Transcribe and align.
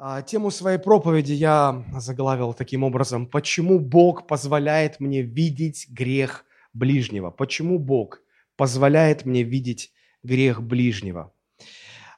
А, 0.00 0.22
Тему 0.22 0.52
своей 0.52 0.78
проповеди 0.78 1.32
я 1.32 1.84
заглавил 1.98 2.54
таким 2.54 2.84
образом. 2.84 3.26
Почему 3.26 3.80
Бог 3.80 4.28
позволяет 4.28 5.00
мне 5.00 5.22
видеть 5.22 5.88
грех 5.90 6.44
ближнего? 6.72 7.30
Почему 7.32 7.80
Бог 7.80 8.20
позволяет 8.56 9.24
мне 9.24 9.42
видеть 9.42 9.90
грех 10.22 10.62
ближнего? 10.62 11.32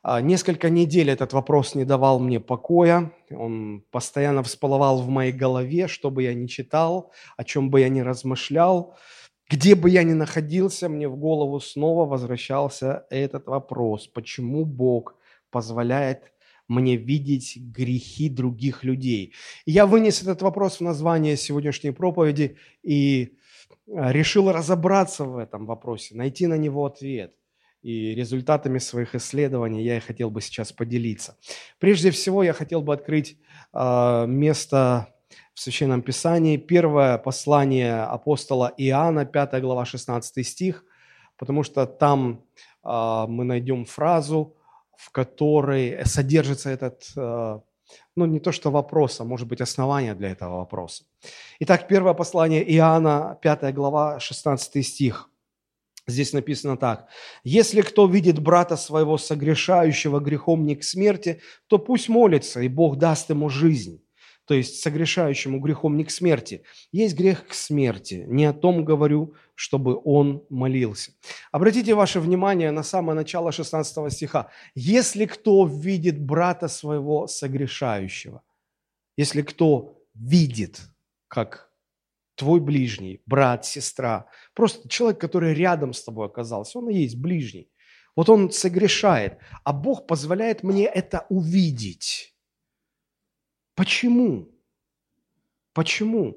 А, 0.02 0.20
Несколько 0.20 0.68
недель 0.68 1.08
этот 1.10 1.32
вопрос 1.32 1.74
не 1.74 1.86
давал 1.86 2.20
мне 2.20 2.38
покоя. 2.38 3.12
Он 3.30 3.82
постоянно 3.90 4.42
всплывал 4.42 5.00
в 5.00 5.08
моей 5.08 5.32
голове, 5.32 5.88
что 5.88 6.10
бы 6.10 6.24
я 6.24 6.34
ни 6.34 6.48
читал, 6.48 7.12
о 7.38 7.44
чем 7.44 7.70
бы 7.70 7.80
я 7.80 7.88
ни 7.88 8.00
размышлял. 8.00 8.94
Где 9.48 9.74
бы 9.74 9.88
я 9.88 10.02
ни 10.02 10.12
находился, 10.12 10.90
мне 10.90 11.08
в 11.08 11.16
голову 11.16 11.60
снова 11.60 12.04
возвращался 12.04 13.06
этот 13.08 13.46
вопрос. 13.46 14.06
Почему 14.06 14.66
Бог 14.66 15.16
позволяет 15.50 16.30
мне 16.70 16.96
видеть 16.96 17.56
грехи 17.56 18.28
других 18.28 18.84
людей. 18.84 19.34
Я 19.66 19.86
вынес 19.86 20.22
этот 20.22 20.40
вопрос 20.40 20.76
в 20.76 20.82
название 20.82 21.36
сегодняшней 21.36 21.90
проповеди 21.90 22.56
и 22.82 23.36
а, 23.92 24.12
решил 24.12 24.50
разобраться 24.52 25.24
в 25.24 25.36
этом 25.36 25.66
вопросе, 25.66 26.14
найти 26.14 26.46
на 26.46 26.56
него 26.56 26.86
ответ. 26.86 27.34
И 27.82 28.14
результатами 28.14 28.78
своих 28.78 29.14
исследований 29.14 29.82
я 29.82 29.96
и 29.96 30.00
хотел 30.00 30.30
бы 30.30 30.42
сейчас 30.42 30.70
поделиться. 30.70 31.36
Прежде 31.78 32.10
всего, 32.10 32.42
я 32.42 32.52
хотел 32.52 32.82
бы 32.82 32.92
открыть 32.92 33.38
э, 33.72 34.26
место 34.28 35.08
в 35.54 35.60
Священном 35.60 36.02
Писании. 36.02 36.58
Первое 36.58 37.16
послание 37.16 38.02
апостола 38.02 38.72
Иоанна, 38.76 39.24
5 39.24 39.62
глава, 39.62 39.86
16 39.86 40.46
стих, 40.46 40.84
потому 41.38 41.62
что 41.62 41.86
там 41.86 42.44
э, 42.84 43.24
мы 43.28 43.44
найдем 43.44 43.86
фразу 43.86 44.54
в 45.00 45.10
которой 45.10 46.04
содержится 46.04 46.70
этот, 46.70 47.10
э, 47.16 47.60
ну 48.16 48.26
не 48.26 48.38
то 48.38 48.52
что 48.52 48.70
вопрос, 48.70 49.20
а 49.20 49.24
может 49.24 49.48
быть 49.48 49.60
основание 49.60 50.14
для 50.14 50.30
этого 50.30 50.58
вопроса. 50.58 51.04
Итак, 51.60 51.88
первое 51.88 52.12
послание 52.12 52.62
Иоанна, 52.76 53.38
5 53.40 53.74
глава, 53.74 54.20
16 54.20 54.86
стих. 54.86 55.30
Здесь 56.06 56.32
написано 56.32 56.76
так. 56.76 57.08
«Если 57.44 57.80
кто 57.80 58.06
видит 58.06 58.40
брата 58.40 58.76
своего 58.76 59.16
согрешающего 59.16 60.20
грехом 60.20 60.64
не 60.64 60.76
к 60.76 60.84
смерти, 60.84 61.40
то 61.66 61.78
пусть 61.78 62.08
молится, 62.08 62.60
и 62.60 62.68
Бог 62.68 62.96
даст 62.96 63.30
ему 63.30 63.48
жизнь» 63.48 64.02
то 64.50 64.54
есть 64.54 64.82
согрешающему 64.82 65.60
грехом 65.60 65.96
не 65.96 66.02
к 66.02 66.10
смерти. 66.10 66.64
Есть 66.90 67.16
грех 67.16 67.46
к 67.46 67.54
смерти. 67.54 68.24
Не 68.26 68.46
о 68.46 68.52
том 68.52 68.84
говорю, 68.84 69.34
чтобы 69.54 70.00
он 70.04 70.42
молился. 70.50 71.12
Обратите 71.52 71.94
ваше 71.94 72.18
внимание 72.18 72.72
на 72.72 72.82
самое 72.82 73.14
начало 73.14 73.52
16 73.52 74.12
стиха. 74.12 74.50
«Если 74.74 75.26
кто 75.26 75.64
видит 75.66 76.20
брата 76.20 76.66
своего 76.66 77.28
согрешающего». 77.28 78.42
Если 79.16 79.42
кто 79.42 80.02
видит, 80.14 80.80
как 81.28 81.70
твой 82.34 82.58
ближний, 82.58 83.22
брат, 83.26 83.64
сестра, 83.64 84.26
просто 84.52 84.88
человек, 84.88 85.20
который 85.20 85.54
рядом 85.54 85.92
с 85.92 86.02
тобой 86.02 86.26
оказался, 86.26 86.80
он 86.80 86.88
и 86.88 86.98
есть 86.98 87.16
ближний. 87.16 87.70
Вот 88.16 88.28
он 88.28 88.50
согрешает, 88.50 89.38
а 89.62 89.72
Бог 89.72 90.08
позволяет 90.08 90.64
мне 90.64 90.86
это 90.86 91.24
увидеть. 91.28 92.29
Почему? 93.74 94.48
Почему? 95.72 96.36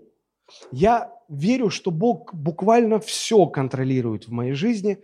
Я 0.71 1.13
верю, 1.29 1.69
что 1.69 1.91
Бог 1.91 2.33
буквально 2.33 2.99
все 2.99 3.45
контролирует 3.47 4.27
в 4.27 4.31
моей 4.31 4.53
жизни, 4.53 5.03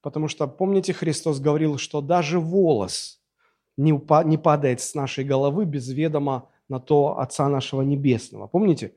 потому 0.00 0.28
что, 0.28 0.46
помните, 0.46 0.92
Христос 0.92 1.40
говорил, 1.40 1.78
что 1.78 2.00
даже 2.00 2.40
волос 2.40 3.20
не, 3.76 3.92
не 4.24 4.38
падает 4.38 4.80
с 4.80 4.94
нашей 4.94 5.24
головы 5.24 5.64
без 5.64 5.88
ведома 5.88 6.50
на 6.68 6.80
то 6.80 7.18
Отца 7.18 7.48
нашего 7.48 7.82
Небесного. 7.82 8.46
Помните? 8.46 8.94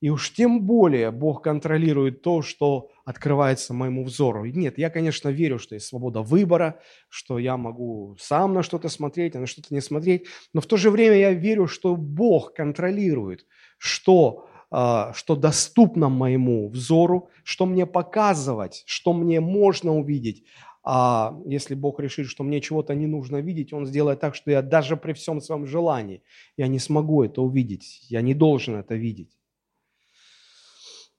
И 0.00 0.08
уж 0.08 0.32
тем 0.32 0.62
более 0.62 1.10
Бог 1.10 1.42
контролирует 1.42 2.22
то, 2.22 2.40
что 2.40 2.90
открывается 3.04 3.74
моему 3.74 4.02
взору. 4.04 4.46
Нет, 4.46 4.78
я, 4.78 4.88
конечно, 4.88 5.28
верю, 5.28 5.58
что 5.58 5.74
есть 5.74 5.86
свобода 5.86 6.22
выбора, 6.22 6.80
что 7.10 7.38
я 7.38 7.58
могу 7.58 8.16
сам 8.18 8.54
на 8.54 8.62
что-то 8.62 8.88
смотреть, 8.88 9.36
а 9.36 9.40
на 9.40 9.46
что-то 9.46 9.74
не 9.74 9.82
смотреть, 9.82 10.26
но 10.54 10.62
в 10.62 10.66
то 10.66 10.78
же 10.78 10.90
время 10.90 11.16
я 11.16 11.32
верю, 11.32 11.66
что 11.66 11.96
Бог 11.96 12.54
контролирует, 12.54 13.46
что, 13.76 14.48
а, 14.70 15.12
что 15.12 15.36
доступно 15.36 16.08
моему 16.08 16.70
взору, 16.70 17.28
что 17.44 17.66
мне 17.66 17.84
показывать, 17.84 18.84
что 18.86 19.12
мне 19.12 19.40
можно 19.40 19.94
увидеть. 19.94 20.44
А 20.82 21.38
если 21.44 21.74
Бог 21.74 22.00
решит, 22.00 22.26
что 22.26 22.42
мне 22.42 22.62
чего-то 22.62 22.94
не 22.94 23.06
нужно 23.06 23.36
видеть, 23.36 23.74
Он 23.74 23.84
сделает 23.84 24.20
так, 24.20 24.34
что 24.34 24.50
я 24.50 24.62
даже 24.62 24.96
при 24.96 25.12
всем 25.12 25.42
своем 25.42 25.66
желании, 25.66 26.22
я 26.56 26.68
не 26.68 26.78
смогу 26.78 27.22
это 27.22 27.42
увидеть, 27.42 28.06
я 28.08 28.22
не 28.22 28.32
должен 28.32 28.76
это 28.76 28.94
видеть. 28.94 29.39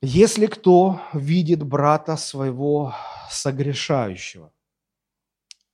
Если 0.03 0.47
кто 0.47 0.99
видит 1.13 1.61
брата 1.61 2.17
своего 2.17 2.95
согрешающего, 3.29 4.51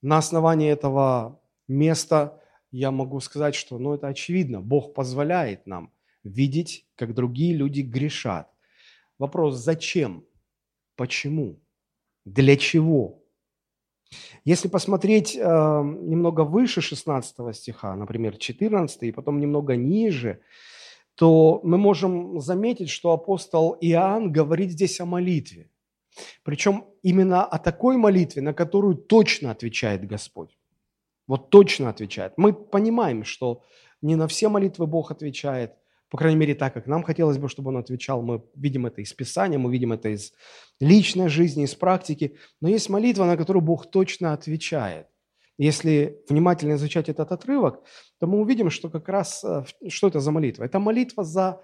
на 0.02 0.18
основании 0.18 0.70
этого 0.70 1.42
места 1.70 2.42
я 2.70 2.92
могу 2.92 3.22
сказать, 3.22 3.56
что 3.56 3.80
ну, 3.80 3.94
это 3.94 4.08
очевидно. 4.08 4.60
Бог 4.60 4.94
позволяет 4.94 5.66
нам 5.66 5.94
видеть, 6.26 6.86
как 6.96 7.14
другие 7.14 7.56
люди 7.56 7.80
грешат. 7.80 8.52
Вопрос, 9.18 9.56
зачем? 9.56 10.26
Почему? 10.98 11.62
Для 12.26 12.58
чего? 12.58 13.24
Если 14.44 14.68
посмотреть 14.68 15.38
э, 15.38 15.40
немного 15.42 16.42
выше 16.42 16.82
16 16.82 17.56
стиха, 17.56 17.96
например, 17.96 18.36
14, 18.36 19.04
и 19.04 19.12
потом 19.14 19.40
немного 19.40 19.78
ниже, 19.78 20.42
то 21.18 21.62
мы 21.64 21.80
можем 21.80 22.40
заметить, 22.40 22.90
что 22.90 23.12
апостол 23.12 23.76
Иоанн 23.82 24.32
говорит 24.32 24.72
здесь 24.72 25.00
о 25.00 25.06
молитве. 25.06 25.68
Причем 26.44 26.86
именно 27.02 27.44
о 27.44 27.58
такой 27.58 27.98
молитве, 27.98 28.44
на 28.44 28.54
которую 28.54 28.96
точно 28.96 29.50
отвечает 29.50 30.06
Господь. 30.06 30.56
Вот 31.26 31.50
точно 31.50 31.90
отвечает. 31.90 32.34
Мы 32.38 32.54
понимаем, 32.54 33.24
что 33.24 33.64
не 34.04 34.16
на 34.16 34.28
все 34.28 34.48
молитвы 34.48 34.86
Бог 34.86 35.10
отвечает, 35.10 35.74
по 36.10 36.20
крайней 36.20 36.38
мере, 36.38 36.54
так, 36.54 36.76
как 36.76 36.86
нам 36.86 37.02
хотелось 37.02 37.40
бы, 37.40 37.50
чтобы 37.50 37.70
Он 37.70 37.78
отвечал. 37.78 38.22
Мы 38.22 38.44
видим 38.56 38.86
это 38.86 39.02
из 39.02 39.12
Писания, 39.12 39.58
мы 39.58 39.72
видим 39.72 39.94
это 39.94 40.10
из 40.10 40.34
личной 40.80 41.30
жизни, 41.30 41.64
из 41.64 41.74
практики. 41.74 42.38
Но 42.62 42.70
есть 42.70 42.90
молитва, 42.90 43.26
на 43.26 43.38
которую 43.38 43.64
Бог 43.64 43.90
точно 43.90 44.34
отвечает. 44.34 45.08
Если 45.58 46.24
внимательно 46.30 46.74
изучать 46.74 47.10
этот 47.10 47.32
отрывок, 47.32 47.82
то 48.20 48.28
мы 48.28 48.40
увидим, 48.40 48.70
что 48.70 48.90
как 48.90 49.10
раз, 49.10 49.44
э, 49.44 49.64
что 49.90 50.08
это 50.08 50.20
за 50.20 50.32
молитва? 50.32 50.64
Это 50.64 50.80
молитва 50.80 51.24
за 51.24 51.62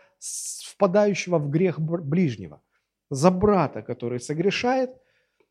впадающего 0.66 1.38
в 1.38 1.50
грех 1.50 1.80
ближнего, 1.80 2.62
за 3.09 3.30
брата, 3.30 3.81
который 3.81 4.20
согрешает. 4.20 4.92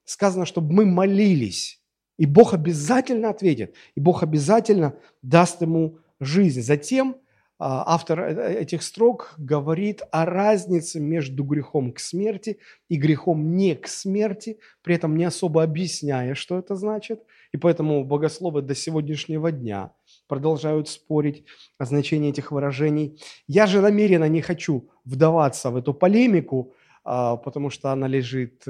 Сказано, 0.04 0.46
чтобы 0.46 0.72
мы 0.72 0.84
молились, 0.84 1.80
и 2.18 2.26
Бог 2.26 2.54
обязательно 2.54 3.30
ответит, 3.30 3.74
и 3.94 4.00
Бог 4.00 4.24
обязательно 4.24 4.96
даст 5.22 5.62
ему 5.62 5.98
жизнь. 6.18 6.62
Затем 6.62 7.16
а, 7.64 7.94
автор 7.94 8.20
э, 8.20 8.34
э, 8.34 8.60
этих 8.62 8.82
строк 8.82 9.34
говорит 9.38 10.02
о 10.10 10.24
разнице 10.24 10.98
между 10.98 11.44
грехом 11.44 11.92
к 11.92 12.00
смерти 12.00 12.58
и 12.88 12.96
грехом 12.96 13.54
не 13.54 13.76
к 13.76 13.86
смерти, 13.86 14.58
при 14.82 14.96
этом 14.96 15.16
не 15.16 15.22
особо 15.22 15.62
объясняя, 15.62 16.34
что 16.34 16.58
это 16.58 16.74
значит. 16.74 17.22
И 17.52 17.58
поэтому 17.58 18.04
богословы 18.04 18.62
до 18.62 18.74
сегодняшнего 18.74 19.52
дня 19.52 19.92
продолжают 20.26 20.88
спорить 20.88 21.44
о 21.78 21.84
значении 21.84 22.30
этих 22.30 22.50
выражений. 22.50 23.20
Я 23.46 23.66
же 23.66 23.80
намеренно 23.80 24.28
не 24.28 24.40
хочу 24.40 24.90
вдаваться 25.04 25.70
в 25.70 25.76
эту 25.76 25.92
полемику, 25.92 26.74
а, 27.04 27.36
потому 27.36 27.70
что 27.70 27.90
она 27.90 28.08
лежит, 28.08 28.64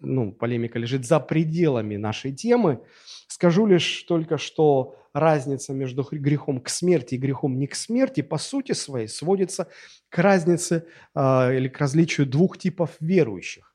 ну, 0.00 0.32
полемика 0.32 0.78
лежит 0.78 1.04
за 1.04 1.18
пределами 1.18 1.96
нашей 1.96 2.32
темы. 2.32 2.80
Скажу 3.26 3.66
лишь 3.66 4.04
только, 4.04 4.38
что 4.38 4.96
разница 5.12 5.72
между 5.72 6.06
грехом 6.10 6.60
к 6.60 6.68
смерти 6.68 7.14
и 7.14 7.18
грехом 7.18 7.58
не 7.58 7.66
к 7.66 7.74
смерти 7.74 8.20
по 8.20 8.38
сути 8.38 8.72
своей 8.72 9.08
сводится 9.08 9.68
к 10.08 10.18
разнице 10.18 10.86
э, 11.14 11.56
или 11.56 11.68
к 11.68 11.78
различию 11.78 12.26
двух 12.26 12.58
типов 12.58 12.90
верующих. 13.00 13.73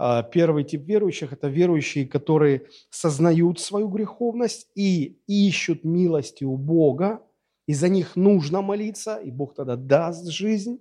Э, 0.00 0.22
первый 0.32 0.64
тип 0.64 0.86
верующих– 0.86 1.32
это 1.34 1.48
верующие, 1.48 2.06
которые 2.06 2.62
сознают 2.88 3.60
свою 3.60 3.88
греховность 3.88 4.68
и 4.74 5.18
ищут 5.26 5.84
милости 5.84 6.44
у 6.44 6.56
Бога, 6.56 7.20
и 7.66 7.74
за 7.74 7.88
них 7.88 8.16
нужно 8.16 8.62
молиться, 8.62 9.16
и 9.16 9.30
Бог 9.30 9.54
тогда 9.54 9.76
даст 9.76 10.26
жизнь, 10.28 10.78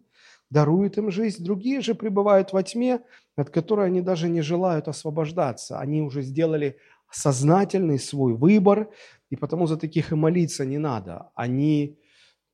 дарует 0.49 0.97
им 0.97 1.11
жизнь. 1.11 1.43
Другие 1.43 1.81
же 1.81 1.95
пребывают 1.95 2.53
во 2.53 2.63
тьме, 2.63 3.01
от 3.35 3.49
которой 3.49 3.87
они 3.87 4.01
даже 4.01 4.29
не 4.29 4.41
желают 4.41 4.87
освобождаться. 4.87 5.79
Они 5.79 6.01
уже 6.01 6.21
сделали 6.21 6.77
сознательный 7.11 7.99
свой 7.99 8.33
выбор, 8.33 8.89
и 9.29 9.35
потому 9.35 9.67
за 9.67 9.75
таких 9.75 10.13
и 10.13 10.15
молиться 10.15 10.65
не 10.65 10.77
надо. 10.77 11.29
Они 11.35 11.99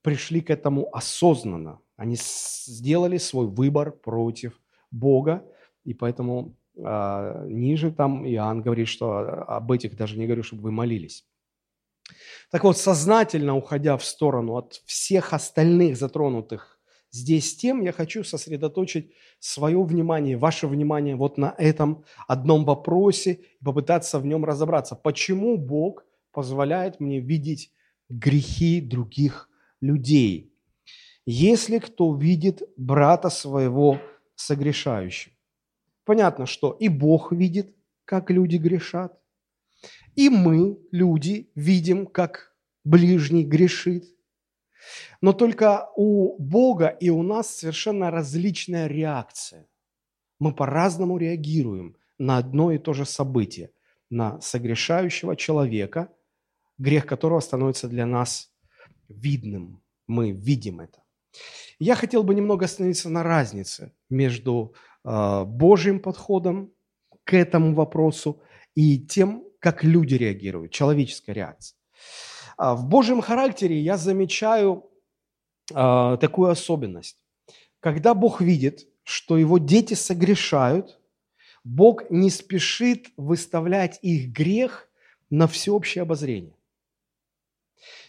пришли 0.02 0.42
к 0.42 0.50
этому 0.50 0.90
осознанно. 0.92 1.80
Они 1.96 2.18
сделали 2.20 3.20
свой 3.20 3.48
выбор 3.48 3.92
против 3.92 4.60
Бога, 4.92 5.44
и 5.86 5.94
поэтому 5.94 6.58
э, 6.76 7.46
ниже 7.48 7.92
там 7.92 8.26
Иоанн 8.28 8.62
говорит, 8.62 8.88
что 8.88 9.20
об 9.48 9.72
этих 9.72 9.96
даже 9.96 10.18
не 10.18 10.26
говорю, 10.26 10.44
чтобы 10.44 10.64
вы 10.64 10.72
молились. 10.72 11.26
Так 12.52 12.64
вот, 12.64 12.78
сознательно 12.78 13.56
уходя 13.56 13.98
в 13.98 14.04
сторону 14.04 14.56
от 14.56 14.82
всех 14.86 15.34
остальных 15.34 15.98
затронутых 15.98 16.80
здесь 17.12 17.56
тем, 17.56 17.82
я 17.82 17.92
хочу 17.92 18.24
сосредоточить 18.24 19.14
свое 19.40 19.82
внимание, 19.84 20.38
ваше 20.38 20.68
внимание 20.68 21.16
вот 21.16 21.38
на 21.38 21.56
этом 21.58 22.04
одном 22.28 22.66
вопросе 22.66 23.40
и 23.62 23.64
попытаться 23.64 24.20
в 24.20 24.26
нем 24.26 24.44
разобраться. 24.44 24.96
Почему 24.96 25.58
Бог 25.58 26.04
позволяет 26.32 27.00
мне 27.00 27.20
видеть 27.20 27.72
грехи 28.10 28.82
других 28.82 29.50
людей? 29.82 30.52
Если 31.26 31.80
кто 31.80 32.14
видит 32.16 32.62
брата 32.78 33.30
своего 33.30 34.00
согрешающим. 34.36 35.32
Понятно, 36.06 36.46
что 36.46 36.72
и 36.72 36.88
Бог 36.88 37.32
видит, 37.32 37.76
как 38.06 38.30
люди 38.30 38.58
грешат, 38.58 39.20
и 40.16 40.30
мы, 40.30 40.78
люди, 40.92 41.52
видим, 41.56 42.06
как 42.06 42.56
ближний 42.84 43.44
грешит. 43.44 44.06
Но 45.20 45.34
только 45.34 45.90
у 45.96 46.38
Бога 46.38 46.88
и 46.88 47.10
у 47.10 47.24
нас 47.24 47.50
совершенно 47.50 48.12
различная 48.12 48.88
реакция. 48.88 49.68
Мы 50.40 50.54
по-разному 50.54 51.18
реагируем 51.18 51.98
на 52.20 52.38
одно 52.38 52.72
и 52.72 52.78
то 52.78 52.94
же 52.94 53.06
событие, 53.06 53.72
на 54.10 54.40
согрешающего 54.42 55.36
человека, 55.36 56.14
грех 56.78 57.06
которого 57.06 57.40
становится 57.40 57.88
для 57.88 58.06
нас 58.06 58.52
видным. 59.10 59.82
Мы 60.08 60.32
видим 60.32 60.82
это. 60.82 61.02
Я 61.80 61.96
хотел 61.96 62.24
бы 62.24 62.36
немного 62.36 62.66
остановиться 62.66 63.10
на 63.10 63.24
разнице 63.24 63.92
между 64.10 64.76
Божьим 65.06 66.00
подходом 66.00 66.72
к 67.24 67.34
этому 67.34 67.74
вопросу 67.74 68.42
и 68.76 69.00
тем, 69.00 69.44
как 69.60 69.84
люди 69.84 70.16
реагируют, 70.16 70.72
человеческая 70.72 71.34
реакция. 71.34 71.78
А 72.58 72.76
в 72.76 72.88
Божьем 72.88 73.22
характере 73.22 73.80
я 73.80 73.98
замечаю 73.98 74.90
э, 75.72 76.18
такую 76.20 76.50
особенность. 76.50 77.18
Когда 77.80 78.14
Бог 78.14 78.42
видит, 78.42 78.88
что 79.04 79.38
его 79.38 79.58
дети 79.58 79.94
согрешают, 79.94 81.00
Бог 81.64 82.10
не 82.10 82.30
спешит 82.30 83.08
выставлять 83.18 84.00
их 84.02 84.32
грех 84.32 84.88
на 85.30 85.48
всеобщее 85.48 86.04
обозрение. 86.04 86.56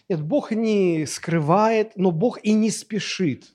Нет, 0.09 0.21
Бог 0.21 0.51
не 0.51 1.05
скрывает, 1.05 1.97
но 1.97 2.11
Бог 2.11 2.39
и 2.43 2.53
не 2.53 2.71
спешит. 2.71 3.53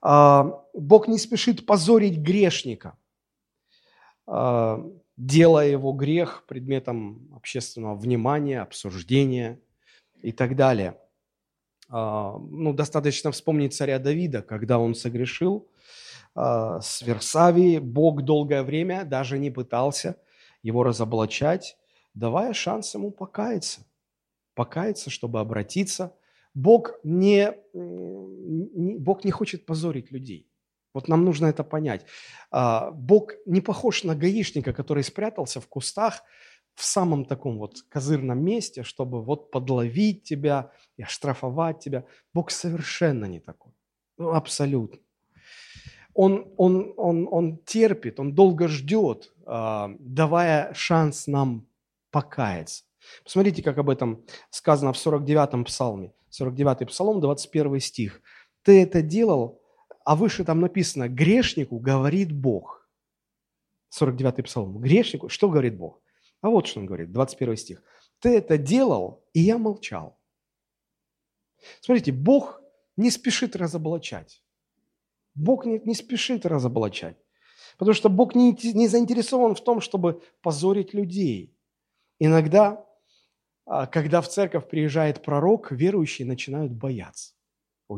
А, 0.00 0.61
Бог 0.72 1.08
не 1.08 1.18
спешит 1.18 1.66
позорить 1.66 2.18
грешника 2.18 2.96
делая 5.16 5.68
его 5.68 5.92
грех 5.92 6.44
предметом 6.46 7.28
общественного 7.34 7.96
внимания, 7.96 8.60
обсуждения 8.60 9.60
и 10.22 10.32
так 10.32 10.56
далее. 10.56 10.98
А, 11.88 12.36
ну, 12.38 12.72
достаточно 12.72 13.30
вспомнить 13.30 13.74
царя 13.74 13.98
Давида, 13.98 14.42
когда 14.42 14.78
он 14.78 14.94
согрешил 14.94 15.68
а, 16.34 16.80
с 16.80 17.02
Версавией, 17.02 17.78
Бог 17.78 18.22
долгое 18.22 18.62
время 18.62 19.04
даже 19.04 19.38
не 19.38 19.50
пытался 19.50 20.16
его 20.62 20.82
разоблачать, 20.82 21.76
давая 22.14 22.52
шанс 22.52 22.94
ему 22.94 23.10
покаяться, 23.10 23.86
покаяться, 24.54 25.10
чтобы 25.10 25.40
обратиться. 25.40 26.14
Бог 26.54 26.98
не, 27.02 27.54
Бог 27.72 29.24
не 29.24 29.30
хочет 29.30 29.66
позорить 29.66 30.10
людей. 30.10 30.51
Вот 30.94 31.08
нам 31.08 31.24
нужно 31.24 31.46
это 31.46 31.64
понять. 31.64 32.04
А, 32.50 32.90
Бог 32.90 33.32
не 33.46 33.60
похож 33.60 34.04
на 34.04 34.14
гаишника, 34.14 34.72
который 34.72 35.02
спрятался 35.02 35.60
в 35.60 35.68
кустах 35.68 36.22
в 36.74 36.84
самом 36.84 37.24
таком 37.24 37.58
вот 37.58 37.82
козырном 37.88 38.42
месте, 38.42 38.82
чтобы 38.82 39.22
вот 39.22 39.50
подловить 39.50 40.22
тебя 40.22 40.70
и 40.96 41.02
оштрафовать 41.02 41.80
тебя. 41.80 42.04
Бог 42.34 42.50
совершенно 42.50 43.26
не 43.26 43.40
такой. 43.40 43.72
Ну, 44.18 44.30
абсолютно. 44.30 44.98
Он, 46.14 46.52
он, 46.58 46.92
он, 46.96 47.26
он 47.30 47.58
терпит, 47.64 48.20
он 48.20 48.34
долго 48.34 48.68
ждет, 48.68 49.32
а, 49.46 49.90
давая 49.98 50.74
шанс 50.74 51.26
нам 51.26 51.66
покаяться. 52.10 52.84
Посмотрите, 53.24 53.62
как 53.62 53.78
об 53.78 53.88
этом 53.88 54.24
сказано 54.50 54.92
в 54.92 54.96
49-м 54.96 55.64
псалме. 55.64 56.12
49-й 56.30 56.86
псалом, 56.86 57.20
21 57.20 57.80
стих. 57.80 58.22
«Ты 58.62 58.82
это 58.82 59.02
делал, 59.02 59.61
а 60.04 60.16
выше 60.16 60.44
там 60.44 60.60
написано 60.60 61.08
«грешнику 61.08 61.78
говорит 61.78 62.32
Бог». 62.32 62.88
49-й 63.98 64.42
псалом. 64.42 64.78
Грешнику, 64.78 65.28
что 65.28 65.48
говорит 65.48 65.76
Бог? 65.76 66.00
А 66.40 66.48
вот 66.48 66.66
что 66.66 66.80
он 66.80 66.86
говорит, 66.86 67.12
21 67.12 67.56
стих. 67.56 67.82
«Ты 68.20 68.36
это 68.36 68.58
делал, 68.58 69.24
и 69.32 69.40
я 69.40 69.58
молчал». 69.58 70.18
Смотрите, 71.80 72.12
Бог 72.12 72.60
не 72.96 73.10
спешит 73.10 73.54
разоблачать. 73.54 74.42
Бог 75.34 75.64
не, 75.64 75.80
не 75.84 75.94
спешит 75.94 76.44
разоблачать. 76.46 77.16
Потому 77.78 77.94
что 77.94 78.08
Бог 78.08 78.34
не, 78.34 78.52
не 78.74 78.88
заинтересован 78.88 79.54
в 79.54 79.62
том, 79.62 79.80
чтобы 79.80 80.22
позорить 80.42 80.94
людей. 80.94 81.56
Иногда, 82.18 82.84
а, 83.64 83.86
когда 83.86 84.20
в 84.20 84.28
церковь 84.28 84.68
приезжает 84.68 85.22
пророк, 85.22 85.70
верующие 85.72 86.26
начинают 86.26 86.72
бояться 86.72 87.34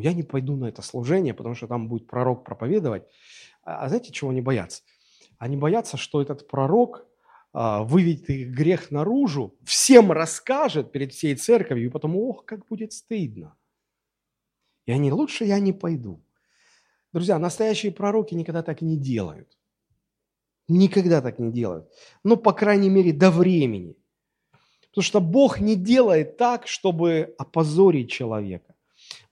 я 0.00 0.12
не 0.12 0.22
пойду 0.22 0.56
на 0.56 0.66
это 0.66 0.82
служение, 0.82 1.34
потому 1.34 1.54
что 1.54 1.66
там 1.66 1.88
будет 1.88 2.06
пророк 2.06 2.44
проповедовать. 2.44 3.04
А, 3.62 3.84
а 3.84 3.88
знаете, 3.88 4.12
чего 4.12 4.30
они 4.30 4.40
боятся? 4.40 4.82
Они 5.38 5.56
боятся, 5.56 5.96
что 5.96 6.22
этот 6.22 6.48
пророк 6.48 7.06
а, 7.52 7.82
выведет 7.82 8.30
их 8.30 8.48
грех 8.50 8.90
наружу, 8.90 9.56
всем 9.64 10.12
расскажет 10.12 10.92
перед 10.92 11.12
всей 11.12 11.36
церковью, 11.36 11.86
и 11.86 11.90
потом, 11.90 12.16
ох, 12.16 12.44
как 12.44 12.66
будет 12.66 12.92
стыдно. 12.92 13.56
И 14.86 14.92
они, 14.92 15.12
лучше 15.12 15.44
я 15.44 15.58
не 15.60 15.72
пойду. 15.72 16.22
Друзья, 17.12 17.38
настоящие 17.38 17.92
пророки 17.92 18.34
никогда 18.34 18.62
так 18.62 18.82
не 18.82 18.96
делают. 18.98 19.56
Никогда 20.66 21.20
так 21.20 21.38
не 21.38 21.52
делают. 21.52 21.88
Ну, 22.24 22.36
по 22.36 22.52
крайней 22.52 22.90
мере, 22.90 23.12
до 23.12 23.30
времени. 23.30 23.96
Потому 24.88 25.04
что 25.04 25.20
Бог 25.20 25.60
не 25.60 25.76
делает 25.76 26.36
так, 26.36 26.66
чтобы 26.66 27.34
опозорить 27.38 28.10
человека. 28.10 28.73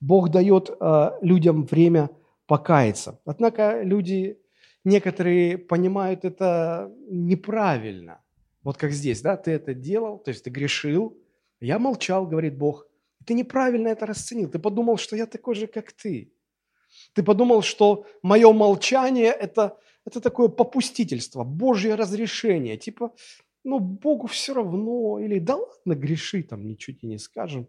Бог 0.03 0.31
дает 0.31 0.69
э, 0.69 1.11
людям 1.23 1.65
время 1.65 2.11
покаяться. 2.47 3.21
Однако 3.25 3.83
люди, 3.83 4.37
некоторые 4.85 5.57
понимают 5.57 6.25
это 6.25 6.93
неправильно. 7.09 8.21
Вот 8.65 8.77
как 8.77 8.91
здесь, 8.91 9.23
да, 9.23 9.37
ты 9.37 9.53
это 9.53 9.75
делал, 9.75 10.19
то 10.19 10.31
есть 10.31 10.43
ты 10.43 10.51
грешил, 10.51 11.17
я 11.61 11.79
молчал, 11.79 12.27
говорит 12.27 12.59
Бог. 12.59 12.89
Ты 13.25 13.35
неправильно 13.35 13.89
это 13.89 14.05
расценил, 14.07 14.51
ты 14.51 14.59
подумал, 14.59 14.97
что 14.97 15.15
я 15.15 15.27
такой 15.27 15.55
же, 15.55 15.69
как 15.69 15.93
ты. 15.93 16.33
Ты 17.15 17.23
подумал, 17.23 17.63
что 17.63 18.05
мое 18.23 18.53
молчание 18.53 19.31
это,– 19.31 19.79
это 20.05 20.21
такое 20.21 20.49
попустительство, 20.49 21.45
Божье 21.45 21.95
разрешение. 21.95 22.77
Типа, 22.77 23.13
ну, 23.63 23.79
Богу 23.79 24.27
все 24.27 24.53
равно, 24.53 25.21
или 25.21 25.39
да 25.39 25.57
ладно, 25.57 25.95
греши, 25.95 26.43
там, 26.43 26.67
ничего 26.67 26.97
тебе 26.97 27.11
не 27.11 27.19
скажем. 27.19 27.69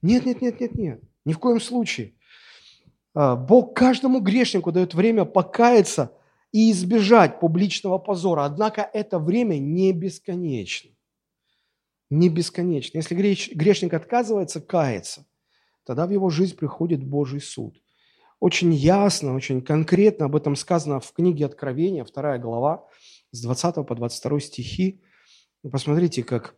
Нет, 0.00 0.24
нет, 0.24 0.40
нет, 0.40 0.60
нет, 0.60 0.74
нет. 0.74 1.02
Ни 1.28 1.34
в 1.34 1.38
коем 1.38 1.60
случае. 1.60 2.14
А, 3.12 3.36
Бог 3.36 3.74
каждому 3.74 4.20
грешнику 4.20 4.72
дает 4.72 4.94
время 4.94 5.26
покаяться 5.26 6.16
и 6.52 6.72
избежать 6.72 7.38
публичного 7.38 7.98
позора. 7.98 8.46
Однако 8.46 8.88
это 8.94 9.18
время 9.18 9.58
не 9.58 9.92
бесконечно. 9.92 10.90
Не 12.08 12.30
бесконечно. 12.30 12.96
Если 12.96 13.14
грешник 13.14 13.92
отказывается 13.92 14.62
каяться, 14.62 15.26
тогда 15.84 16.06
в 16.06 16.12
его 16.12 16.30
жизнь 16.30 16.56
приходит 16.56 17.04
Божий 17.04 17.42
суд. 17.42 17.76
Очень 18.40 18.72
ясно, 18.72 19.34
очень 19.34 19.60
конкретно 19.60 20.24
об 20.24 20.36
этом 20.36 20.56
сказано 20.56 20.98
в 20.98 21.12
книге 21.12 21.44
Откровения, 21.44 22.06
2 22.06 22.38
глава, 22.38 22.86
с 23.32 23.42
20 23.42 23.86
по 23.86 23.94
22 23.94 24.40
стихи. 24.40 25.02
Посмотрите, 25.70 26.22
как 26.22 26.54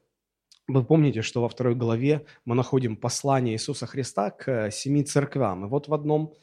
вы 0.72 0.84
помните, 0.84 1.22
что 1.22 1.42
во 1.42 1.48
второй 1.48 1.74
главе 1.74 2.24
мы 2.44 2.54
находим 2.54 2.96
послание 2.96 3.54
Иисуса 3.54 3.86
Христа 3.86 4.30
к 4.30 4.48
э, 4.48 4.70
семи 4.70 5.02
церквям. 5.02 5.66
И 5.66 5.68
вот 5.68 5.88
в 5.88 5.94
одном 5.94 6.34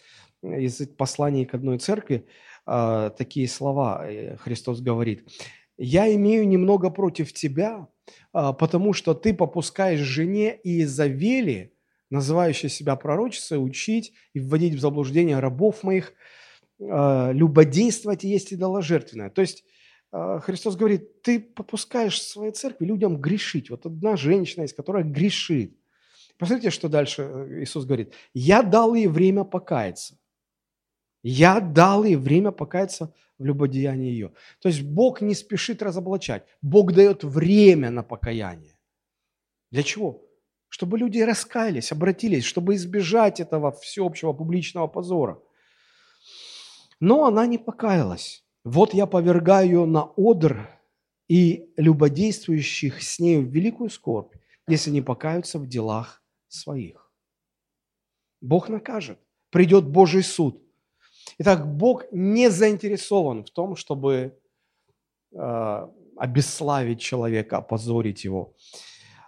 из 0.43 0.87
посланий 0.97 1.45
к 1.45 1.53
одной 1.53 1.79
церкви 1.79 2.25
э, 2.65 3.11
такие 3.17 3.47
слова 3.47 4.05
э, 4.05 4.37
Христос 4.37 4.81
говорит. 4.81 5.27
«Я 5.77 6.13
имею 6.15 6.47
немного 6.47 6.89
против 6.89 7.33
тебя, 7.33 7.87
потому 8.31 8.93
что 8.93 9.13
ты 9.13 9.31
попускаешь 9.33 9.99
жене 9.99 10.59
Иезавели, 10.63 11.73
называющей 12.09 12.69
себя 12.69 12.95
пророчицей, 12.95 13.63
учить 13.63 14.13
и 14.33 14.39
вводить 14.39 14.73
в 14.73 14.79
заблуждение 14.79 15.39
рабов 15.39 15.83
моих, 15.83 16.13
любодействовать 16.79 18.23
и 18.23 18.27
есть 18.27 18.53
идоложертвенное». 18.53 19.29
То 19.29 19.41
есть 19.41 19.65
Христос 20.11 20.75
говорит, 20.75 21.21
ты 21.21 21.39
попускаешь 21.39 22.19
в 22.19 22.23
своей 22.23 22.51
церкви 22.51 22.85
людям 22.85 23.17
грешить. 23.19 23.69
Вот 23.69 23.85
одна 23.85 24.15
женщина 24.15 24.63
есть, 24.63 24.75
которая 24.75 25.03
грешит. 25.03 25.77
Посмотрите, 26.37 26.69
что 26.69 26.87
дальше 26.87 27.23
э, 27.23 27.63
Иисус 27.63 27.85
говорит. 27.85 28.13
Я 28.33 28.61
дал 28.61 28.95
ей 28.95 29.07
время 29.07 29.43
покаяться. 29.43 30.17
Я 31.23 31.59
дал 31.59 32.03
ей 32.03 32.15
время 32.15 32.51
покаяться 32.51 33.13
в 33.37 33.45
любодеянии 33.45 34.11
ее. 34.11 34.33
То 34.61 34.69
есть 34.69 34.81
Бог 34.81 35.21
не 35.21 35.35
спешит 35.35 35.81
разоблачать. 35.81 36.45
Бог 36.61 36.93
дает 36.93 37.23
время 37.23 37.89
на 37.89 38.03
покаяние. 38.03 38.77
Для 39.71 39.83
чего? 39.83 40.27
чтобы 40.69 40.97
люди 40.97 41.19
раскаялись, 41.19 41.91
обратились, 41.91 42.43
чтобы 42.43 42.75
избежать 42.75 43.39
этого 43.39 43.71
всеобщего 43.71 44.33
публичного 44.33 44.87
позора. 44.87 45.41
Но 46.99 47.25
она 47.25 47.45
не 47.45 47.57
покаялась. 47.57 48.43
Вот 48.69 48.93
я 48.93 49.05
повергаю 49.05 49.85
на 49.85 50.11
одр 50.17 50.69
и 51.29 51.71
любодействующих 51.77 53.01
с 53.01 53.17
нею 53.17 53.43
в 53.43 53.49
великую 53.49 53.89
скорбь, 53.89 54.35
если 54.67 54.91
не 54.91 55.01
покаются 55.01 55.57
в 55.57 55.67
делах 55.67 56.21
своих. 56.49 57.09
Бог 58.41 58.67
накажет, 58.67 59.19
придет 59.51 59.87
Божий 59.87 60.21
суд. 60.21 60.61
Итак, 61.37 61.65
Бог 61.65 62.11
не 62.11 62.49
заинтересован 62.49 63.45
в 63.45 63.51
том, 63.51 63.77
чтобы 63.77 64.37
э, 65.31 65.87
обесславить 66.17 66.99
человека, 66.99 67.59
опозорить 67.59 68.25
его. 68.25 68.53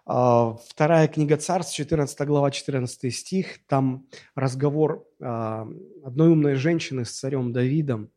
Э, 0.05 0.53
вторая 0.67 1.08
книга 1.08 1.38
Царств, 1.38 1.75
14 1.75 2.27
глава, 2.27 2.51
14 2.51 3.15
стих, 3.15 3.65
там 3.67 4.05
разговор 4.36 5.08
э, 5.22 5.65
одной 6.03 6.29
умной 6.29 6.55
женщины 6.55 7.05
с 7.05 7.12
царем 7.12 7.53
Давидом. 7.53 8.12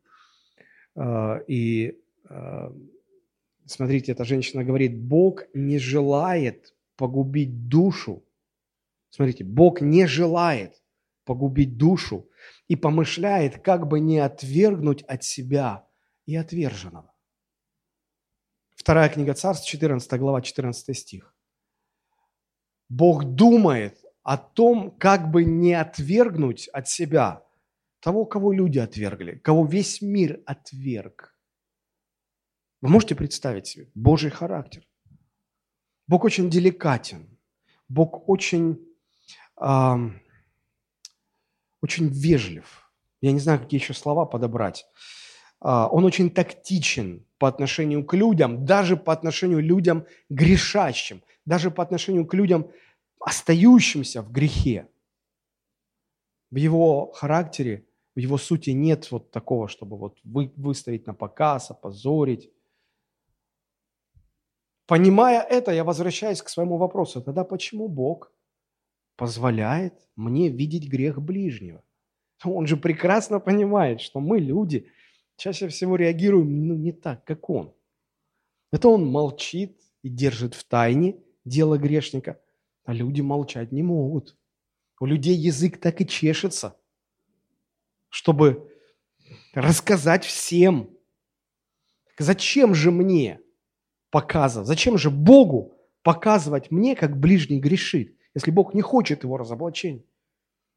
Э, 0.94 1.42
и 1.46 1.99
э, 2.28 2.70
смотрите, 3.66 4.12
эта 4.12 4.25
женщина 4.25 4.64
говорит, 4.64 4.99
Бог 4.99 5.44
не 5.54 5.78
желает 5.78 6.75
погубить 6.96 7.68
душу. 7.68 8.25
Смотрите, 9.11 9.44
Бог 9.44 9.80
не 9.80 10.06
желает 10.06 10.82
погубить 11.25 11.76
душу 11.76 12.28
и 12.68 12.76
помышляет, 12.76 13.61
как 13.61 13.87
бы 13.87 14.00
не 14.00 14.18
отвергнуть 14.18 15.02
от 15.02 15.25
себя 15.25 15.87
и 16.26 16.37
отверженного. 16.37 17.12
Вторая 18.75 19.08
книга 19.08 19.34
Царств, 19.34 19.68
14 19.68 20.18
глава, 20.18 20.42
14 20.42 20.96
стих. 20.96 21.34
Бог 22.88 23.25
думает 23.25 24.04
о 24.22 24.37
том, 24.37 24.90
как 24.90 25.30
бы 25.30 25.44
не 25.44 25.75
отвергнуть 25.75 26.68
от 26.68 26.88
себя 26.88 27.44
того, 28.02 28.26
кого 28.26 28.52
люди 28.52 28.78
отвергли, 28.78 29.37
кого 29.37 29.64
весь 29.64 30.02
мир 30.02 30.42
отверг. 30.44 31.35
Вы 32.80 32.88
можете 32.88 33.14
представить 33.14 33.68
себе 33.68 33.90
Божий 33.94 34.30
характер? 34.30 34.82
Бог 36.09 36.25
очень 36.25 36.50
деликатен, 36.50 37.38
Бог 37.88 38.28
очень 38.28 38.85
э, 39.61 39.94
очень 41.80 42.09
вежлив. 42.09 42.92
Я 43.21 43.32
не 43.32 43.38
знаю, 43.38 43.61
какие 43.61 43.80
еще 43.80 43.94
слова 43.94 44.26
подобрать. 44.26 44.85
А, 45.61 45.88
он 45.88 46.04
очень 46.04 46.30
тактичен 46.30 47.25
по 47.38 47.49
отношению 47.49 48.04
к 48.04 48.14
людям, 48.14 48.64
даже 48.64 48.97
по 48.97 49.12
отношению 49.12 49.59
к 49.59 49.62
людям 49.62 50.06
грешащим, 50.28 51.23
даже 51.44 51.71
по 51.71 51.82
отношению 51.82 52.26
к 52.26 52.35
людям, 52.35 52.71
остающимся 53.21 54.23
в 54.23 54.32
грехе. 54.32 54.88
В 56.50 56.56
его 56.56 57.12
характере, 57.12 57.87
в 58.14 58.19
его 58.19 58.37
сути 58.37 58.71
нет 58.71 59.11
вот 59.11 59.31
такого, 59.31 59.69
чтобы 59.69 59.97
вот 59.97 60.19
вы, 60.25 60.52
выставить 60.57 61.07
на 61.07 61.14
показ, 61.14 61.71
опозорить. 61.71 62.50
Понимая 64.87 65.40
это, 65.40 65.73
я 65.73 65.85
возвращаюсь 65.85 66.42
к 66.42 66.49
своему 66.49 66.76
вопросу. 66.76 67.23
Тогда 67.23 67.45
почему 67.45 67.88
Бог 67.88 68.33
позволяет 69.16 69.95
мне 70.16 70.49
видеть 70.49 70.88
грех 70.88 71.21
ближнего. 71.23 71.83
Он 72.45 72.66
же 72.66 72.76
прекрасно 72.76 73.40
понимает, 73.40 74.00
что 74.00 74.21
мы, 74.21 74.40
люди, 74.40 74.88
чаще 75.37 75.69
всего 75.69 75.97
реагируем 75.97 76.66
ну, 76.66 76.75
не 76.75 76.92
так, 76.92 77.25
как 77.25 77.49
он. 77.49 77.73
Это 78.73 78.88
он 78.88 79.07
молчит 79.07 79.81
и 80.02 80.09
держит 80.09 80.54
в 80.54 80.64
тайне 80.64 81.23
дело 81.45 81.78
грешника, 81.78 82.40
а 82.85 82.92
люди 82.92 83.21
молчать 83.21 83.73
не 83.73 83.83
могут. 83.83 84.37
У 85.00 85.07
людей 85.07 85.37
язык 85.37 85.81
так 85.81 86.00
и 86.00 86.07
чешется, 86.07 86.76
чтобы 88.12 88.71
рассказать 89.54 90.25
всем. 90.25 90.90
Зачем 92.19 92.75
же 92.75 92.90
мне 92.90 93.40
показывать, 94.11 94.69
зачем 94.69 94.99
же 94.99 95.11
Богу 95.11 95.75
показывать 96.02 96.71
мне, 96.71 96.95
как 96.95 97.19
ближний 97.19 97.59
грешит? 97.59 98.16
если 98.35 98.50
Бог 98.50 98.75
не 98.75 98.83
хочет 98.83 99.25
его 99.25 99.37
разоблачения? 99.37 100.04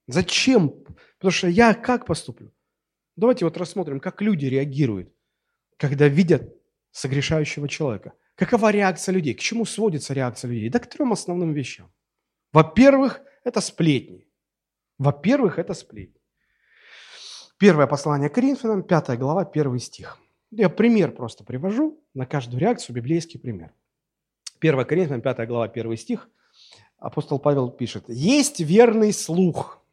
Зачем? 0.07 0.69
Потому 1.17 1.31
что 1.31 1.47
я 1.47 1.73
как 1.73 2.05
поступлю? 2.05 2.53
Давайте 3.15 3.45
вот 3.45 3.57
рассмотрим, 3.57 3.99
как 3.99 4.21
люди 4.21 4.45
реагируют, 4.45 5.13
когда 5.77 6.07
видят 6.07 6.53
согрешающего 6.91 7.67
человека. 7.67 8.13
Какова 8.35 8.71
реакция 8.71 9.13
людей? 9.13 9.33
К 9.33 9.39
чему 9.39 9.65
сводится 9.65 10.13
реакция 10.13 10.49
людей? 10.49 10.69
Да 10.69 10.79
к 10.79 10.87
трем 10.89 11.13
основным 11.13 11.53
вещам. 11.53 11.91
Во-первых, 12.51 13.21
это 13.43 13.61
сплетни. 13.61 14.27
Во-первых, 14.97 15.59
это 15.59 15.73
сплетни. 15.73 16.14
Первое 17.57 17.87
послание 17.87 18.29
к 18.29 18.35
Коринфянам, 18.35 18.83
5 18.83 19.17
глава, 19.17 19.41
1 19.43 19.79
стих. 19.79 20.17
Я 20.51 20.69
пример 20.69 21.11
просто 21.11 21.43
привожу, 21.43 22.03
на 22.13 22.25
каждую 22.25 22.59
реакцию 22.59 22.95
библейский 22.95 23.39
пример. 23.39 23.73
1 24.59 24.85
Коринфянам, 24.85 25.21
5 25.21 25.47
глава, 25.47 25.65
1 25.65 25.97
стих– 25.97 26.29
апостол 26.97 27.39
Павел 27.39 27.69
пишет, 27.69 28.05
есть 28.07 28.59
верный 28.59 29.13
слух, 29.13 29.83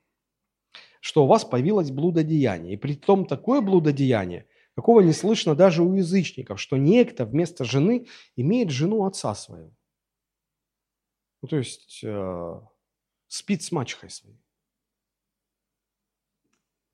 что 1.00 1.24
у 1.24 1.26
вас 1.26 1.44
появилось 1.44 1.90
блудодеяние, 1.90 2.74
и 2.74 2.76
при 2.76 2.94
том 2.94 3.26
такое 3.26 3.60
блудодеяние, 3.60 4.46
какого 4.74 5.00
не 5.00 5.12
слышно 5.12 5.54
даже 5.54 5.82
у 5.82 5.94
язычников, 5.94 6.60
что 6.60 6.76
некто 6.76 7.24
вместо 7.26 7.64
жены 7.64 8.06
имеет 8.36 8.70
жену 8.70 9.04
отца 9.04 9.34
своего. 9.34 9.72
Ну, 11.42 11.48
то 11.48 11.56
есть 11.56 12.00
э, 12.04 12.60
спит 13.26 13.62
с 13.62 13.72
мачехой 13.72 14.10
своей. 14.10 14.40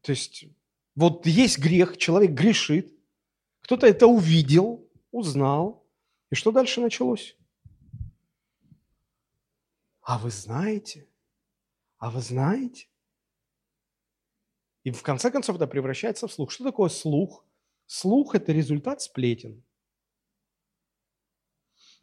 То 0.01 0.13
есть 0.13 0.47
вот 0.99 1.27
есть 1.27 1.59
грех, 1.59 1.97
человек 1.97 2.33
грешит, 2.33 2.93
кто-то 3.61 3.87
это 3.87 4.09
увидел, 4.09 4.91
узнал, 5.13 5.87
и 6.31 6.35
что 6.35 6.51
дальше 6.51 6.81
началось? 6.81 7.37
А 10.03 10.19
вы 10.19 10.31
знаете? 10.31 11.09
А 11.99 12.11
вы 12.11 12.21
знаете? 12.21 12.89
И 14.83 14.91
в 14.91 15.03
конце 15.03 15.31
концов 15.31 15.55
это 15.55 15.69
превращается 15.69 16.27
в 16.27 16.33
слух. 16.33 16.51
Что 16.51 16.65
такое 16.65 16.89
слух? 16.89 17.47
Слух– 17.87 18.35
это 18.35 18.51
результат 18.51 19.01
сплетен. 19.01 19.63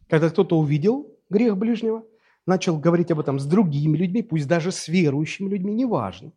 Когда 0.07 0.29
кто-то 0.29 0.57
увидел 0.57 1.19
грех 1.29 1.57
ближнего, 1.57 2.07
начал 2.45 2.79
говорить 2.79 3.11
об 3.11 3.19
этом 3.19 3.39
с 3.39 3.45
другими 3.45 3.97
людьми, 3.97 4.23
пусть 4.23 4.47
даже 4.47 4.71
с 4.71 4.87
верующими 4.87 5.49
людьми, 5.49 5.73
неважно. 5.73 6.31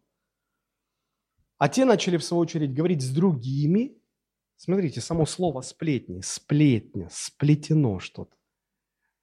А 1.59 1.69
те 1.69 1.85
начали, 1.85 2.17
в 2.17 2.25
свою 2.25 2.41
очередь, 2.41 2.73
говорить 2.73 3.03
с 3.03 3.11
другими. 3.11 4.01
Смотрите, 4.57 5.01
само 5.01 5.27
слово 5.27 5.61
сплетни, 5.61 6.21
сплетня, 6.21 7.09
сплетено 7.11 7.99
что-то. 7.99 8.35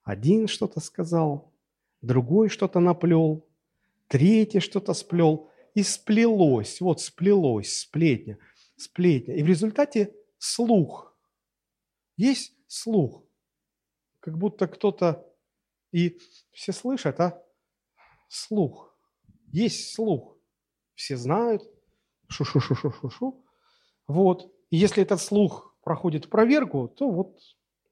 Один 0.04 0.48
что-то 0.48 0.82
сказал, 0.82 1.54
другой 2.02 2.50
что-то 2.50 2.80
наплел, 2.80 3.48
третий 4.08 4.60
что-то 4.60 4.94
сплел, 4.94 5.50
и 5.74 5.84
сплелось, 5.84 6.80
вот 6.80 7.02
сплелось, 7.02 7.80
сплетня, 7.80 8.38
сплетня. 8.78 9.36
И 9.36 9.44
в 9.44 9.48
результате 9.48 10.14
слух. 10.38 11.18
Есть 12.18 12.54
слух. 12.68 13.24
Как 14.20 14.38
будто 14.38 14.68
кто-то, 14.68 15.26
и 15.92 16.20
все 16.52 16.74
слышат, 16.74 17.20
а? 17.20 17.42
Слух. 18.28 18.98
Есть 19.52 19.94
слух. 19.94 20.38
Все 20.96 21.18
знают. 21.18 21.64
Шу-шу-шу-шу-шу-шу. 22.28 23.44
Вот. 24.08 24.52
И 24.70 24.78
если 24.78 25.04
этот 25.04 25.22
слух 25.22 25.76
проходит 25.84 26.30
проверку, 26.30 26.88
то 26.88 27.10
вот 27.10 27.40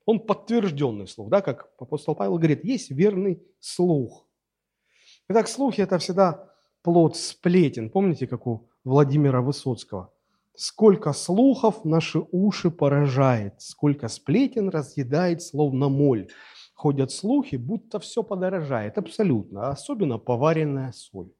он 0.05 0.19
подтвержденный 0.19 1.07
слух, 1.07 1.29
да, 1.29 1.41
как 1.41 1.69
апостол 1.79 2.15
Павел 2.15 2.37
говорит, 2.37 2.65
есть 2.65 2.91
верный 2.91 3.41
слух. 3.59 4.27
Итак, 5.29 5.47
слухи– 5.47 5.81
это 5.81 5.97
всегда 5.97 6.49
плод 6.81 7.15
сплетен. 7.15 7.89
Помните, 7.89 8.27
как 8.27 8.45
у 8.45 8.67
Владимира 8.83 9.41
Высоцкого? 9.41 10.11
Сколько 10.55 11.13
слухов 11.13 11.85
наши 11.85 12.19
уши 12.31 12.69
поражает, 12.69 13.61
сколько 13.61 14.07
сплетен 14.07 14.69
разъедает, 14.69 15.41
словно 15.41 15.89
моль. 15.89 16.27
Ходят 16.75 17.11
слухи, 17.11 17.55
будто 17.55 17.99
все 17.99 18.23
подорожает, 18.23 18.97
абсолютно, 18.97 19.69
особенно 19.69 20.17
поваренная 20.17 20.91
соль. 20.91 21.31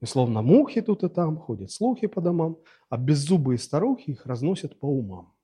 И 0.00 0.06
словно 0.06 0.40
мухи 0.42 0.80
тут 0.80 1.04
и 1.04 1.08
там, 1.08 1.36
ходят 1.36 1.70
слухи 1.70 2.06
по 2.06 2.20
домам, 2.20 2.58
а 2.88 2.96
беззубые 2.96 3.58
старухи 3.58 4.10
их 4.10 4.26
разносят 4.26 4.78
по 4.78 4.86
умам. 4.86 5.34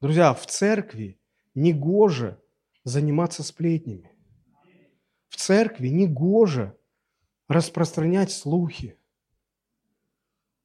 Друзья, 0.00 0.34
в 0.34 0.44
церкви 0.46 1.20
не 1.54 1.72
гоже 1.72 2.40
заниматься 2.82 3.44
сплетнями. 3.44 4.10
В 5.28 5.36
церкви 5.36 5.88
не 5.88 6.08
гоже 6.08 6.76
распространять 7.48 8.32
слухи. 8.32 8.98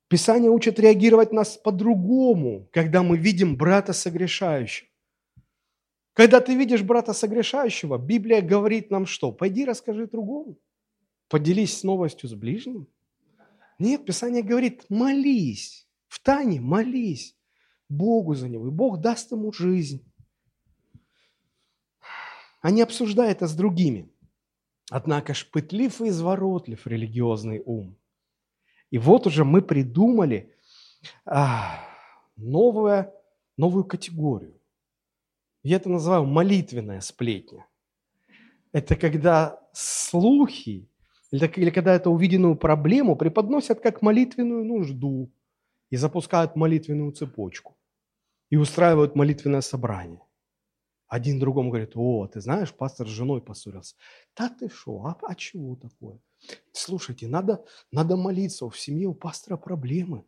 Писание 0.08 0.50
учит 0.50 0.80
реагировать 0.80 1.34
нас 1.34 1.58
по-другому, 1.58 2.68
когда 2.72 3.04
мы 3.04 3.18
видим 3.18 3.58
брата 3.58 3.94
согрешающим. 3.94 4.88
Когда 6.14 6.42
ты 6.42 6.56
видишь 6.56 6.82
брата 6.82 7.14
согрешающего, 7.14 8.00
Библия 8.00 8.42
говорит 8.42 8.90
нам 8.90 9.06
что? 9.06 9.32
Пойди 9.32 9.66
расскажи 9.66 10.08
другому. 10.08 10.58
Поделись 11.30 11.84
новостью 11.84 12.30
с 12.30 12.34
ближним. 12.34 12.88
Нет, 13.80 14.06
Писание 14.06 14.44
говорит, 14.44 14.86
молись. 14.90 15.88
В 16.08 16.20
тайне 16.20 16.62
молись 16.62 17.36
Богу 17.90 18.34
за 18.34 18.50
него, 18.50 18.68
и 18.68 18.72
Бог 18.72 19.02
даст 19.02 19.32
ему 19.32 19.52
жизнь. 19.52 20.04
А 22.62 22.72
не 22.72 22.82
обсуждай 22.82 23.32
это 23.32 23.48
с 23.48 23.56
другими. 23.56 24.10
Однако 24.90 25.34
ж 25.34 25.46
пытлив 25.52 26.02
и 26.02 26.08
изворотлив 26.08 26.88
религиозный 26.88 27.62
ум. 27.66 27.98
И 28.90 28.98
вот 28.98 29.28
уже 29.28 29.44
мы 29.44 29.62
придумали 29.62 30.56
а, 31.26 31.86
новое, 32.38 33.14
новую 33.58 33.84
категорию. 33.84 34.60
Я 35.62 35.76
это 35.76 35.90
называю 35.90 36.26
молитвенная 36.26 37.02
сплетня. 37.02 37.68
Это 38.72 38.96
когда 38.96 39.62
слухи, 39.74 40.90
или, 41.32 41.70
когда 41.70 41.96
эту 41.96 42.12
увиденную 42.12 42.56
проблему 42.56 43.16
преподносят 43.16 43.82
как 43.82 44.02
молитвенную 44.02 44.64
нужду 44.64 45.32
и 45.90 45.98
запускают 45.98 46.56
молитвенную 46.56 47.12
цепочку 47.12 47.78
и 48.50 48.58
устраивают 48.58 49.16
молитвенное 49.16 49.62
собрание. 49.62 50.22
Один 51.08 51.40
другому 51.40 51.70
говорит, 51.70 51.92
о, 51.96 52.28
ты 52.28 52.42
знаешь, 52.42 52.74
пастор 52.74 53.08
с 53.08 53.12
женой 53.12 53.42
поссорился. 53.42 53.96
Да 54.36 54.50
ты 54.50 54.70
что, 54.70 55.06
а, 55.06 55.18
а 55.22 55.36
чего 55.36 55.76
такое? 55.76 56.20
Слушайте, 56.74 57.28
надо, 57.28 57.64
надо 57.92 58.18
молиться, 58.18 58.70
в 58.70 58.78
семье 58.78 59.08
у 59.08 59.14
пастора 59.14 59.58
проблемы. 59.58 60.26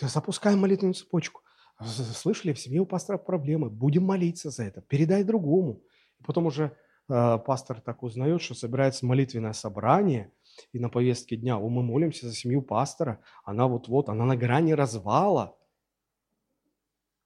Запускаем 0.00 0.60
молитвенную 0.60 0.94
цепочку. 0.94 1.42
Слышали, 1.84 2.52
в 2.52 2.58
семье 2.58 2.80
у 2.80 2.86
пастора 2.86 3.18
проблемы, 3.18 3.70
будем 3.70 4.04
молиться 4.04 4.50
за 4.50 4.64
это, 4.64 4.80
передай 4.82 5.24
другому. 5.24 5.80
И 6.18 6.24
потом 6.24 6.46
уже 6.46 6.76
пастор 7.10 7.80
так 7.80 8.02
узнает, 8.02 8.40
что 8.40 8.54
собирается 8.54 9.04
молитвенное 9.04 9.52
собрание, 9.52 10.32
и 10.72 10.78
на 10.78 10.88
повестке 10.88 11.36
дня, 11.36 11.58
о, 11.58 11.68
мы 11.68 11.82
молимся 11.82 12.28
за 12.28 12.34
семью 12.34 12.62
пастора, 12.62 13.20
она 13.44 13.66
вот-вот, 13.66 14.08
она 14.08 14.24
на 14.24 14.36
грани 14.36 14.72
развала. 14.72 15.56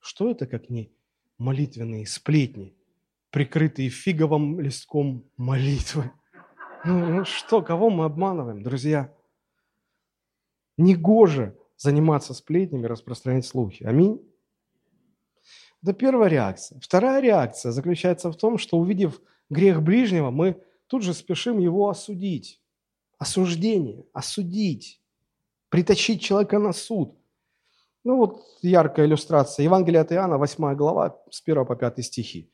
Что 0.00 0.30
это, 0.30 0.46
как 0.46 0.70
не 0.70 0.92
молитвенные 1.38 2.06
сплетни, 2.06 2.76
прикрытые 3.30 3.88
фиговым 3.88 4.60
листком 4.60 5.24
молитвы. 5.36 6.10
Ну, 6.84 7.06
ну 7.06 7.24
что, 7.24 7.62
кого 7.62 7.90
мы 7.90 8.04
обманываем, 8.04 8.62
друзья? 8.62 9.12
Негоже 10.76 11.56
заниматься 11.76 12.34
сплетнями, 12.34 12.86
распространять 12.86 13.46
слухи. 13.46 13.84
Аминь. 13.84 14.20
Это 15.82 15.92
первая 15.92 16.28
реакция. 16.28 16.80
Вторая 16.80 17.20
реакция 17.20 17.72
заключается 17.72 18.30
в 18.30 18.36
том, 18.36 18.56
что 18.58 18.78
увидев 18.78 19.20
грех 19.54 19.82
ближнего, 19.82 20.30
мы 20.30 20.60
тут 20.86 21.02
же 21.02 21.14
спешим 21.14 21.58
его 21.58 21.88
осудить. 21.88 22.60
Осуждение, 23.18 24.04
осудить, 24.12 25.00
притащить 25.70 26.20
человека 26.20 26.58
на 26.58 26.72
суд– 26.72 27.16
ну 28.04 28.18
вот 28.18 28.42
яркая 28.60 29.06
иллюстрация. 29.06 29.64
Евангелие 29.64 30.02
от 30.02 30.12
Иоанна, 30.12 30.36
8 30.36 30.74
глава, 30.74 31.16
с 31.30 31.42
1 31.44 31.64
по 31.64 31.74
5 31.74 32.04
стихи. 32.04 32.50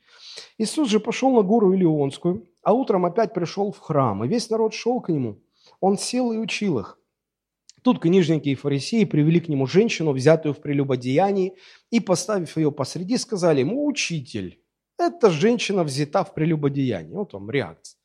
Иисус 0.57 0.89
же 0.89 1.01
пошел 1.01 1.29
на 1.31 1.41
гору 1.41 1.73
Илионскую, 1.73 2.47
а 2.63 2.71
утром 2.71 3.05
опять 3.05 3.33
пришел 3.33 3.71
в 3.73 3.79
храм, 3.79 4.23
и 4.23 4.29
весь 4.29 4.49
народ 4.49 4.73
шел 4.73 5.01
к 5.01 5.09
нему. 5.09 5.41
Он 5.81 5.97
сел 5.97 6.31
и 6.31 6.37
учил 6.37 6.79
их. 6.79 6.97
Тут 7.81 7.99
книжники 7.99 8.49
и 8.49 8.55
фарисеи 8.55 9.03
привели 9.03 9.41
к 9.41 9.49
нему 9.49 9.65
женщину, 9.65 10.13
взятую 10.13 10.53
в 10.53 10.61
прелюбодеянии, 10.61 11.57
и, 11.89 11.99
поставив 11.99 12.55
ее 12.55 12.71
посреди, 12.71 13.17
сказали 13.17 13.59
ему, 13.59 13.85
«Учитель, 13.85 14.60
эта 15.01 15.29
женщина 15.29 15.83
взята 15.83 16.23
в 16.23 16.33
прелюбодеянии». 16.33 17.13
Вот 17.13 17.33
вам 17.33 17.49
реакция. 17.51 17.99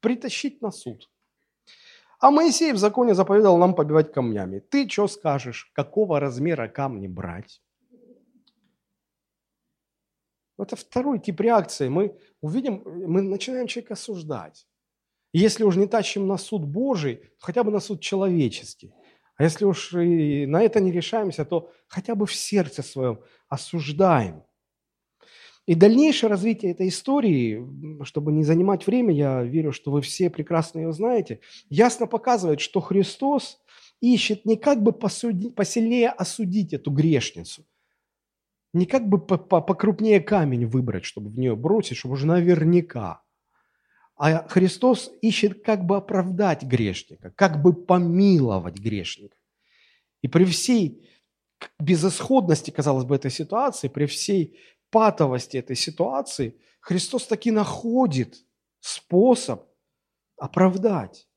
Притащить 0.00 0.62
на 0.62 0.70
суд. 0.70 1.08
А 2.20 2.30
Моисей 2.30 2.72
в 2.72 2.78
законе 2.78 3.14
заповедал 3.14 3.58
нам 3.58 3.74
побивать 3.74 4.12
камнями. 4.12 4.60
Ты 4.60 4.88
что 4.88 5.08
скажешь? 5.08 5.70
Какого 5.74 6.20
размера 6.20 6.68
камни 6.68 7.08
брать? 7.08 7.60
Это 10.58 10.76
второй 10.76 11.18
тип 11.18 11.40
реакции. 11.40 11.88
Мы 11.88 12.16
увидим, 12.40 12.82
мы 12.84 13.22
начинаем 13.22 13.66
человека 13.66 13.94
осуждать. 13.94 14.68
Если 15.32 15.64
уж 15.64 15.76
не 15.76 15.86
тащим 15.86 16.28
на 16.28 16.38
суд 16.38 16.64
Божий, 16.64 17.16
то 17.16 17.46
хотя 17.46 17.64
бы 17.64 17.72
на 17.72 17.80
суд 17.80 18.00
человеческий. 18.00 18.94
А 19.36 19.44
если 19.44 19.64
уж 19.64 19.92
и 19.94 20.46
на 20.46 20.62
это 20.62 20.78
не 20.78 20.92
решаемся, 20.92 21.44
то 21.44 21.72
хотя 21.88 22.14
бы 22.14 22.26
в 22.26 22.34
сердце 22.34 22.82
своем 22.82 23.20
осуждаем– 23.48 24.44
и 25.66 25.74
дальнейшее 25.76 26.28
развитие 26.28 26.72
этой 26.72 26.88
истории, 26.88 27.64
чтобы 28.04 28.32
не 28.32 28.42
занимать 28.42 28.86
время, 28.86 29.14
я 29.14 29.42
верю, 29.42 29.72
что 29.72 29.92
вы 29.92 30.00
все 30.00 30.28
прекрасно 30.28 30.80
ее 30.80 30.92
знаете, 30.92 31.40
ясно 31.70 32.06
показывает, 32.06 32.60
что 32.60 32.80
Христос 32.80 33.60
ищет 34.00 34.44
не 34.44 34.56
как 34.56 34.82
бы 34.82 34.92
посильнее 34.92 36.08
осудить 36.08 36.72
эту 36.72 36.90
грешницу, 36.90 37.64
не 38.72 38.86
как 38.86 39.08
бы 39.08 39.18
покрупнее 39.18 40.20
камень 40.20 40.66
выбрать, 40.66 41.04
чтобы 41.04 41.30
в 41.30 41.38
нее 41.38 41.54
бросить, 41.54 41.96
чтобы 41.96 42.14
уже 42.14 42.26
наверняка. 42.26 43.22
А 44.16 44.48
Христос 44.48 45.12
ищет 45.22 45.62
как 45.64 45.86
бы 45.86 45.96
оправдать 45.96 46.64
грешника, 46.64 47.32
как 47.36 47.62
бы 47.62 47.72
помиловать 47.72 48.78
грешника. 48.78 49.36
И 50.22 50.28
при 50.28 50.44
всей 50.44 51.08
безысходности, 51.78 52.70
казалось 52.72 53.04
бы, 53.04 53.14
этой 53.14 53.30
ситуации, 53.30 53.88
при 53.88 54.06
всей 54.06 54.58
патовости 54.92 55.56
этой 55.56 55.74
ситуации, 55.74 56.60
Христос 56.80 57.26
таки 57.26 57.50
находит 57.50 58.36
способ 58.80 59.66
оправдать. 60.36 61.28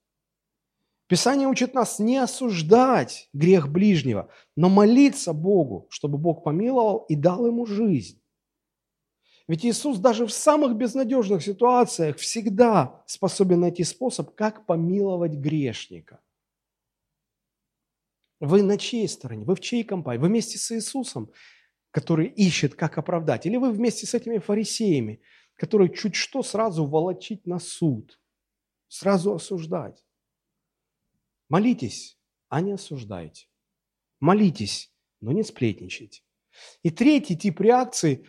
Писание 1.08 1.48
учит 1.48 1.74
нас 1.74 2.00
не 2.00 2.18
осуждать 2.18 3.30
грех 3.34 3.70
ближнего, 3.70 4.30
но 4.56 4.70
молиться 4.70 5.34
Богу, 5.34 5.88
чтобы 5.90 6.18
Бог 6.18 6.44
помиловал 6.44 7.06
и 7.10 7.16
дал 7.16 7.46
ему 7.48 7.66
жизнь. 7.66 8.22
Ведь 9.48 9.64
Иисус 9.64 10.00
даже 10.00 10.26
в 10.26 10.34
самых 10.34 10.76
безнадежных 10.76 11.44
ситуациях 11.44 12.18
всегда 12.18 13.04
способен 13.06 13.62
найти 13.62 13.84
способ, 13.84 14.34
как 14.34 14.66
помиловать 14.66 15.34
грешника. 15.34 16.20
Вы 18.40 18.64
на 18.64 18.78
чьей 18.78 19.08
стороне? 19.08 19.46
Вы 19.46 19.56
в 19.56 19.62
чьей 19.62 19.84
компании? 19.84 20.20
Вы 20.20 20.28
вместе 20.28 20.58
с 20.58 20.72
Иисусом? 20.72 21.32
Который 21.96 22.28
ищет, 22.28 22.76
как 22.76 22.98
оправдать? 22.98 23.46
Или 23.46 23.56
вы 23.56 23.72
вместе 23.72 24.06
с 24.06 24.14
этими 24.14 24.40
фарисеями, 24.40 25.22
которые 25.56 25.88
чуть 25.96 26.14
что 26.14 26.44
сразу 26.44 26.86
волочить 26.86 27.48
на 27.48 27.58
суд, 27.58 28.20
сразу 28.90 29.34
осуждать? 29.34 30.04
Молитесь, 31.48 32.20
а 32.50 32.60
не 32.60 32.74
осуждайте. 32.74 33.48
Молитесь, 34.20 34.94
но 35.22 35.32
не 35.32 35.44
сплетничайте. 35.44 36.22
И 36.84 36.90
третий 36.90 37.38
тип 37.38 37.62
реакции, 37.62 38.26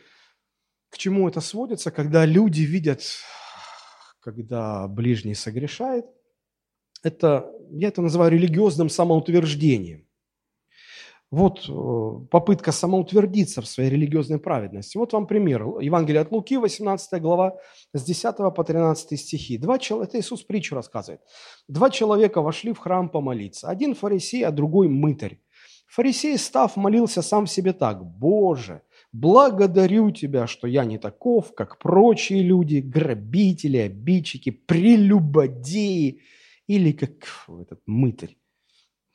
к 0.89 0.97
чему 0.97 1.29
это 1.29 1.41
сводится, 1.41 1.91
когда 1.91 2.25
люди 2.25 2.63
видят, 2.63 3.03
когда 4.21 4.87
ближний 4.87 5.35
согрешает, 5.35 6.07
это, 7.03 7.53
я 7.73 7.89
это 7.89 8.01
называю 8.01 8.31
религиозным 8.31 8.89
самоутверждением. 8.89 10.06
Вот 11.37 11.69
э, 11.69 12.27
попытка 12.31 12.73
самоутвердиться 12.73 13.61
в 13.61 13.67
своей 13.67 13.91
религиозной 13.91 14.39
праведности. 14.39 14.97
Вот 14.97 15.13
вам 15.13 15.27
пример. 15.27 15.67
Евангелие 15.83 16.23
от 16.23 16.33
Луки, 16.33 16.57
18 16.57 17.21
глава, 17.21 17.59
с 17.93 18.03
10 18.03 18.37
по 18.55 18.65
13 18.65 19.21
стихи. 19.21 19.59
Два 19.59 19.79
человека, 19.79 20.17
это 20.17 20.19
Иисус 20.19 20.45
притчу 20.45 20.75
рассказывает. 20.75 21.21
Два 21.69 21.91
человека 21.91 22.41
вошли 22.41 22.73
в 22.73 22.79
храм 22.79 23.11
помолиться. 23.11 23.69
Один 23.69 23.95
фарисей, 23.95 24.47
а 24.47 24.51
другой 24.51 24.89
мытарь. 24.89 25.39
Фарисей, 25.89 26.39
став, 26.39 26.75
молился 26.77 27.21
сам 27.21 27.45
в 27.45 27.51
себе 27.51 27.75
так. 27.75 28.03
«Боже, 28.03 28.81
благодарю 29.13 30.13
Тебя, 30.13 30.47
что 30.47 30.67
я 30.67 30.87
не 30.87 30.97
таков, 30.97 31.55
как 31.55 31.79
прочие 31.79 32.41
люди, 32.41 32.79
грабители, 32.79 33.77
обидчики, 33.77 34.49
прелюбодеи 34.49 36.23
или 36.67 36.93
как 36.93 37.29
этот 37.61 37.83
мытарь. 37.85 38.39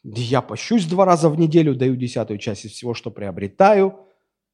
Я 0.04 0.42
пощусь 0.42 0.86
два 0.86 1.06
раза 1.06 1.30
в 1.30 1.38
неделю, 1.38 1.76
даю 1.76 1.96
десятую 1.96 2.40
часть 2.40 2.66
из 2.66 2.72
всего, 2.72 2.94
что 2.94 3.12
приобретаю. 3.12 4.08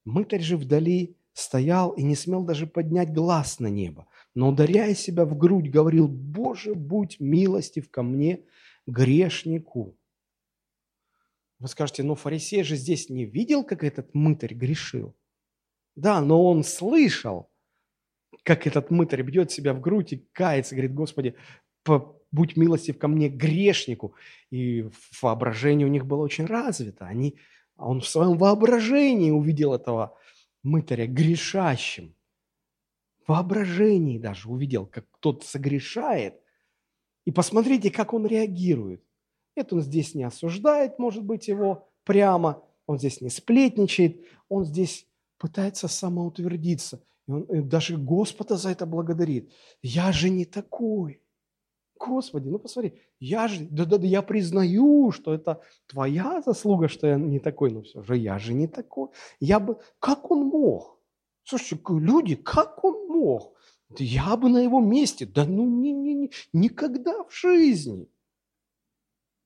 Мытарь 0.03 0.41
же 0.41 0.57
вдали 0.57 1.15
стоял 1.33 1.91
и 1.91 2.03
не 2.03 2.15
смел 2.15 2.43
даже 2.43 2.67
поднять 2.67 3.13
глаз 3.13 3.59
на 3.59 3.67
небо, 3.67 4.07
но, 4.33 4.49
ударяя 4.49 4.95
себя 4.95 5.25
в 5.25 5.37
грудь, 5.37 5.69
говорил, 5.69 6.07
«Боже, 6.07 6.73
будь 6.73 7.19
милостив 7.19 7.89
ко 7.89 8.03
мне, 8.03 8.41
грешнику». 8.87 9.95
Вы 11.59 11.67
скажете, 11.67 12.03
ну 12.03 12.15
фарисей 12.15 12.63
же 12.63 12.75
здесь 12.75 13.09
не 13.09 13.25
видел, 13.25 13.63
как 13.63 13.83
этот 13.83 14.13
мытарь 14.13 14.53
грешил. 14.53 15.15
Да, 15.95 16.21
но 16.21 16.43
он 16.43 16.63
слышал, 16.63 17.49
как 18.43 18.67
этот 18.67 18.91
мытарь 18.91 19.23
бьет 19.23 19.51
себя 19.51 19.73
в 19.73 19.81
грудь 19.81 20.13
и 20.13 20.27
кается, 20.31 20.75
говорит, 20.75 20.93
Господи, 20.93 21.35
будь 22.31 22.57
милостив 22.57 22.97
ко 22.97 23.07
мне, 23.07 23.29
грешнику. 23.29 24.15
И 24.49 24.89
воображение 25.21 25.87
у 25.87 25.89
них 25.91 26.05
было 26.05 26.23
очень 26.23 26.45
развито. 26.45 27.05
Они, 27.05 27.37
он 27.77 28.01
в 28.01 28.07
своем 28.07 28.37
воображении 28.37 29.31
увидел 29.31 29.73
этого 29.73 30.17
мытаря 30.63 31.07
грешащим. 31.07 32.15
воображении 33.27 34.19
даже 34.19 34.49
увидел, 34.49 34.85
как 34.85 35.09
кто-то 35.11 35.45
согрешает, 35.45 36.41
и 37.25 37.31
посмотрите, 37.31 37.91
как 37.91 38.13
он 38.13 38.25
реагирует. 38.25 39.03
Это 39.55 39.75
он 39.75 39.81
здесь 39.81 40.15
не 40.15 40.23
осуждает, 40.23 40.97
может 40.97 41.23
быть, 41.23 41.47
его 41.49 41.89
прямо, 42.05 42.63
он 42.85 42.99
здесь 42.99 43.19
не 43.19 43.29
сплетничает, 43.29 44.25
он 44.47 44.63
здесь 44.63 45.07
пытается 45.37 45.87
самоутвердиться. 45.87 47.03
И 47.27 47.31
он 47.31 47.67
даже 47.67 47.97
Господа 47.97 48.55
за 48.55 48.69
это 48.69 48.85
благодарит. 48.85 49.51
Я 49.81 50.11
же 50.13 50.29
не 50.29 50.45
такой. 50.45 51.21
Господи, 51.99 52.47
ну 52.49 52.59
посмотри, 52.59 53.01
я 53.19 53.47
же, 53.47 53.67
да, 53.69 53.85
да, 53.85 53.97
да, 53.97 54.07
я 54.07 54.21
признаю, 54.21 55.11
что 55.11 55.33
это 55.33 55.61
твоя 55.87 56.41
заслуга, 56.41 56.87
что 56.87 57.07
я 57.07 57.15
не 57.15 57.39
такой, 57.39 57.71
но 57.71 57.81
все 57.81 58.01
же 58.03 58.17
я 58.17 58.39
же 58.39 58.53
не 58.53 58.67
такой. 58.67 59.09
Я 59.39 59.59
бы, 59.59 59.79
как 59.99 60.31
он 60.31 60.45
мог? 60.45 60.99
Слушайте, 61.43 61.81
люди, 61.87 62.35
как 62.35 62.83
он 62.83 63.07
мог? 63.07 63.55
Да 63.89 64.03
я 64.03 64.35
бы 64.35 64.49
на 64.49 64.57
его 64.57 64.81
месте, 64.81 65.25
да 65.25 65.45
ну 65.45 65.65
не, 65.65 65.93
не, 65.93 66.13
не, 66.13 66.31
никогда 66.53 67.23
в 67.23 67.33
жизни. 67.33 68.09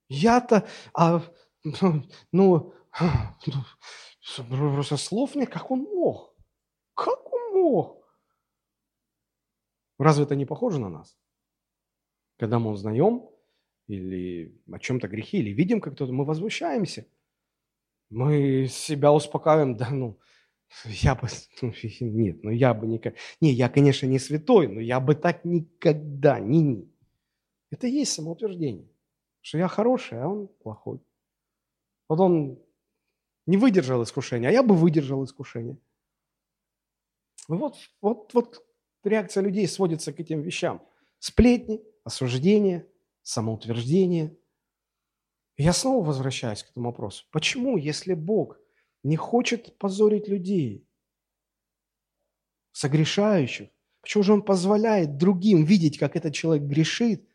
Я-то, 0.09 0.67
а, 0.93 1.21
ну, 2.31 2.73
ну, 4.37 4.73
просто 4.73 4.97
слов 4.97 5.35
нет, 5.35 5.49
как 5.49 5.71
он 5.71 5.81
мог? 5.81 6.35
Как 6.95 7.31
он 7.31 7.61
мог? 7.61 8.01
Разве 9.97 10.23
это 10.23 10.35
не 10.35 10.45
похоже 10.45 10.79
на 10.79 10.89
нас? 10.89 11.15
Когда 12.41 12.57
мы 12.57 12.71
узнаем 12.71 13.29
или 13.85 14.59
о 14.71 14.79
чем-то 14.79 15.07
грехе, 15.07 15.37
или 15.37 15.51
видим 15.51 15.79
как 15.79 15.93
кто-то, 15.93 16.11
мы 16.11 16.25
возмущаемся. 16.25 17.05
Мы 18.09 18.65
себя 18.67 19.13
успокаиваем, 19.13 19.77
да 19.77 19.91
ну, 19.91 20.19
я 20.85 21.13
бы, 21.13 21.27
ну, 21.61 21.71
нет, 21.99 22.43
ну 22.43 22.49
я 22.49 22.73
бы 22.73 22.87
никак, 22.87 23.13
не, 23.41 23.51
я, 23.51 23.69
конечно, 23.69 24.07
не 24.07 24.17
святой, 24.17 24.67
но 24.67 24.79
я 24.81 24.99
бы 24.99 25.13
так 25.13 25.45
никогда, 25.45 26.39
не, 26.39 26.61
не. 26.61 26.91
Это 27.69 27.85
и 27.85 27.91
есть 27.91 28.13
самоутверждение, 28.13 28.89
что 29.41 29.59
я 29.59 29.67
хороший, 29.67 30.19
а 30.19 30.27
он 30.27 30.47
плохой. 30.47 30.99
Вот 32.09 32.19
он 32.19 32.59
не 33.45 33.57
выдержал 33.57 34.01
искушения, 34.01 34.49
а 34.49 34.51
я 34.51 34.63
бы 34.63 34.73
выдержал 34.73 35.23
искушение. 35.23 35.77
Вот, 37.47 37.77
вот, 38.01 38.33
вот 38.33 38.65
реакция 39.03 39.43
людей 39.43 39.67
сводится 39.67 40.11
к 40.11 40.19
этим 40.19 40.41
вещам. 40.41 40.81
Сплетни, 41.19 41.83
осуждение, 42.03 42.87
самоутверждение. 43.21 44.35
И 45.57 45.63
я 45.63 45.73
снова 45.73 46.05
возвращаюсь 46.05 46.63
к 46.63 46.71
этому 46.71 46.87
вопросу. 46.87 47.25
Почему, 47.31 47.77
если 47.77 48.13
Бог 48.13 48.57
не 49.03 49.15
хочет 49.15 49.77
позорить 49.77 50.27
людей, 50.27 50.87
согрешающих, 52.71 53.69
почему 54.01 54.23
же 54.23 54.33
Он 54.33 54.41
позволяет 54.41 55.17
другим 55.17 55.63
видеть, 55.63 55.97
как 55.97 56.15
этот 56.15 56.33
человек 56.33 56.63
грешит, 56.67 57.27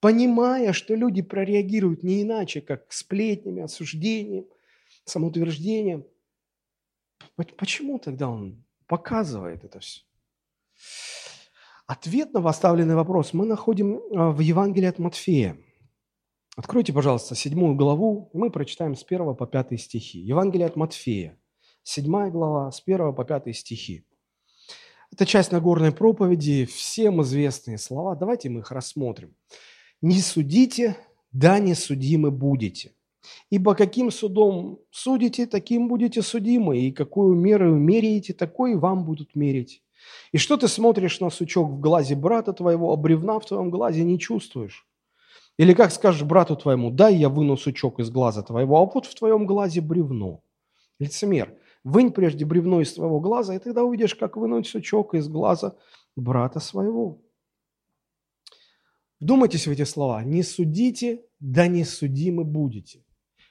понимая, 0.00 0.72
что 0.72 0.94
люди 0.94 1.22
прореагируют 1.22 2.02
не 2.02 2.22
иначе, 2.22 2.60
как 2.60 2.92
сплетнями, 2.92 3.62
осуждением, 3.62 4.46
самоутверждением? 5.04 6.06
Почему 7.56 7.98
тогда 7.98 8.28
Он 8.28 8.64
показывает 8.86 9.64
это 9.64 9.80
все? 9.80 10.02
Ответ 11.90 12.32
на 12.32 12.40
поставленный 12.40 12.94
вопрос 12.94 13.32
мы 13.32 13.46
находим 13.46 14.00
а, 14.14 14.30
в 14.30 14.38
Евангелии 14.38 14.86
от 14.86 15.00
Матфея. 15.00 15.56
Откройте, 16.54 16.92
пожалуйста, 16.92 17.34
седьмую 17.34 17.74
главу, 17.74 18.30
и 18.32 18.38
мы 18.38 18.52
прочитаем 18.52 18.94
с 18.94 19.02
1 19.02 19.34
по 19.34 19.44
5 19.44 19.80
стихи. 19.80 20.20
Евангелие 20.20 20.68
от 20.68 20.76
Матфея, 20.76 21.36
седьмая 21.82 22.30
глава, 22.30 22.70
с 22.70 22.80
1 22.86 23.12
по 23.12 23.24
5 23.24 23.56
стихи. 23.56 24.04
Это 25.10 25.26
часть 25.26 25.50
Нагорной 25.50 25.90
проповеди, 25.90 26.64
всем 26.64 27.22
известные 27.22 27.76
слова. 27.76 28.14
Давайте 28.14 28.50
мы 28.50 28.60
их 28.60 28.70
рассмотрим. 28.70 29.34
«Не 30.00 30.20
судите, 30.20 30.96
да 31.32 31.58
не 31.58 31.74
судимы 31.74 32.30
будете. 32.30 32.92
Ибо 33.50 33.74
каким 33.74 34.12
судом 34.12 34.78
судите, 34.92 35.46
таким 35.46 35.88
будете 35.88 36.22
судимы, 36.22 36.78
и 36.78 36.92
какую 36.92 37.34
меру 37.34 37.74
меряете, 37.74 38.32
такой 38.32 38.76
вам 38.76 39.04
будут 39.04 39.34
мерить. 39.34 39.82
И 40.32 40.38
что 40.38 40.56
ты 40.56 40.68
смотришь 40.68 41.20
на 41.20 41.30
сучок 41.30 41.68
в 41.68 41.80
глазе 41.80 42.14
брата 42.14 42.52
твоего, 42.52 42.92
а 42.92 42.96
бревна 42.96 43.38
в 43.38 43.46
твоем 43.46 43.70
глазе 43.70 44.04
не 44.04 44.18
чувствуешь? 44.18 44.86
Или 45.56 45.74
как 45.74 45.92
скажешь 45.92 46.22
брату 46.22 46.56
твоему, 46.56 46.90
дай 46.90 47.14
я 47.14 47.28
выну 47.28 47.56
сучок 47.56 48.00
из 48.00 48.10
глаза 48.10 48.42
твоего, 48.42 48.78
а 48.78 48.86
вот 48.86 49.06
в 49.06 49.14
твоем 49.14 49.46
глазе 49.46 49.80
бревно. 49.80 50.42
Лицемер, 50.98 51.54
вынь 51.84 52.12
прежде 52.12 52.44
бревно 52.44 52.80
из 52.80 52.92
твоего 52.92 53.20
глаза, 53.20 53.54
и 53.54 53.58
тогда 53.58 53.84
увидишь, 53.84 54.14
как 54.14 54.36
вынуть 54.36 54.66
сучок 54.66 55.14
из 55.14 55.28
глаза 55.28 55.76
брата 56.16 56.60
своего. 56.60 57.20
Вдумайтесь 59.20 59.66
в 59.66 59.70
эти 59.70 59.84
слова. 59.84 60.24
Не 60.24 60.42
судите, 60.42 61.24
да 61.40 61.66
не 61.66 61.84
судимы 61.84 62.44
будете. 62.44 63.04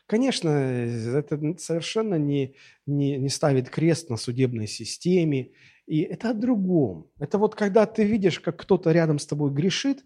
Конечно, 0.08 0.50
это 0.50 1.60
совершенно 1.60 2.16
не, 2.16 2.56
не, 2.88 3.18
не 3.18 3.30
ставит 3.30 3.70
крест 3.70 4.10
на 4.10 4.18
судебной 4.18 4.68
системе 4.68 5.52
и 5.90 6.02
это 6.02 6.30
о 6.30 6.34
другом. 6.34 7.10
Это 7.18 7.40
вот 7.40 7.56
когда 7.56 7.88
ты 7.88 8.04
видишь, 8.04 8.40
как 8.40 8.58
кто-то 8.58 8.92
рядом 8.92 9.18
с 9.18 9.26
тобой 9.26 9.52
грешит, 9.52 10.06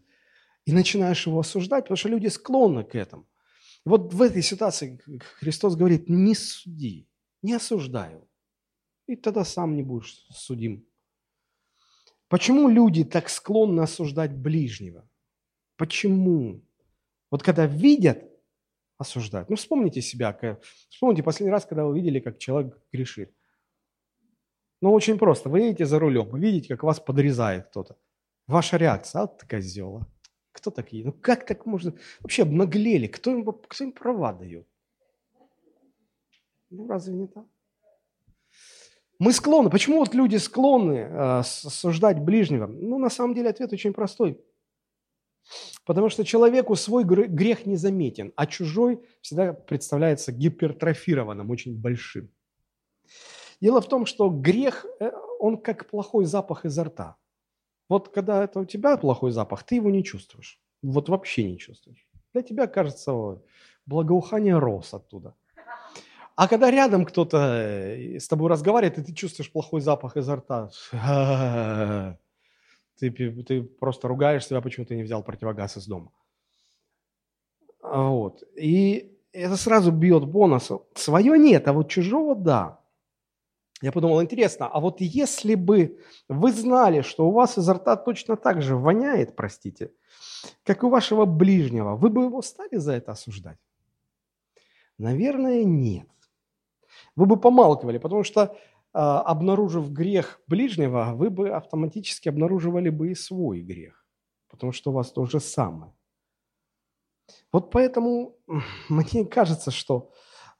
и 0.66 0.72
начинаешь 0.72 1.28
его 1.28 1.40
осуждать, 1.40 1.84
потому 1.84 1.98
что 1.98 2.08
люди 2.08 2.28
склонны 2.28 2.86
к 2.86 2.96
этому. 2.96 3.28
Вот 3.84 4.14
в 4.14 4.22
этой 4.22 4.42
ситуации 4.42 4.98
Христос 5.40 5.76
говорит, 5.76 6.08
не 6.08 6.36
суди, 6.36 7.10
не 7.42 7.54
осуждай 7.54 8.14
его. 8.14 8.30
И 9.08 9.18
тогда 9.18 9.44
сам 9.44 9.76
не 9.76 9.84
будешь 9.84 10.26
судим. 10.32 10.86
Почему 12.30 12.70
люди 12.70 13.04
так 13.04 13.28
склонны 13.28 13.82
осуждать 13.82 14.32
ближнего? 14.32 15.06
Почему? 15.76 16.62
Вот 17.30 17.44
когда 17.44 17.66
видят, 17.66 18.24
осуждают. 18.98 19.50
Ну, 19.50 19.58
вспомните 19.58 20.02
себя. 20.02 20.40
Вспомните 20.90 21.24
последний 21.24 21.52
раз, 21.52 21.66
когда 21.66 21.84
вы 21.84 22.00
видели, 22.00 22.22
как 22.22 22.40
человек 22.40 22.80
грешит. 22.94 23.36
Ну, 24.84 24.92
очень 24.92 25.18
просто. 25.18 25.48
Вы 25.48 25.62
едете 25.62 25.86
за 25.86 25.98
рулем, 25.98 26.36
видите, 26.36 26.68
как 26.68 26.84
вас 26.84 27.00
подрезает 27.00 27.68
кто-то. 27.68 27.96
Ваша 28.48 28.76
реакция, 28.76 29.22
а 29.22 29.28
ты 29.28 29.48
козела. 29.48 30.06
Кто 30.52 30.72
такие? 30.72 31.06
Ну, 31.06 31.14
как 31.14 31.46
так 31.46 31.66
можно? 31.66 31.94
Вообще 32.20 32.42
обнаглели. 32.42 33.08
Кто 33.08 33.32
им, 33.32 33.46
кто 33.46 33.84
им 33.86 33.94
права 33.94 34.34
дает? 34.34 34.68
Ну, 36.70 36.86
разве 36.90 37.14
не 37.14 37.28
так? 37.28 37.46
Мы 39.20 39.32
склонны. 39.32 39.70
Почему 39.70 40.00
вот 40.00 40.14
люди 40.14 40.36
склонны 40.36 40.96
э, 40.96 41.38
осуждать 41.40 42.20
ближнего? 42.20 42.68
Ну, 42.68 43.00
на 43.00 43.10
самом 43.10 43.36
деле 43.36 43.52
ответ 43.52 43.72
очень 43.72 43.94
простой. 43.94 44.38
Потому 45.86 46.10
что 46.10 46.26
человеку 46.26 46.76
свой 46.76 47.06
грех 47.06 47.66
не 47.66 47.78
заметен, 47.78 48.34
а 48.36 48.46
чужой 48.48 49.00
всегда 49.22 49.54
представляется 49.54 50.34
гипертрофированным, 50.34 51.50
очень 51.52 51.80
большим. 51.80 52.30
Дело 53.64 53.80
в 53.80 53.88
том, 53.88 54.06
что 54.06 54.30
грех, 54.30 54.86
э, 55.00 55.12
он 55.40 55.58
как 55.58 55.90
плохой 55.90 56.26
запах 56.26 56.66
изо 56.66 56.84
рта. 56.84 57.16
Вот 57.88 58.10
когда 58.10 58.44
это 58.44 58.60
у 58.60 58.66
тебя 58.66 58.98
плохой 58.98 59.32
запах, 59.32 59.64
ты 59.64 59.76
его 59.76 59.90
не 59.90 60.04
чувствуешь. 60.04 60.60
Вот 60.82 61.08
вообще 61.08 61.50
не 61.50 61.58
чувствуешь. 61.58 62.06
Для 62.34 62.42
тебя 62.42 62.68
кажется 62.68 63.42
благоухание 63.86 64.60
роз 64.60 64.94
оттуда. 64.94 65.34
А 66.36 66.50
когда 66.50 66.72
рядом 66.72 67.06
кто-то 67.06 67.38
э, 67.38 68.20
с 68.20 68.28
тобой 68.28 68.50
разговаривает, 68.50 68.98
и 68.98 69.02
ты 69.02 69.14
чувствуешь 69.14 69.50
плохой 69.50 69.80
запах 69.80 70.18
изо 70.18 70.36
рта, 70.36 70.70
ты, 73.00 73.12
ты 73.12 73.64
просто 73.64 74.10
ругаешь 74.10 74.46
себя, 74.46 74.60
почему 74.60 74.86
ты 74.86 74.98
не 74.98 75.04
взял 75.04 75.24
противогаз 75.24 75.78
из 75.78 75.88
дома. 75.88 76.12
Вот. 77.82 78.44
И 78.58 79.16
это 79.32 79.56
сразу 79.56 79.94
бьет 79.94 80.26
бонус. 80.26 80.70
Свое 80.96 81.40
нет, 81.40 81.66
а 81.70 81.72
вот 81.72 81.90
чужого– 81.90 82.36
да. 82.44 82.83
Я 83.84 83.92
подумал, 83.92 84.24
интересно, 84.24 84.68
а 84.68 84.80
вот 84.80 85.02
если 85.02 85.56
бы 85.56 86.00
вы 86.30 86.54
знали, 86.54 87.02
что 87.02 87.28
у 87.28 87.32
вас 87.32 87.58
изо 87.58 87.74
рта 87.74 87.98
точно 87.98 88.38
так 88.38 88.62
же 88.62 88.78
воняет, 88.78 89.36
простите, 89.36 89.92
как 90.64 90.86
у 90.86 90.90
вашего 90.90 91.26
ближнего, 91.26 91.98
вы 91.98 92.10
бы 92.10 92.24
его 92.24 92.42
стали 92.42 92.78
за 92.78 92.94
это 92.94 93.12
осуждать? 93.12 93.60
Наверное, 94.98 95.66
нет. 95.66 96.08
Вы 97.18 97.26
бы 97.26 97.36
помалкивали, 97.36 97.98
потому 97.98 98.24
что, 98.24 98.56
а, 98.94 99.20
обнаружив 99.20 99.92
грех 99.92 100.40
ближнего, 100.48 101.12
вы 101.14 101.30
бы 101.30 101.50
автоматически 101.50 102.30
обнаруживали 102.30 102.90
бы 102.90 103.12
и 103.12 103.16
свой 103.16 103.60
грех, 103.60 104.08
потому 104.48 104.72
что 104.72 104.92
у 104.92 104.94
вас 104.94 105.12
то 105.12 105.26
же 105.26 105.42
самое. 105.42 105.94
Вот 107.52 107.70
поэтому 107.70 108.38
мне 108.88 109.26
кажется, 109.26 109.72
что 109.72 110.10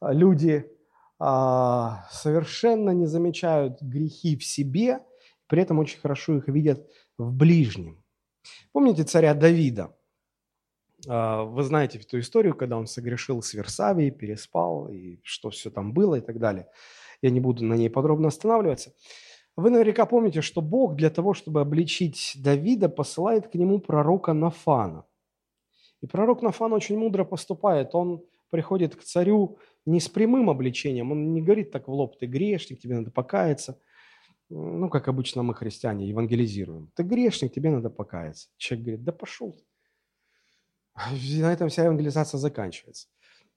люди 0.02 0.66
а, 0.66 0.83
совершенно 1.20 2.90
не 2.92 3.06
замечают 3.06 3.82
грехи 3.82 4.36
в 4.36 4.44
себе, 4.44 5.00
при 5.48 5.62
этом 5.62 5.80
очень 5.80 6.00
хорошо 6.00 6.38
их 6.38 6.48
видят 6.48 6.88
в 7.18 7.32
ближнем. 7.32 8.04
Помните 8.72 9.04
царя 9.04 9.34
Давида? 9.34 9.96
А, 11.08 11.44
вы 11.44 11.64
знаете 11.64 12.00
эту 12.00 12.20
историю, 12.20 12.56
когда 12.56 12.78
он 12.78 12.88
согрешил 12.88 13.42
с 13.42 13.54
Версавией, 13.54 14.12
переспал, 14.12 14.90
и 14.90 15.20
что 15.24 15.50
все 15.50 15.70
там 15.70 15.94
было 15.94 16.16
и 16.16 16.22
так 16.22 16.40
далее. 16.40 16.68
Я 17.22 17.30
не 17.30 17.40
буду 17.40 17.64
на 17.64 17.76
ней 17.76 17.90
подробно 17.90 18.30
останавливаться. 18.30 18.94
Вы 19.56 19.70
наверняка 19.70 20.06
помните, 20.06 20.42
что 20.42 20.62
Бог 20.62 20.96
для 20.96 21.10
того, 21.10 21.34
чтобы 21.34 21.62
обличить 21.62 22.34
Давида, 22.36 22.90
посылает 22.90 23.48
к 23.48 23.56
нему 23.56 23.80
пророка 23.80 24.34
Нафана. 24.34 25.06
И 26.02 26.08
пророк 26.08 26.42
Нафан 26.42 26.74
очень 26.74 26.98
мудро 26.98 27.24
поступает. 27.24 27.94
Он 27.94 28.24
приходит 28.50 28.96
к 28.96 29.04
царю 29.04 29.58
не 29.86 30.00
с 30.00 30.08
прямым 30.08 30.50
обличением, 30.50 31.12
он 31.12 31.34
не 31.34 31.42
говорит 31.42 31.72
так 31.72 31.88
в 31.88 31.92
лоб, 31.92 32.18
ты 32.18 32.26
грешник, 32.26 32.80
тебе 32.80 32.96
надо 32.96 33.12
покаяться. 33.12 33.80
Ну, 34.50 34.90
как 34.90 35.08
обычно 35.08 35.44
мы, 35.44 35.56
христиане, 35.56 36.08
евангелизируем. 36.08 36.92
Ты 36.96 37.04
грешник, 37.04 37.54
тебе 37.54 37.72
надо 37.72 37.90
покаяться. 37.90 38.50
Человек 38.58 38.86
говорит, 38.86 39.04
да 39.04 39.12
пошел 39.12 39.56
На 40.96 41.52
этом 41.52 41.70
вся 41.70 41.84
евангелизация 41.84 42.38
заканчивается. 42.38 43.08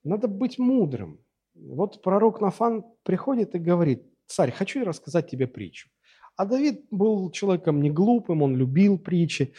Надо 0.05 0.29
быть 0.29 0.59
мудрым. 0.59 1.21
Вот 1.55 2.03
пророк 2.03 2.41
Нафан 2.41 2.85
приходит 3.03 3.55
и 3.55 3.59
говорит, 3.59 4.03
царь, 4.27 4.53
хочу 4.53 4.81
я 4.81 4.85
рассказать 4.85 5.29
тебе 5.29 5.47
притчу. 5.47 5.91
А 6.37 6.45
Давид 6.45 6.87
был 6.91 7.31
человеком 7.31 7.81
не 7.81 7.91
глупым, 7.91 8.43
он 8.43 8.57
любил 8.57 8.99
притчи. 8.99 9.55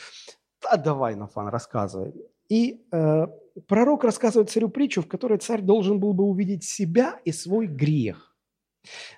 Да 0.62 0.77
давай, 0.77 1.15
Нафан, 1.15 1.47
рассказывай. 1.47 2.13
И 2.49 2.86
э, 2.91 3.27
пророк 3.67 4.03
рассказывает 4.03 4.49
царю 4.49 4.69
притчу, 4.69 5.01
в 5.01 5.07
которой 5.07 5.38
царь 5.39 5.62
должен 5.62 5.99
был 5.99 6.13
бы 6.13 6.23
увидеть 6.23 6.63
себя 6.63 7.19
и 7.25 7.31
свой 7.31 7.67
грех. 7.67 8.36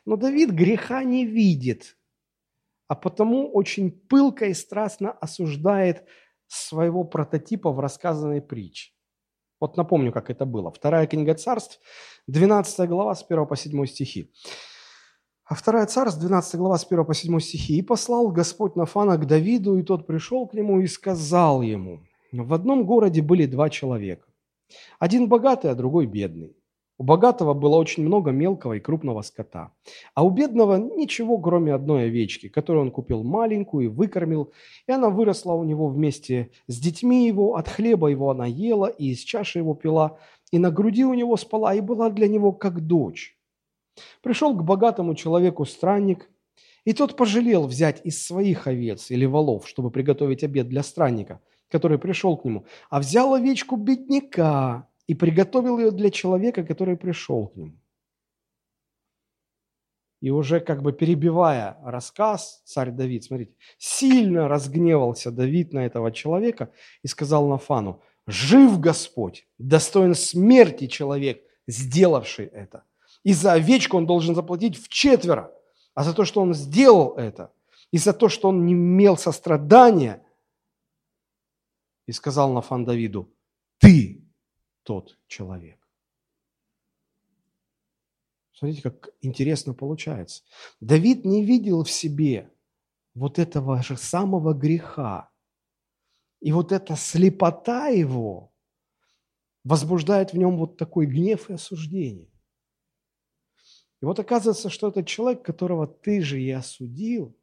Но 0.06 0.16
Давид 0.16 0.52
греха 0.52 1.04
не 1.04 1.26
видит, 1.26 1.98
а 2.88 2.96
потому 2.96 3.52
очень 3.52 3.92
пылко 3.92 4.46
и 4.46 4.54
страстно 4.54 5.12
осуждает 5.12 6.06
своего 6.48 7.04
прототипа 7.04 7.72
в 7.72 7.80
рассказанной 7.80 8.42
притче. 8.42 8.92
Вот 9.60 9.78
напомню, 9.78 10.12
как 10.12 10.30
это 10.30 10.46
было. 10.46 10.72
Вторая 10.72 11.06
книга 11.06 11.36
царств, 11.36 11.80
12 12.28 12.90
глава, 12.90 13.14
с 13.14 13.26
1 13.28 13.46
по 13.46 13.56
7 13.56 13.86
стихи. 13.86 14.32
А 15.46 15.56
вторая 15.56 15.86
царств, 15.86 16.20
12 16.20 16.56
глава, 16.56 16.78
с 16.78 16.86
1 16.86 17.06
по 17.06 17.14
7 17.14 17.40
стихи. 17.40 17.78
«И 17.78 17.82
послал 17.82 18.32
Господь 18.32 18.76
Нафана 18.76 19.18
к 19.18 19.28
Давиду, 19.28 19.78
и 19.78 19.84
тот 19.84 20.08
пришел 20.08 20.48
к 20.48 20.54
нему 20.54 20.80
и 20.80 20.88
сказал 20.88 21.62
ему, 21.62 22.02
в 22.32 22.54
одном 22.54 22.86
городе 22.86 23.22
были 23.22 23.46
два 23.46 23.70
человека. 23.70 24.28
Один 25.00 25.28
богатый, 25.28 25.72
а 25.72 25.76
другой 25.76 26.06
бедный. 26.06 26.56
У 27.00 27.04
богатого 27.04 27.54
было 27.54 27.78
очень 27.78 28.04
много 28.04 28.32
мелкого 28.32 28.74
и 28.74 28.82
крупного 28.82 29.22
скота, 29.22 29.72
а 30.16 30.26
у 30.26 30.30
бедного 30.32 30.76
ничего, 30.76 31.38
кроме 31.38 31.74
одной 31.74 32.08
овечки, 32.08 32.50
которую 32.50 32.84
он 32.84 32.92
купил 32.92 33.24
маленькую 33.24 33.86
и 33.86 33.88
выкормил, 33.88 34.52
и 34.86 34.92
она 34.92 35.10
выросла 35.10 35.54
у 35.54 35.64
него 35.64 35.88
вместе 35.88 36.52
с 36.68 36.78
детьми 36.78 37.26
его, 37.26 37.56
от 37.56 37.70
хлеба 37.70 38.10
его 38.10 38.30
она 38.32 38.46
ела, 38.46 38.88
и 38.88 39.12
из 39.12 39.20
чаши 39.20 39.60
его 39.60 39.76
пила, 39.76 40.18
и 40.52 40.60
на 40.60 40.72
груди 40.72 41.06
у 41.06 41.14
него 41.14 41.38
спала, 41.38 41.74
и 41.74 41.80
была 41.80 42.10
для 42.10 42.28
него 42.28 42.52
как 42.52 42.82
дочь. 42.86 43.38
Пришел 44.22 44.54
к 44.54 44.64
богатому 44.64 45.16
человеку 45.16 45.64
странник, 45.64 46.30
и 46.84 46.92
тот 46.92 47.16
пожалел 47.16 47.66
взять 47.66 48.02
из 48.04 48.22
своих 48.22 48.68
овец 48.68 49.10
или 49.10 49.26
волов, 49.26 49.70
чтобы 49.70 49.90
приготовить 49.90 50.44
обед 50.44 50.68
для 50.68 50.84
странника, 50.84 51.40
который 51.70 51.98
пришел 51.98 52.38
к 52.38 52.46
нему, 52.46 52.66
а 52.90 53.00
взял 53.00 53.34
овечку 53.34 53.76
бедняка, 53.76 54.90
и 55.10 55.16
приготовил 55.16 55.80
ее 55.80 55.90
для 55.90 56.12
человека, 56.12 56.64
который 56.64 56.96
пришел 56.96 57.48
к 57.48 57.56
нему. 57.56 57.74
И 60.22 60.30
уже 60.30 60.60
как 60.60 60.84
бы 60.84 60.94
перебивая 60.94 61.78
рассказ, 61.84 62.62
царь 62.66 62.92
Давид, 62.92 63.24
смотрите, 63.24 63.54
сильно 63.80 64.48
разгневался 64.48 65.32
Давид 65.32 65.74
на 65.74 65.84
этого 65.84 66.12
человека 66.12 66.72
и 67.02 67.08
сказал 67.08 67.48
Нафану, 67.48 68.04
«Жив 68.28 68.80
Господь, 68.80 69.48
достоин 69.58 70.14
смерти 70.14 70.86
человек, 70.86 71.42
сделавший 71.66 72.46
это. 72.46 72.84
И 73.24 73.34
за 73.34 73.54
овечку 73.54 73.98
он 73.98 74.06
должен 74.06 74.36
заплатить 74.36 74.78
в 74.78 74.90
четверо, 74.90 75.52
а 75.96 76.04
за 76.04 76.14
то, 76.14 76.24
что 76.24 76.42
он 76.42 76.54
сделал 76.54 77.16
это, 77.18 77.52
и 77.90 77.98
за 77.98 78.14
то, 78.14 78.30
что 78.30 78.50
он 78.50 78.68
не 78.68 78.74
имел 78.74 79.18
сострадания, 79.18 80.22
и 82.10 82.12
сказал 82.12 82.52
Нафан 82.52 82.86
Давиду, 82.86 83.32
ты 83.78 84.28
тот 84.82 85.20
человек. 85.28 85.78
Смотрите, 88.52 88.82
как 88.82 89.10
интересно 89.22 89.76
получается. 89.76 90.42
Давид 90.80 91.24
не 91.24 91.46
видел 91.46 91.84
в 91.84 91.92
себе 91.92 92.52
вот 93.14 93.38
этого 93.38 93.84
же 93.84 93.96
самого 93.96 94.56
греха. 94.56 95.30
И 96.40 96.52
вот 96.52 96.72
эта 96.72 96.96
слепота 96.96 97.90
его 97.90 98.52
возбуждает 99.64 100.34
в 100.34 100.38
нем 100.38 100.58
вот 100.58 100.78
такой 100.78 101.06
гнев 101.06 101.52
и 101.52 101.54
осуждение. 101.54 102.34
И 104.02 104.06
вот 104.06 104.18
оказывается, 104.18 104.72
что 104.72 104.88
этот 104.88 105.06
человек, 105.06 105.46
которого 105.46 105.86
ты 105.86 106.22
же 106.24 106.42
и 106.42 106.50
осудил, 106.50 107.38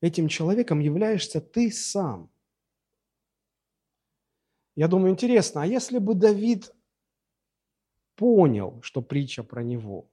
этим 0.00 0.28
человеком 0.28 0.80
являешься 0.80 1.42
ты 1.42 1.70
сам. 1.70 2.31
Я 4.74 4.88
думаю, 4.88 5.12
интересно, 5.12 5.62
а 5.62 5.66
если 5.66 5.98
бы 5.98 6.14
Давид 6.14 6.74
понял, 8.16 8.80
что 8.82 9.02
притча 9.02 9.42
про 9.42 9.62
него, 9.62 10.10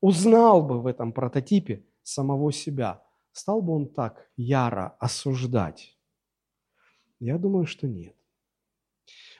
узнал 0.00 0.62
бы 0.62 0.80
в 0.80 0.86
этом 0.86 1.12
прототипе 1.12 1.84
самого 2.02 2.52
себя, 2.52 3.02
стал 3.32 3.60
бы 3.60 3.74
он 3.74 3.88
так 3.92 4.30
яро 4.36 4.96
осуждать? 5.00 5.98
Я 7.18 7.38
думаю, 7.38 7.66
что 7.66 7.88
нет. 7.88 8.16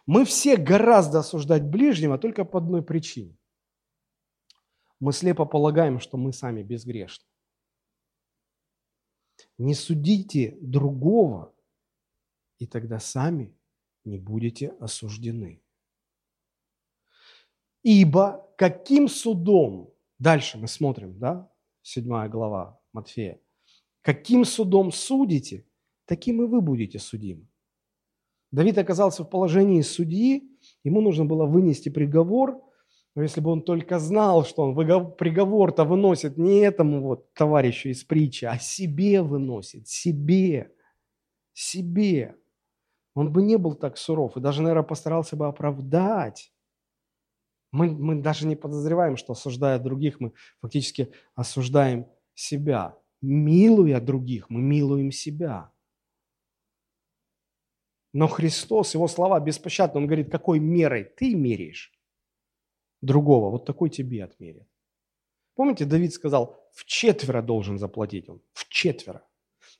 Мы 0.06 0.24
все 0.24 0.56
гораздо 0.56 1.20
осуждать 1.20 1.62
ближнего 1.62 2.18
только 2.18 2.44
по 2.44 2.58
одной 2.58 2.82
причине. 2.82 3.38
Мы 4.98 5.12
слепо 5.12 5.46
полагаем, 5.46 6.00
что 6.00 6.16
мы 6.16 6.32
сами 6.32 6.62
безгрешны. 6.62 7.24
Не 9.56 9.74
судите 9.74 10.58
другого, 10.60 11.54
и 12.58 12.66
тогда 12.66 12.98
сами 12.98 13.56
не 14.04 14.18
будете 14.18 14.68
осуждены. 14.80 15.62
Ибо 17.82 18.48
каким 18.56 19.08
судом, 19.08 19.92
дальше 20.18 20.58
мы 20.58 20.68
смотрим, 20.68 21.18
да, 21.18 21.50
седьмая 21.82 22.28
глава 22.28 22.78
Матфея, 22.92 23.40
каким 24.02 24.44
судом 24.44 24.92
судите, 24.92 25.66
таким 26.04 26.42
и 26.42 26.46
вы 26.46 26.60
будете 26.60 26.98
судимы. 26.98 27.46
Давид 28.52 28.78
оказался 28.78 29.24
в 29.24 29.30
положении 29.30 29.80
судьи, 29.80 30.50
ему 30.82 31.00
нужно 31.00 31.24
было 31.24 31.46
вынести 31.46 31.88
приговор, 31.88 32.60
но 33.14 33.22
если 33.22 33.40
бы 33.40 33.50
он 33.50 33.62
только 33.62 33.98
знал, 33.98 34.44
что 34.44 34.62
он 34.62 34.74
приговор-то 34.74 35.84
выносит 35.84 36.36
не 36.36 36.60
этому 36.60 37.00
вот 37.00 37.32
товарищу 37.34 37.88
из 37.88 38.04
притчи, 38.04 38.44
а 38.44 38.58
себе 38.58 39.22
выносит, 39.22 39.88
себе, 39.88 40.72
себе 41.52 42.36
он 43.14 43.32
бы 43.32 43.42
не 43.42 43.56
был 43.56 43.74
так 43.74 43.98
суров 43.98 44.36
и 44.36 44.40
даже, 44.40 44.62
наверное, 44.62 44.84
постарался 44.84 45.36
бы 45.36 45.46
оправдать. 45.46 46.52
Мы, 47.72 47.90
мы 47.90 48.20
даже 48.20 48.46
не 48.46 48.56
подозреваем, 48.56 49.16
что 49.16 49.32
осуждая 49.32 49.78
других, 49.78 50.20
мы 50.20 50.32
фактически 50.60 51.12
осуждаем 51.34 52.06
себя. 52.34 52.96
Милуя 53.20 54.00
других, 54.00 54.48
мы 54.50 54.60
милуем 54.60 55.12
себя. 55.12 55.72
Но 58.12 58.26
Христос, 58.26 58.94
его 58.94 59.06
слова 59.06 59.38
беспощадны. 59.38 60.00
Он 60.00 60.06
говорит, 60.06 60.30
какой 60.30 60.58
мерой 60.58 61.04
ты 61.04 61.34
меряешь 61.34 61.92
другого, 63.00 63.50
вот 63.50 63.66
такой 63.66 63.90
тебе 63.90 64.24
отмерят. 64.24 64.66
Помните, 65.54 65.84
Давид 65.84 66.12
сказал, 66.12 66.56
в 66.72 66.84
четверо 66.84 67.42
должен 67.42 67.78
заплатить 67.78 68.28
он, 68.28 68.42
в 68.52 68.68
четверо. 68.68 69.26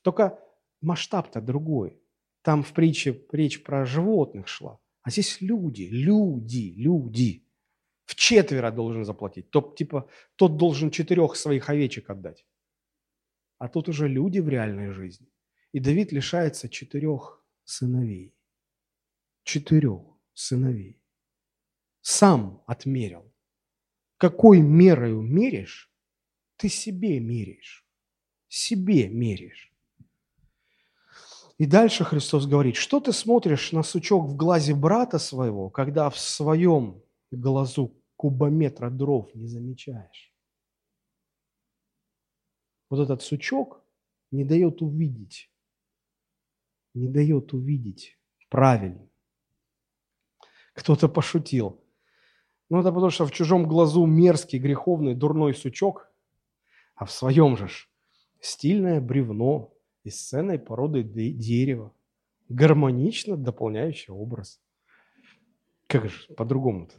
Только 0.03 0.39
масштаб-то 0.81 1.41
другой. 1.41 2.01
Там 2.43 2.63
в 2.63 2.73
притче 2.73 3.23
речь 3.33 3.63
про 3.63 3.85
животных 3.85 4.49
шла. 4.49 4.81
А 5.03 5.11
здесь 5.11 5.41
люди, 5.41 5.89
люди, 5.91 6.75
люди. 6.77 7.47
В 8.05 8.15
четверо 8.15 8.71
должен 8.71 9.05
заплатить. 9.05 9.51
Тот, 9.51 9.77
типа, 9.77 10.09
тот 10.37 10.57
должен 10.57 10.91
четырех 10.91 11.37
своих 11.37 11.69
овечек 11.69 12.11
отдать. 12.11 12.47
А 13.59 13.69
тут 13.69 13.89
уже 13.89 14.09
люди 14.09 14.41
в 14.41 14.49
реальной 14.49 14.91
жизни. 14.91 15.29
И 15.73 15.81
Давид 15.81 16.13
лишается 16.13 16.69
четырех 16.69 17.45
сыновей. 17.65 18.35
Четырех 19.45 20.03
сыновей. 20.35 21.01
Сам 22.01 22.63
отмерил. 22.67 23.33
Какой 24.17 24.61
мерою 24.61 25.23
меришь, 25.23 25.91
ты 26.57 26.69
себе 26.69 27.21
меряешь. 27.21 27.87
Себе 28.49 29.09
меряешь. 29.09 29.70
И 31.61 31.67
дальше 31.67 32.05
Христос 32.05 32.47
говорит, 32.47 32.77
что 32.77 33.01
ты 33.01 33.13
смотришь 33.13 33.73
на 33.73 33.83
сучок 33.83 34.25
в 34.25 34.35
глазе 34.35 34.75
брата 34.75 35.19
своего, 35.19 35.69
когда 35.69 36.09
в 36.09 36.19
своем 36.19 37.03
глазу 37.31 38.03
кубометра 38.17 38.89
дров 38.89 39.35
не 39.35 39.47
замечаешь? 39.47 40.33
Вот 42.89 43.01
этот 43.01 43.21
сучок 43.21 43.85
не 44.31 44.43
дает 44.43 44.81
увидеть, 44.81 45.51
не 46.95 47.09
дает 47.09 47.53
увидеть 47.53 48.19
правильно. 48.49 49.07
Кто-то 50.73 51.11
пошутил. 51.11 51.85
Ну, 52.71 52.81
это 52.81 52.91
потому 52.91 53.11
что 53.11 53.27
в 53.27 53.33
чужом 53.33 53.69
глазу 53.69 54.07
мерзкий, 54.07 54.59
греховный, 54.59 55.15
дурной 55.15 55.55
сучок, 55.55 56.11
а 56.95 57.05
в 57.05 57.13
своем 57.13 57.55
же 57.59 57.69
стильное 58.41 58.99
бревно 59.03 59.75
из 60.05 60.21
ценной 60.21 60.59
породы 60.59 61.03
дерева, 61.03 61.95
гармонично 62.49 63.37
дополняющий 63.37 64.13
образ. 64.13 64.61
Как 65.87 66.09
же 66.09 66.33
по-другому-то? 66.35 66.95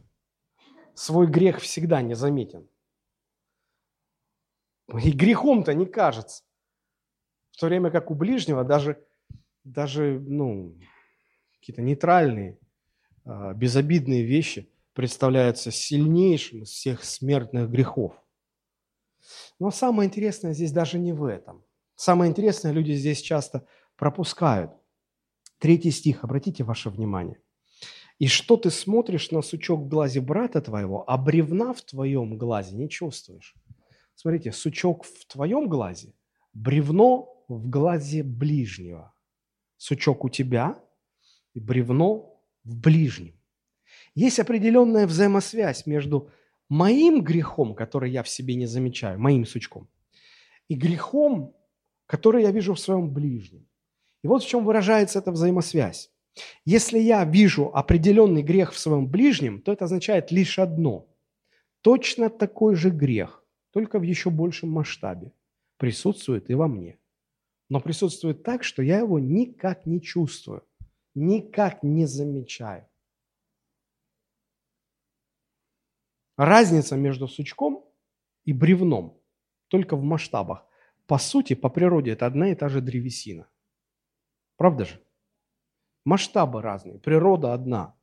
Свой 0.93 1.27
грех 1.27 1.59
всегда 1.59 2.01
незаметен. 2.01 2.67
И 5.03 5.11
грехом-то 5.11 5.73
не 5.73 5.85
кажется. 5.85 6.43
В 7.51 7.57
то 7.57 7.67
время 7.67 7.91
как 7.91 8.11
у 8.11 8.15
ближнего 8.15 8.63
даже, 8.63 9.05
даже 9.63 10.19
ну, 10.19 10.77
какие-то 11.59 11.81
нейтральные, 11.81 12.59
а, 13.23 13.53
безобидные 13.53 14.23
вещи 14.23 14.69
представляются 14.93 15.71
сильнейшим 15.71 16.63
из 16.63 16.69
всех 16.69 17.03
смертных 17.03 17.69
грехов. 17.69 18.13
Но 19.59 19.71
самое 19.71 20.07
интересное 20.07 20.53
здесь 20.53 20.71
даже 20.71 20.99
не 20.99 21.13
в 21.13 21.23
этом. 21.23 21.63
Самое 21.95 22.29
интересное 22.29 22.71
люди 22.71 22.93
здесь 22.93 23.21
часто 23.21 23.65
пропускают. 23.95 24.71
Третий 25.59 25.91
стих, 25.91 26.23
обратите 26.23 26.63
ваше 26.63 26.89
внимание. 26.89 27.39
«И 28.19 28.27
что 28.27 28.55
ты 28.57 28.69
смотришь 28.69 29.31
на 29.31 29.41
сучок 29.41 29.81
в 29.81 29.87
глазе 29.87 30.21
брата 30.21 30.61
твоего, 30.61 31.03
а 31.09 31.17
бревна 31.17 31.73
в 31.73 31.81
твоем 31.81 32.37
глазе 32.37 32.75
не 32.75 32.89
чувствуешь?» 32.89 33.55
Смотрите, 34.21 34.51
сучок 34.51 35.03
в 35.03 35.25
твоем 35.25 35.67
глазе, 35.67 36.13
бревно 36.53 37.43
в 37.47 37.67
глазе 37.67 38.21
ближнего. 38.21 39.15
Сучок 39.77 40.23
у 40.23 40.29
тебя 40.29 40.79
и 41.55 41.59
бревно 41.59 42.39
в 42.63 42.75
ближнем. 42.75 43.33
Есть 44.13 44.39
определенная 44.39 45.07
взаимосвязь 45.07 45.87
между 45.87 46.29
моим 46.69 47.23
грехом, 47.23 47.73
который 47.73 48.11
я 48.11 48.21
в 48.21 48.29
себе 48.29 48.53
не 48.53 48.67
замечаю, 48.67 49.19
моим 49.19 49.43
сучком, 49.45 49.89
и 50.67 50.75
грехом, 50.75 51.55
который 52.11 52.43
я 52.43 52.51
вижу 52.51 52.73
в 52.73 52.79
своем 52.79 53.09
ближнем. 53.09 53.65
И 54.21 54.27
вот 54.27 54.43
в 54.43 54.47
чем 54.47 54.65
выражается 54.65 55.19
эта 55.19 55.31
взаимосвязь. 55.31 56.11
Если 56.65 56.99
я 56.99 57.23
вижу 57.23 57.71
определенный 57.73 58.43
грех 58.43 58.73
в 58.73 58.79
своем 58.79 59.07
ближнем, 59.07 59.61
то 59.61 59.71
это 59.71 59.85
означает 59.85 60.29
лишь 60.29 60.59
одно. 60.59 61.07
Точно 61.79 62.29
такой 62.29 62.75
же 62.75 62.89
грех, 62.89 63.45
только 63.71 63.97
в 63.97 64.01
еще 64.01 64.29
большем 64.29 64.71
масштабе, 64.71 65.31
присутствует 65.77 66.49
и 66.49 66.53
во 66.53 66.67
мне. 66.67 66.99
Но 67.69 67.79
присутствует 67.79 68.43
так, 68.43 68.65
что 68.65 68.83
я 68.83 68.99
его 68.99 69.17
никак 69.17 69.85
не 69.85 70.01
чувствую, 70.01 70.63
никак 71.15 71.81
не 71.81 72.05
замечаю. 72.07 72.89
Разница 76.35 76.97
между 76.97 77.29
сучком 77.29 77.85
и 78.43 78.51
бревном 78.51 79.17
только 79.69 79.95
в 79.95 80.03
масштабах. 80.03 80.67
По 81.11 81.17
сути, 81.17 81.55
по 81.55 81.67
природе 81.67 82.11
это 82.11 82.25
одна 82.25 82.51
и 82.51 82.55
та 82.55 82.69
же 82.69 82.79
древесина. 82.79 83.45
Правда 84.55 84.85
же? 84.85 85.01
Масштабы 86.05 86.61
разные, 86.61 86.99
природа 86.99 87.53
одна. 87.53 87.95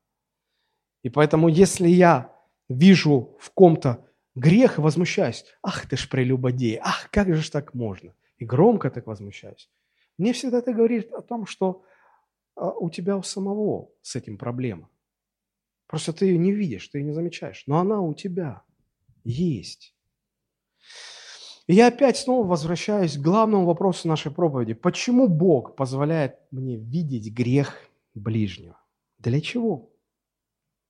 И 1.03 1.09
поэтому, 1.09 1.49
если 1.49 1.88
я 1.88 2.37
вижу 2.68 3.35
в 3.40 3.51
ком-то 3.53 4.05
грех 4.35 4.77
и 4.77 4.83
возмущаюсь, 4.83 5.47
ах 5.62 5.88
ты 5.88 5.97
ж 5.97 6.07
прелюбодей, 6.07 6.79
ах, 6.83 7.09
как 7.11 7.35
же 7.35 7.40
ж 7.40 7.49
так 7.49 7.73
можно? 7.73 8.14
И 8.37 8.44
громко 8.44 8.90
так 8.90 9.07
возмущаюсь. 9.07 9.71
Мне 10.18 10.35
всегда 10.35 10.59
это 10.59 10.75
говорит 10.75 11.11
о 11.11 11.23
том, 11.23 11.47
что 11.47 11.83
а, 12.57 12.73
у 12.73 12.90
тебя 12.90 13.16
у 13.16 13.23
самого 13.23 13.88
с 14.03 14.16
этим 14.16 14.37
проблема. 14.37 14.90
Просто 15.87 16.12
ты 16.12 16.27
ее 16.27 16.37
не 16.37 16.53
видишь, 16.53 16.87
ты 16.88 16.99
ее 16.99 17.05
не 17.05 17.12
замечаешь. 17.12 17.64
Но 17.66 17.79
она 17.79 18.03
у 18.03 18.12
тебя 18.12 18.64
есть. 19.25 19.94
И 21.68 21.74
я 21.74 21.88
опять 21.88 22.16
снова 22.16 22.46
возвращаюсь 22.46 23.18
к 23.18 23.20
главному 23.20 23.66
вопросу 23.66 24.09
нашей 24.09 24.33
проповеди. 24.33 24.72
Почему 24.72 25.28
Бог 25.28 25.76
позволяет 25.76 26.38
мне 26.50 26.76
видеть 26.76 27.31
грех 27.31 27.76
ближнего? 28.14 28.81
Для 29.18 29.38
чего? 29.42 29.90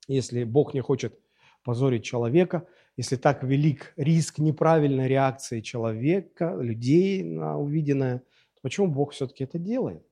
Если 0.06 0.44
Бог 0.44 0.74
не 0.74 0.80
хочет 0.80 1.18
позорить 1.64 2.04
человека, 2.04 2.68
если 2.96 3.16
так 3.16 3.42
велик 3.42 3.92
риск 3.96 4.38
неправильной 4.38 5.08
реакции 5.08 5.62
человека, 5.62 6.56
людей 6.60 7.24
на 7.24 7.58
увиденное, 7.58 8.18
то 8.18 8.60
почему 8.62 8.86
Бог 8.86 9.12
все-таки 9.12 9.42
это 9.42 9.58
делает? 9.58 10.06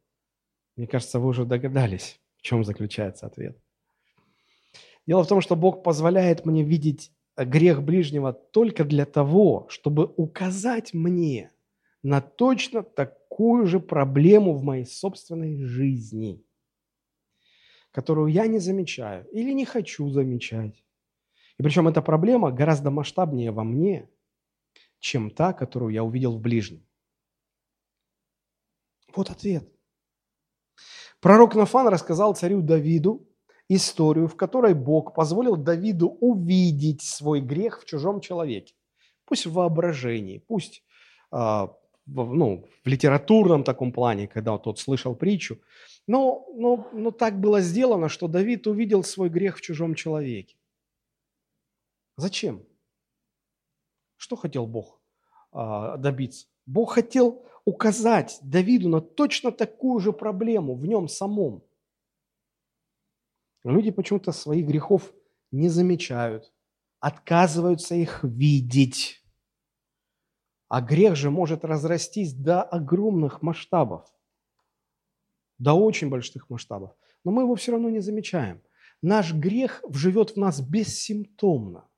Мне 0.74 0.88
кажется, 0.88 1.20
вы 1.20 1.28
уже 1.28 1.44
догадались, 1.44 2.20
в 2.38 2.42
чем 2.42 2.64
заключается 2.64 3.26
ответ. 3.26 3.56
Дело 5.06 5.22
в 5.22 5.28
том, 5.28 5.40
что 5.40 5.54
Бог 5.54 5.84
позволяет 5.84 6.44
мне 6.44 6.64
видеть 6.64 7.12
грех 7.44 7.82
ближнего 7.82 8.32
только 8.32 8.84
для 8.84 9.04
того, 9.04 9.66
чтобы 9.68 10.12
указать 10.16 10.94
мне 10.94 11.52
на 12.02 12.20
точно 12.20 12.82
такую 12.82 13.66
же 13.66 13.80
проблему 13.80 14.54
в 14.54 14.62
моей 14.62 14.86
собственной 14.86 15.62
жизни, 15.62 16.44
которую 17.90 18.28
я 18.28 18.46
не 18.46 18.58
замечаю 18.58 19.28
или 19.32 19.52
не 19.52 19.64
хочу 19.64 20.08
замечать. 20.08 20.84
И 21.58 21.62
причем 21.62 21.88
эта 21.88 22.02
проблема 22.02 22.52
гораздо 22.52 22.90
масштабнее 22.90 23.50
во 23.50 23.64
мне, 23.64 24.08
чем 24.98 25.30
та, 25.30 25.52
которую 25.52 25.92
я 25.92 26.04
увидел 26.04 26.36
в 26.36 26.40
ближнем. 26.40 26.86
Вот 29.14 29.30
ответ. 29.30 29.66
Пророк 31.20 31.54
Нафан 31.54 31.88
рассказал 31.88 32.34
царю 32.34 32.60
Давиду 32.60 33.26
историю, 33.68 34.28
в 34.28 34.36
которой 34.36 34.74
Бог 34.74 35.14
позволил 35.14 35.56
Давиду 35.56 36.08
увидеть 36.20 37.02
свой 37.02 37.40
грех 37.40 37.82
в 37.82 37.84
чужом 37.84 38.20
человеке. 38.20 38.74
Пусть 39.24 39.46
в 39.46 39.52
воображении, 39.52 40.38
пусть 40.38 40.84
э, 41.32 41.36
в, 41.36 41.74
ну, 42.06 42.68
в 42.84 42.88
литературном 42.88 43.64
таком 43.64 43.92
плане, 43.92 44.28
когда 44.28 44.56
тот 44.58 44.78
слышал 44.78 45.16
притчу. 45.16 45.58
Но, 46.06 46.46
но, 46.54 46.88
но 46.92 47.10
так 47.10 47.40
было 47.40 47.60
сделано, 47.60 48.08
что 48.08 48.28
Давид 48.28 48.66
увидел 48.66 49.02
свой 49.02 49.28
грех 49.28 49.56
в 49.56 49.60
чужом 49.60 49.94
человеке. 49.94 50.56
Зачем? 52.16 52.64
Что 54.16 54.36
хотел 54.36 54.66
Бог 54.66 55.00
э, 55.52 55.96
добиться? 55.98 56.46
Бог 56.64 56.92
хотел 56.92 57.44
указать 57.64 58.38
Давиду 58.42 58.88
на 58.88 59.00
точно 59.00 59.50
такую 59.50 59.98
же 60.00 60.12
проблему 60.12 60.74
в 60.74 60.86
нем 60.86 61.08
самом. 61.08 61.62
Люди 63.66 63.90
почему-то 63.90 64.30
своих 64.30 64.64
грехов 64.64 65.12
не 65.50 65.68
замечают, 65.68 66.52
отказываются 67.00 67.96
их 67.96 68.20
видеть. 68.22 69.24
А 70.68 70.80
грех 70.80 71.16
же 71.16 71.30
может 71.30 71.64
разрастись 71.64 72.32
до 72.32 72.62
огромных 72.62 73.42
масштабов, 73.42 74.08
до 75.58 75.74
очень 75.74 76.08
больших 76.10 76.48
масштабов. 76.48 76.96
Но 77.24 77.32
мы 77.32 77.42
его 77.42 77.56
все 77.56 77.72
равно 77.72 77.90
не 77.90 77.98
замечаем. 77.98 78.62
Наш 79.02 79.34
грех 79.34 79.82
живет 79.90 80.30
в 80.30 80.36
нас 80.36 80.60
бессимптомно. 80.60 81.88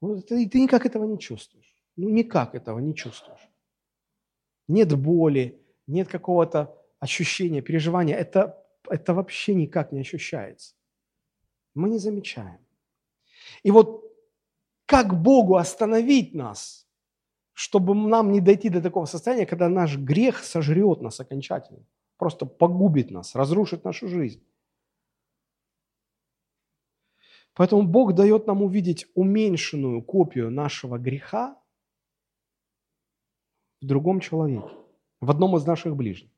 И 0.00 0.48
ты 0.48 0.60
никак 0.60 0.86
этого 0.86 1.04
не 1.04 1.18
чувствуешь. 1.18 1.84
Ну, 1.96 2.08
никак 2.08 2.54
этого 2.54 2.78
не 2.78 2.94
чувствуешь. 2.94 3.46
Нет 4.68 4.98
боли, 4.98 5.62
нет 5.86 6.08
какого-то 6.08 6.74
ощущения, 6.98 7.60
переживания. 7.60 8.16
Это 8.16 8.61
это 8.92 9.14
вообще 9.14 9.54
никак 9.54 9.90
не 9.92 10.00
ощущается. 10.00 10.74
Мы 11.74 11.88
не 11.88 11.98
замечаем. 11.98 12.58
И 13.62 13.70
вот 13.70 14.04
как 14.84 15.22
Богу 15.22 15.56
остановить 15.56 16.34
нас, 16.34 16.86
чтобы 17.54 17.94
нам 17.94 18.32
не 18.32 18.40
дойти 18.40 18.68
до 18.68 18.82
такого 18.82 19.06
состояния, 19.06 19.46
когда 19.46 19.68
наш 19.68 19.96
грех 19.96 20.44
сожрет 20.44 21.00
нас 21.00 21.20
окончательно, 21.20 21.86
просто 22.18 22.44
погубит 22.44 23.10
нас, 23.10 23.34
разрушит 23.34 23.84
нашу 23.84 24.08
жизнь. 24.08 24.44
Поэтому 27.54 27.86
Бог 27.86 28.14
дает 28.14 28.46
нам 28.46 28.62
увидеть 28.62 29.06
уменьшенную 29.14 30.02
копию 30.02 30.50
нашего 30.50 30.98
греха 30.98 31.58
в 33.80 33.86
другом 33.86 34.20
человеке, 34.20 34.74
в 35.20 35.30
одном 35.30 35.56
из 35.56 35.64
наших 35.66 35.96
ближних. 35.96 36.31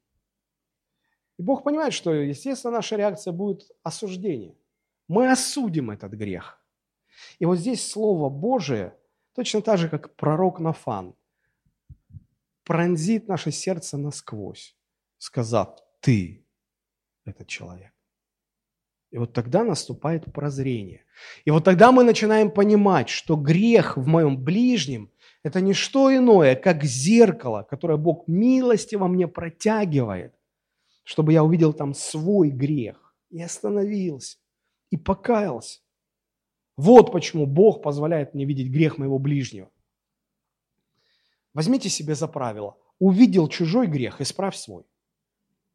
И 1.39 1.43
Бог 1.43 1.65
понимает, 1.65 1.93
что, 1.93 2.13
естественно, 2.13 2.75
наша 2.75 2.97
реакция 2.97 3.33
будет 3.33 3.71
осуждение. 3.83 4.57
Мы 5.09 5.31
осудим 5.31 5.91
этот 5.91 6.13
грех. 6.13 6.61
И 7.39 7.47
вот 7.47 7.59
здесь 7.59 7.87
Слово 7.87 8.29
Божие, 8.29 8.97
точно 9.35 9.61
так 9.61 9.79
же, 9.79 9.89
как 9.89 10.15
пророк 10.17 10.61
Нафан, 10.61 11.15
пронзит 12.65 13.29
наше 13.29 13.51
сердце 13.51 13.99
насквозь, 13.99 14.77
сказав, 15.19 15.79
ты 16.01 16.47
этот 17.25 17.49
человек. 17.49 17.93
И 19.11 19.19
вот 19.19 19.33
тогда 19.33 19.63
наступает 19.63 20.33
прозрение. 20.33 21.05
И 21.45 21.51
вот 21.51 21.65
тогда 21.65 21.93
мы 21.93 22.03
начинаем 22.03 22.51
понимать, 22.51 23.09
что 23.09 23.37
грех 23.37 23.97
в 23.97 24.07
моем 24.07 24.43
ближнем– 24.43 25.11
это 25.45 25.61
не 25.61 25.73
что 25.73 26.15
иное, 26.15 26.57
как 26.57 26.83
зеркало, 26.83 27.63
которое 27.63 27.97
Бог 27.97 28.27
милостиво 28.27 29.07
мне 29.07 29.29
протягивает 29.29 30.35
чтобы 31.05 31.33
я 31.33 31.45
увидел 31.45 31.73
там 31.73 31.95
свой 31.95 32.51
грех 32.51 33.15
и 33.31 33.41
остановился, 33.41 34.39
и 34.91 34.97
покаялся. 34.97 35.81
Вот 36.77 37.13
почему 37.13 37.47
Бог 37.47 37.83
позволяет 37.83 38.35
мне 38.35 38.45
видеть 38.45 38.73
грех 38.73 38.99
моего 38.99 39.19
ближнего. 39.19 39.71
Возьмите 41.53 41.89
себе 41.89 42.17
за 42.17 42.27
правило 42.27 42.77
увидел 42.99 43.49
чужой 43.49 43.87
грех, 43.87 44.21
исправь 44.21 44.57
свой. 44.57 44.85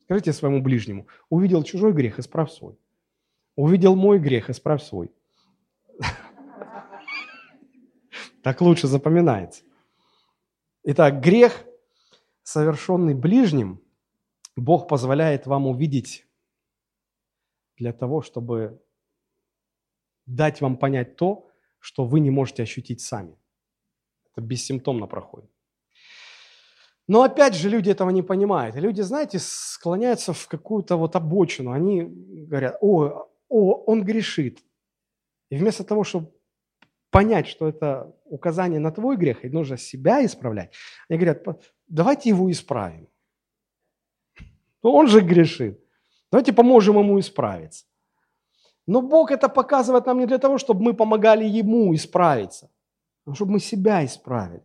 Скажите 0.03 0.33
своему 0.33 0.61
ближнему, 0.61 1.07
увидел 1.29 1.63
чужой 1.63 1.93
грех, 1.93 2.19
исправь 2.19 2.51
свой. 2.51 2.79
Увидел 3.55 3.95
мой 3.95 4.19
грех, 4.19 4.49
исправь 4.49 4.83
свой. 4.83 5.11
Так 8.41 8.61
лучше 8.61 8.87
запоминается. 8.87 9.63
Итак, 10.83 11.19
грех, 11.21 11.65
совершенный 12.41 13.13
ближним, 13.13 13.81
Бог 14.59 14.87
позволяет 14.87 15.47
вам 15.47 15.67
увидеть 15.67 16.27
для 17.77 17.93
того, 17.93 18.21
чтобы 18.21 18.81
дать 20.25 20.61
вам 20.61 20.77
понять 20.77 21.15
то, 21.15 21.49
что 21.79 22.05
вы 22.05 22.19
не 22.19 22.29
можете 22.29 22.63
ощутить 22.63 23.01
сами. 23.01 23.37
Это 24.31 24.41
бессимптомно 24.41 25.07
проходит. 25.07 25.49
Но 27.07 27.23
опять 27.23 27.55
же 27.55 27.69
люди 27.69 27.89
этого 27.89 28.11
не 28.11 28.21
понимают. 28.21 28.75
Люди, 28.75 29.01
знаете, 29.01 29.39
склоняются 29.39 30.31
в 30.31 30.47
какую-то 30.47 30.95
вот 30.95 31.15
обочину. 31.15 31.71
Они 31.71 32.03
говорят, 32.03 32.77
о, 32.81 33.27
о, 33.49 33.73
он 33.87 34.03
грешит. 34.03 34.59
И 35.49 35.57
вместо 35.57 35.83
того, 35.83 36.03
чтобы 36.03 36.31
понять, 37.09 37.47
что 37.47 37.67
это 37.67 38.15
указание 38.25 38.79
на 38.79 38.91
твой 38.91 39.17
грех, 39.17 39.43
и 39.43 39.49
нужно 39.49 39.77
себя 39.77 40.23
исправлять, 40.23 40.71
они 41.09 41.17
говорят, 41.19 41.43
давайте 41.87 42.29
его 42.29 42.51
исправим. 42.51 43.07
Он 44.81 45.07
же 45.07 45.21
грешит. 45.21 45.79
Давайте 46.31 46.53
поможем 46.53 46.97
ему 46.99 47.19
исправиться. 47.19 47.85
Но 48.87 49.01
Бог 49.01 49.31
это 49.31 49.49
показывает 49.49 50.05
нам 50.05 50.19
не 50.19 50.25
для 50.25 50.37
того, 50.37 50.57
чтобы 50.57 50.81
мы 50.83 50.93
помогали 50.93 51.45
ему 51.45 51.93
исправиться, 51.93 52.69
а 53.25 53.35
чтобы 53.35 53.51
мы 53.53 53.59
себя 53.59 54.03
исправили. 54.03 54.63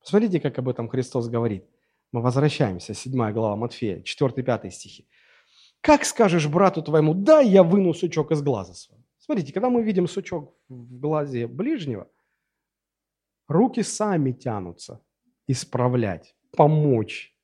Посмотрите, 0.00 0.40
как 0.40 0.58
об 0.58 0.68
этом 0.68 0.88
Христос 0.88 1.28
говорит. 1.28 1.64
Мы 2.12 2.22
возвращаемся, 2.22 2.94
7 2.94 3.32
глава 3.32 3.56
Матфея, 3.56 4.02
4-5 4.02 4.70
стихи. 4.70 5.08
«Как 5.80 6.04
скажешь 6.04 6.48
брату 6.48 6.82
твоему, 6.82 7.14
да, 7.14 7.40
я 7.40 7.62
выну 7.62 7.92
сучок 7.92 8.30
из 8.32 8.42
глаза 8.42 8.74
своего». 8.74 9.04
Смотрите, 9.18 9.52
когда 9.52 9.68
мы 9.68 9.82
видим 9.82 10.06
сучок 10.06 10.54
в 10.68 11.00
глазе 11.00 11.46
ближнего, 11.46 12.08
руки 13.48 13.82
сами 13.82 14.32
тянутся 14.32 15.00
исправлять, 15.48 16.34
помочь, 16.56 17.36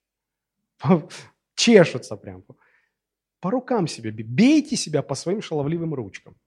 чешутся 1.55 2.15
прям. 2.17 2.43
По 3.39 3.51
рукам 3.51 3.87
себе, 3.87 4.11
бейте 4.11 4.75
себя 4.75 5.01
по 5.01 5.15
своим 5.15 5.41
шаловливым 5.41 5.93
ручкам. 5.93 6.37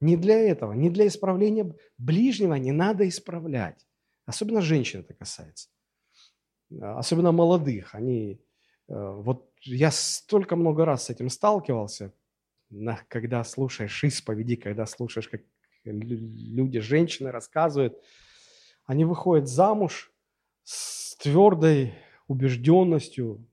Не 0.00 0.16
для 0.16 0.38
этого, 0.38 0.72
не 0.72 0.90
для 0.90 1.06
исправления 1.06 1.74
ближнего 1.98 2.54
не 2.54 2.72
надо 2.72 3.08
исправлять. 3.08 3.86
Особенно 4.26 4.60
женщин 4.60 5.00
это 5.00 5.14
касается. 5.14 5.70
Особенно 6.80 7.32
молодых. 7.32 7.94
Они, 7.94 8.40
э, 8.88 8.94
вот 8.94 9.50
я 9.62 9.90
столько 9.90 10.54
много 10.54 10.84
раз 10.84 11.06
с 11.06 11.10
этим 11.10 11.30
сталкивался, 11.30 12.12
когда 13.08 13.42
слушаешь 13.42 14.04
исповеди, 14.04 14.56
когда 14.56 14.86
слушаешь, 14.86 15.28
как 15.28 15.40
люди, 15.84 16.80
женщины 16.80 17.30
рассказывают, 17.30 17.98
они 18.84 19.04
выходят 19.04 19.48
замуж 19.48 20.12
с 20.64 21.16
твердой 21.16 21.94
убежденностью, 22.26 23.47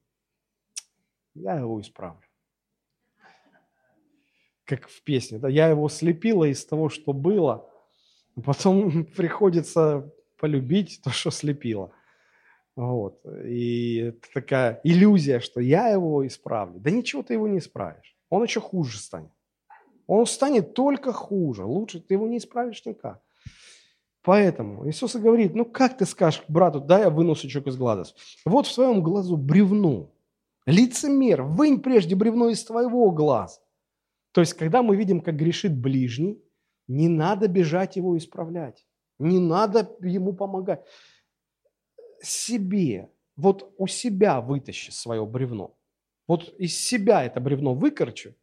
я 1.36 1.56
его 1.56 1.80
исправлю. 1.80 2.22
Как 4.64 4.88
в 4.88 5.04
песне, 5.04 5.38
да, 5.38 5.48
я 5.48 5.68
его 5.68 5.88
слепила 5.90 6.46
из 6.46 6.66
того, 6.66 6.90
что 6.90 7.14
было, 7.14 7.70
а 8.36 8.42
потом 8.42 9.06
приходится 9.16 10.12
полюбить 10.40 11.02
то, 11.04 11.12
что 11.12 11.30
слепила. 11.30 11.92
Вот. 12.76 13.22
И 13.46 13.98
это 13.98 14.28
такая 14.34 14.82
иллюзия, 14.84 15.40
что 15.40 15.62
я 15.62 15.90
его 15.90 16.26
исправлю. 16.26 16.80
Да 16.80 16.92
ничего 16.92 17.24
ты 17.24 17.34
его 17.34 17.48
не 17.48 17.60
исправишь. 17.60 18.18
Он 18.30 18.44
еще 18.44 18.60
хуже 18.60 18.98
станет. 18.98 19.32
Он 20.08 20.26
станет 20.26 20.74
только 20.74 21.14
хуже. 21.14 21.64
Лучше 21.64 22.00
ты 22.00 22.16
его 22.16 22.28
не 22.28 22.38
исправишь 22.38 22.86
никак. 22.86 23.22
Поэтому 24.24 24.90
Иисус 24.90 25.16
говорит, 25.16 25.54
ну 25.54 25.66
как 25.66 25.98
ты 25.98 26.06
скажешь 26.06 26.44
брату, 26.48 26.82
да, 26.82 27.00
я 27.00 27.10
выну 27.10 27.36
сучок 27.36 27.68
из 27.68 27.78
глаза. 27.78 28.06
Вот 28.44 28.66
в 28.66 28.72
своем 28.72 29.04
глазу 29.04 29.38
бревну. 29.38 30.12
Лицемер, 30.66 31.44
вынь 31.44 31.82
прежде 31.82 32.16
бревно 32.16 32.50
из 32.50 32.64
твоего 32.64 33.12
глаза. 33.12 33.60
То 34.32 34.42
есть, 34.42 34.54
когда 34.54 34.82
мы 34.82 34.96
видим, 34.96 35.22
как 35.22 35.36
грешит 35.36 35.78
ближний, 35.78 36.44
не 36.88 37.08
надо 37.08 37.48
бежать 37.48 37.96
его 37.96 38.18
исправлять. 38.18 38.86
Не 39.20 39.40
надо 39.40 39.96
ему 40.02 40.34
помогать. 40.34 40.86
Себе, 42.22 43.12
вот 43.36 43.74
у 43.78 43.88
себя 43.88 44.42
вытащи 44.42 44.92
свое 44.92 45.26
бревно. 45.26 45.78
Вот 46.28 46.54
из 46.58 46.76
себя 46.78 47.24
это 47.24 47.40
бревно 47.40 47.76
выкорчу, 47.76 48.36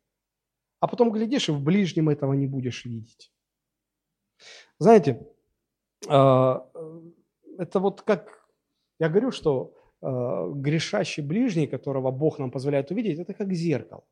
а 0.80 0.86
потом 0.86 1.10
глядишь, 1.10 1.48
и 1.48 1.52
в 1.52 1.62
ближнем 1.62 2.08
этого 2.08 2.32
не 2.32 2.46
будешь 2.46 2.84
видеть. 2.84 3.32
Знаете, 4.78 5.26
а, 6.08 6.68
это 7.58 7.80
вот 7.80 8.02
как, 8.02 8.48
я 8.98 9.08
говорю, 9.08 9.30
что 9.30 9.74
грешащий 10.02 11.22
ближний, 11.22 11.66
которого 11.66 12.10
Бог 12.10 12.38
нам 12.38 12.50
позволяет 12.50 12.90
увидеть, 12.90 13.18
это 13.18 13.34
как 13.34 13.52
зеркало. 13.52 14.04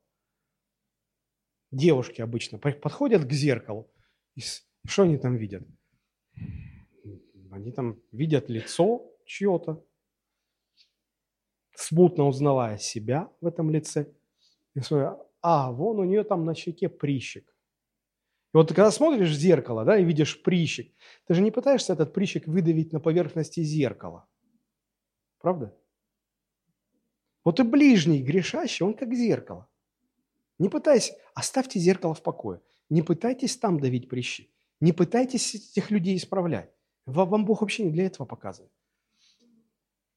Девушки 1.71 2.21
обычно 2.21 2.57
подходят 2.57 3.25
к 3.25 3.31
зеркалу, 3.31 3.89
и 4.35 4.41
что 4.85 5.03
они 5.03 5.17
там 5.17 5.35
видят? 5.35 5.63
Они 7.51 7.71
там 7.71 7.99
видят 8.11 8.49
лицо 8.49 9.05
чье-то, 9.25 9.83
смутно 11.75 12.25
узнавая 12.25 12.77
себя 12.77 13.29
в 13.41 13.47
этом 13.47 13.69
лице. 13.69 14.07
И 14.75 14.79
смотрят, 14.79 15.19
а, 15.41 15.71
вон 15.71 15.99
у 15.99 16.03
нее 16.05 16.23
там 16.23 16.45
на 16.45 16.55
щеке 16.55 16.87
прищик. 16.87 17.53
И 18.53 18.57
вот 18.57 18.69
когда 18.69 18.91
смотришь 18.91 19.29
в 19.29 19.39
зеркало, 19.39 19.85
да, 19.85 19.97
и 19.97 20.05
видишь 20.05 20.41
прищик, 20.41 20.93
ты 21.25 21.33
же 21.33 21.41
не 21.41 21.51
пытаешься 21.51 21.93
этот 21.93 22.13
прищик 22.13 22.47
выдавить 22.47 22.93
на 22.93 22.99
поверхности 22.99 23.61
зеркала. 23.61 24.27
Правда? 25.39 25.75
Вот 27.43 27.59
и 27.59 27.63
ближний 27.63 28.21
грешащий, 28.21 28.85
он 28.85 28.93
как 28.93 29.13
зеркало. 29.13 29.67
Не 30.59 30.69
пытайся, 30.69 31.13
оставьте 31.33 31.79
зеркало 31.79 32.13
в 32.13 32.21
покое. 32.21 32.61
Не 32.89 33.01
пытайтесь 33.01 33.57
там 33.57 33.79
давить 33.79 34.09
прыщи. 34.09 34.51
Не 34.79 34.93
пытайтесь 34.93 35.55
этих 35.55 35.91
людей 35.91 36.17
исправлять. 36.17 36.71
Вам 37.05 37.45
Бог 37.45 37.61
вообще 37.61 37.83
не 37.83 37.91
для 37.91 38.05
этого 38.05 38.25
показывает. 38.25 38.71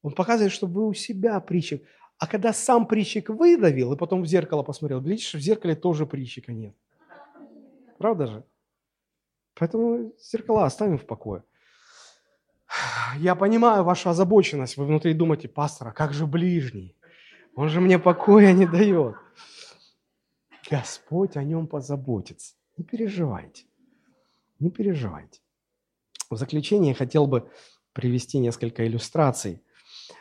Он 0.03 0.13
показывает, 0.13 0.53
чтобы 0.53 0.75
вы 0.75 0.89
у 0.89 0.95
себя 0.95 1.41
прыщик. 1.41 1.83
А 2.19 2.27
когда 2.27 2.53
сам 2.53 2.87
прыщик 2.87 3.31
выдавил 3.31 3.93
и 3.93 3.97
потом 3.97 4.23
в 4.23 4.27
зеркало 4.27 4.63
посмотрел, 4.63 5.01
видишь, 5.01 5.35
в 5.35 5.41
зеркале 5.41 5.75
тоже 5.75 6.07
прыщика 6.07 6.53
нет. 6.53 6.75
Правда 7.99 8.27
же? 8.27 8.45
Поэтому 9.55 10.13
зеркала 10.21 10.67
оставим 10.67 10.99
в 10.99 11.07
покое. 11.07 11.43
Я 13.17 13.35
понимаю 13.35 13.85
вашу 13.85 14.11
озабоченность. 14.11 14.77
Вы 14.77 14.87
внутри 14.87 15.15
думаете, 15.15 15.49
пастора, 15.49 15.93
как 15.93 16.13
же 16.13 16.27
ближний? 16.27 16.97
Он 17.57 17.69
же 17.69 17.81
мне 17.81 17.99
покоя 17.99 18.53
не 18.53 18.67
дает. 18.67 19.15
Господь 20.71 21.37
о 21.37 21.45
нем 21.45 21.67
позаботится. 21.67 22.55
Не 22.77 22.85
переживайте. 22.85 23.65
Не 24.59 24.71
переживайте. 24.71 25.41
В 26.31 26.37
заключение 26.37 26.91
я 26.91 26.95
хотел 26.95 27.27
бы 27.27 27.49
привести 27.93 28.39
несколько 28.39 28.87
иллюстраций. 28.87 29.63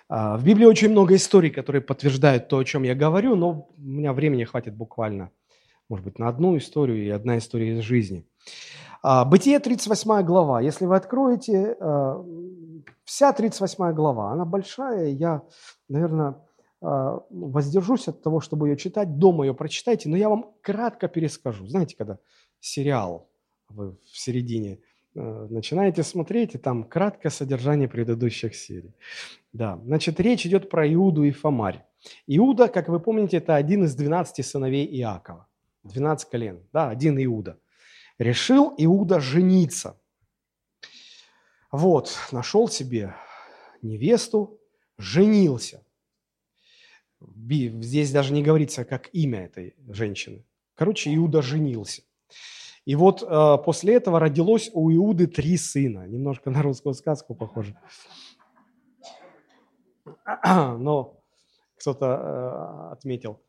А, 0.09 0.37
в 0.37 0.43
Библии 0.43 0.65
очень 0.65 0.89
много 0.89 1.15
историй, 1.15 1.49
которые 1.49 1.81
подтверждают 1.81 2.49
то, 2.49 2.57
о 2.57 2.63
чем 2.63 2.83
я 2.83 2.93
говорю, 2.93 3.35
но 3.35 3.69
у 3.75 3.81
меня 3.81 4.13
времени 4.13 4.43
хватит 4.43 4.75
буквально, 4.75 5.31
может 5.89 6.05
быть, 6.05 6.19
на 6.19 6.27
одну 6.27 6.55
историю 6.57 7.03
и 7.03 7.09
одна 7.09 7.37
история 7.37 7.77
из 7.77 7.83
жизни. 7.83 8.27
А, 9.01 9.25
Бытие 9.25 9.59
38 9.59 10.23
глава. 10.23 10.61
Если 10.61 10.85
вы 10.85 10.95
откроете, 10.95 11.75
а, 11.79 12.23
вся 13.05 13.33
38 13.33 13.93
глава, 13.93 14.31
она 14.31 14.45
большая, 14.45 15.07
я, 15.09 15.41
наверное, 15.89 16.35
воздержусь 16.83 18.07
от 18.09 18.21
того, 18.21 18.41
чтобы 18.41 18.69
ее 18.69 18.77
читать, 18.77 19.17
дома 19.17 19.45
ее 19.45 19.53
прочитайте, 19.53 20.09
но 20.09 20.17
я 20.17 20.29
вам 20.29 20.53
кратко 20.61 21.07
перескажу. 21.07 21.65
Знаете, 21.65 21.95
когда 21.95 22.19
сериал 22.59 23.29
вы 23.69 23.91
в 24.11 24.17
середине 24.19 24.79
Э, 25.15 25.47
начинаете 25.49 26.01
смотреть, 26.01 26.55
и 26.55 26.57
там 26.57 26.83
краткое 26.83 27.29
содержание 27.29 27.87
предыдущих 27.87 28.55
серий. 28.55 28.95
Да, 29.51 29.79
значит, 29.85 30.19
речь 30.19 30.45
идет 30.45 30.69
про 30.69 30.91
Иуду 30.91 31.23
и 31.23 31.31
Фомарь. 31.31 31.85
Иуда, 32.25 32.67
как 32.67 32.89
вы 32.89 32.99
помните, 32.99 33.37
это 33.37 33.55
один 33.55 33.83
из 33.83 33.95
12 33.95 34.43
сыновей 34.43 34.87
Иакова. 34.99 35.47
12 35.83 36.29
колен, 36.29 36.67
да, 36.73 36.89
один 36.89 37.23
Иуда. 37.23 37.59
Решил 38.17 38.73
Иуда 38.77 39.19
жениться. 39.19 39.99
Вот, 41.71 42.17
нашел 42.31 42.67
себе 42.67 43.15
невесту, 43.83 44.59
женился. 44.97 45.83
Здесь 47.81 48.11
даже 48.11 48.33
не 48.33 48.43
говорится, 48.43 48.85
как 48.85 49.09
имя 49.13 49.45
этой 49.45 49.75
женщины. 49.89 50.43
Короче, 50.75 51.13
Иуда 51.15 51.41
женился. 51.41 52.03
И 52.85 52.95
вот 52.95 53.23
э, 53.23 53.57
после 53.63 53.95
этого 53.95 54.19
родилось 54.19 54.69
у 54.73 54.91
Иуды 54.91 55.27
три 55.27 55.57
сына. 55.57 56.05
Немножко 56.07 56.49
на 56.49 56.61
русскую 56.61 56.93
сказку 56.93 57.33
похоже. 57.35 57.77
Но 60.45 61.23
кто-то 61.77 62.05
э, 62.05 62.93
отметил 62.93 63.41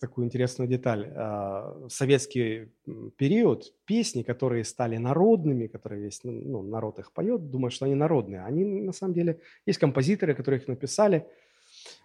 такую 0.00 0.26
интересную 0.26 0.68
деталь. 0.68 1.06
Э, 1.06 1.86
в 1.86 1.90
советский 1.90 2.72
период 3.16 3.72
песни, 3.86 4.22
которые 4.22 4.64
стали 4.64 4.98
народными, 4.98 5.68
которые 5.68 6.02
весь 6.02 6.20
ну, 6.24 6.62
народ 6.62 6.98
их 6.98 7.12
поет, 7.12 7.50
думают, 7.50 7.72
что 7.72 7.86
они 7.86 7.94
народные. 7.94 8.44
Они 8.44 8.64
на 8.64 8.92
самом 8.92 9.14
деле, 9.14 9.40
есть 9.64 9.78
композиторы, 9.78 10.34
которые 10.34 10.60
их 10.60 10.68
написали. 10.68 11.26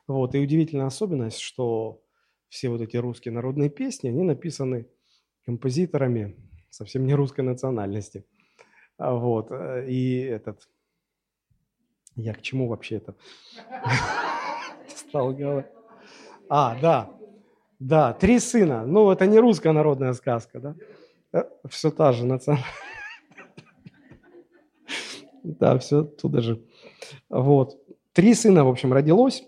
Вот. 0.08 0.36
И 0.36 0.40
удивительная 0.40 0.88
особенность, 0.88 1.40
что 1.40 2.02
все 2.50 2.70
вот 2.70 2.82
эти 2.82 2.98
русские 2.98 3.34
народные 3.34 3.70
песни, 3.70 4.10
они 4.10 4.24
написаны 4.24 4.88
композиторами 5.46 6.36
совсем 6.70 7.06
не 7.06 7.14
русской 7.14 7.42
национальности. 7.42 8.26
А 8.98 9.14
вот. 9.14 9.52
Э, 9.52 9.86
и 9.88 10.20
этот... 10.22 10.68
Я 12.16 12.34
к 12.34 12.42
чему 12.42 12.68
вообще 12.68 12.98
это? 12.98 13.16
Стал 14.88 15.34
говорить. 15.34 15.72
А, 16.50 16.78
да. 16.82 17.10
Да, 17.80 18.14
три 18.14 18.40
сына. 18.40 18.86
Ну, 18.86 19.10
это 19.12 19.26
не 19.26 19.40
русская 19.40 19.72
народная 19.72 20.14
сказка, 20.14 20.60
да? 20.60 20.76
Э, 21.34 21.44
все 21.70 21.92
та 21.92 22.12
же 22.12 22.26
национальная. 22.26 22.68
Да, 25.44 25.80
все 25.80 26.04
туда 26.04 26.42
же. 26.42 26.64
Вот. 27.30 27.82
Три 28.14 28.36
сына, 28.36 28.64
в 28.64 28.68
общем, 28.68 28.94
родилось. 28.94 29.44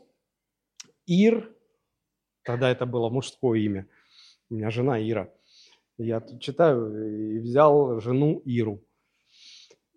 Ир, 1.06 1.56
тогда 2.44 2.70
это 2.70 2.86
было 2.86 3.10
мужское 3.10 3.60
имя. 3.60 3.88
У 4.50 4.56
меня 4.56 4.70
жена 4.70 5.02
Ира. 5.02 5.32
Я 5.98 6.20
тут 6.20 6.42
читаю 6.42 7.36
и 7.36 7.40
взял 7.40 8.00
жену 8.00 8.42
Иру. 8.46 8.84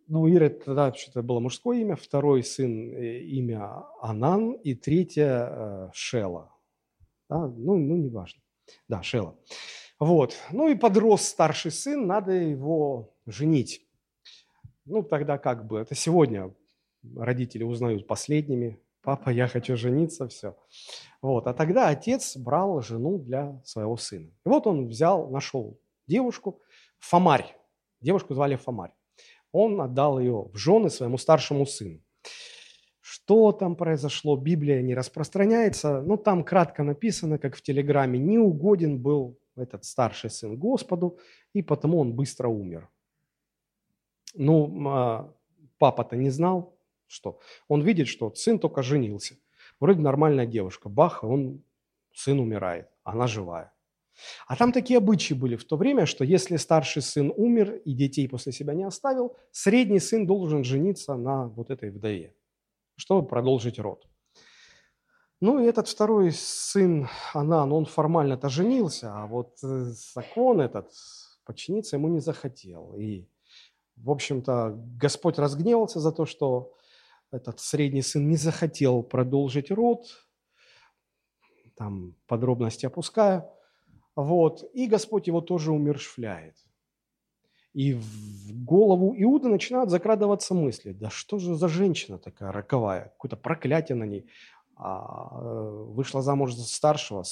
Ну, 0.09 0.29
Ира 0.33 0.51
тогда 0.51 0.93
что-то 0.93 1.23
было 1.23 1.41
мужское 1.41 1.81
имя, 1.81 1.97
второй 1.97 2.45
сын 2.45 2.95
э, 2.95 3.21
имя 3.23 3.85
Анан 4.01 4.53
и 4.53 4.75
третье 4.75 5.49
э, 5.51 5.91
Шела. 5.93 6.53
Да? 7.29 7.49
Ну, 7.49 7.77
ну, 7.77 7.97
неважно. 7.97 8.41
Да, 8.89 9.03
Шела. 9.03 9.37
Вот. 9.99 10.35
Ну 10.53 10.69
и 10.69 10.77
подрос 10.77 11.23
старший 11.23 11.73
сын, 11.73 12.07
надо 12.07 12.33
его 12.33 13.15
женить. 13.27 13.83
Ну, 14.85 15.03
тогда 15.03 15.39
как 15.39 15.67
бы, 15.67 15.81
это 15.81 15.95
сегодня 15.95 16.55
родители 17.17 17.65
узнают 17.65 18.07
последними, 18.07 18.79
папа, 19.07 19.31
я 19.31 19.47
хочу 19.47 19.77
жениться, 19.77 20.27
все. 20.27 20.57
Вот. 21.23 21.47
А 21.47 21.55
тогда 21.55 21.89
отец 21.89 22.37
брал 22.37 22.83
жену 22.83 23.19
для 23.19 23.63
своего 23.65 23.97
сына. 23.97 24.31
И 24.45 24.49
вот 24.49 24.67
он 24.67 24.89
взял, 24.89 25.31
нашел 25.31 25.79
девушку, 26.09 26.61
Фомарь. 26.99 27.57
Девушку 28.01 28.35
звали 28.35 28.57
Фомарь. 28.57 28.91
Он 29.53 29.81
отдал 29.81 30.19
ее 30.19 30.51
в 30.53 30.57
жены 30.57 30.91
своему 30.91 31.19
старшему 31.19 31.67
сыну. 31.67 32.01
Что 33.01 33.53
там 33.53 33.77
произошло, 33.77 34.37
Библия 34.37 34.83
не 34.83 34.97
распространяется, 34.97 36.03
но 36.03 36.17
там 36.17 36.43
кратко 36.43 36.83
написано, 36.83 37.39
как 37.39 37.55
в 37.55 37.63
Телеграме, 37.63 38.19
не 38.19 38.39
угоден 38.39 39.01
был 39.01 39.39
этот 39.57 39.85
старший 39.85 40.31
сын 40.31 40.57
Господу, 40.59 41.19
и 41.55 41.63
потому 41.63 42.01
он 42.01 42.13
быстро 42.13 42.49
умер. 42.49 42.89
Ну, 44.35 44.89
а, 44.89 45.33
папа-то 45.79 46.17
не 46.17 46.31
знал, 46.31 46.76
что. 47.07 47.41
Он 47.69 47.83
видит, 47.83 48.09
что 48.09 48.35
сын 48.35 48.59
только 48.59 48.83
женился. 48.83 49.37
Вроде 49.81 50.01
нормальная 50.01 50.47
девушка. 50.47 50.89
Бах, 50.89 51.25
он, 51.25 51.63
сын 52.15 52.41
умирает, 52.41 52.89
она 53.05 53.27
живая. 53.27 53.73
А 54.47 54.57
там 54.57 54.73
такие 54.73 54.99
обычаи 54.99 55.35
были 55.35 55.57
в 55.57 55.65
то 55.65 55.77
время, 55.77 56.07
что 56.07 56.25
если 56.25 56.57
старший 56.57 57.03
сын 57.03 57.33
умер 57.37 57.83
и 57.85 57.93
детей 57.93 58.29
после 58.29 58.53
себя 58.53 58.75
не 58.75 58.85
оставил, 58.85 59.37
средний 59.51 60.01
сын 60.01 60.27
должен 60.27 60.65
жениться 60.65 61.17
на 61.17 61.49
вот 61.49 61.71
этой 61.71 61.91
вдове, 61.91 62.35
чтобы 62.97 63.29
продолжить 63.29 63.79
род. 63.79 64.07
Ну 65.41 65.61
и 65.61 65.67
этот 65.67 65.87
второй 65.87 66.33
сын 66.33 67.09
Анан, 67.35 67.73
он 67.73 67.85
формально-то 67.85 68.49
женился, 68.49 69.13
а 69.13 69.27
вот 69.27 69.59
э, 69.63 69.93
закон 70.15 70.63
этот 70.63 70.91
подчиниться 71.45 71.97
ему 71.97 72.09
не 72.09 72.21
захотел. 72.21 72.95
И, 72.97 73.29
в 73.97 74.11
общем-то, 74.11 74.75
Господь 74.99 75.39
разгневался 75.39 76.01
за 76.01 76.11
то, 76.11 76.25
что 76.25 76.73
этот 77.31 77.61
средний 77.61 78.03
сын 78.03 78.29
не 78.29 78.37
захотел 78.37 79.03
продолжить 79.03 79.71
род, 79.71 80.07
там 81.77 82.15
подробности 82.27 82.87
опускаю. 82.87 83.49
Вот. 84.15 84.65
И 84.73 84.87
Господь 84.87 85.27
его 85.27 85.41
тоже 85.41 85.73
умершвляет. 85.73 86.57
И 87.75 87.93
в 87.93 88.65
голову 88.65 89.15
Иуды 89.19 89.49
начинают 89.49 89.91
закрадываться 89.91 90.55
мысли, 90.55 90.93
да 90.93 91.11
что 91.11 91.39
же 91.39 91.55
за 91.55 91.69
женщина 91.69 92.19
такая 92.19 92.51
роковая, 92.51 93.11
какое-то 93.11 93.37
проклятие 93.37 93.97
на 93.97 94.05
ней. 94.05 94.27
А, 94.77 95.29
э, 95.39 95.85
вышла 95.89 96.23
замуж 96.23 96.55
за 96.55 96.65
старшего, 96.65 97.23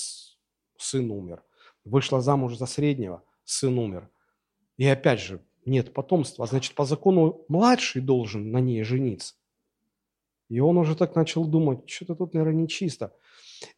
сын 0.76 1.10
умер. 1.10 1.42
Вышла 1.86 2.20
замуж 2.20 2.56
за 2.56 2.66
среднего, 2.66 3.22
сын 3.44 3.78
умер. 3.78 4.10
И 4.76 4.86
опять 4.86 5.20
же, 5.20 5.42
нет 5.64 5.94
потомства, 5.94 6.44
а 6.44 6.48
значит, 6.48 6.74
по 6.74 6.84
закону 6.84 7.44
младший 7.48 8.02
должен 8.02 8.50
на 8.50 8.58
ней 8.58 8.82
жениться. 8.82 9.34
И 10.48 10.60
он 10.60 10.76
уже 10.78 10.94
так 10.94 11.16
начал 11.16 11.44
думать, 11.44 11.88
что-то 11.88 12.14
тут, 12.14 12.34
наверное, 12.34 12.62
нечисто. 12.62 13.12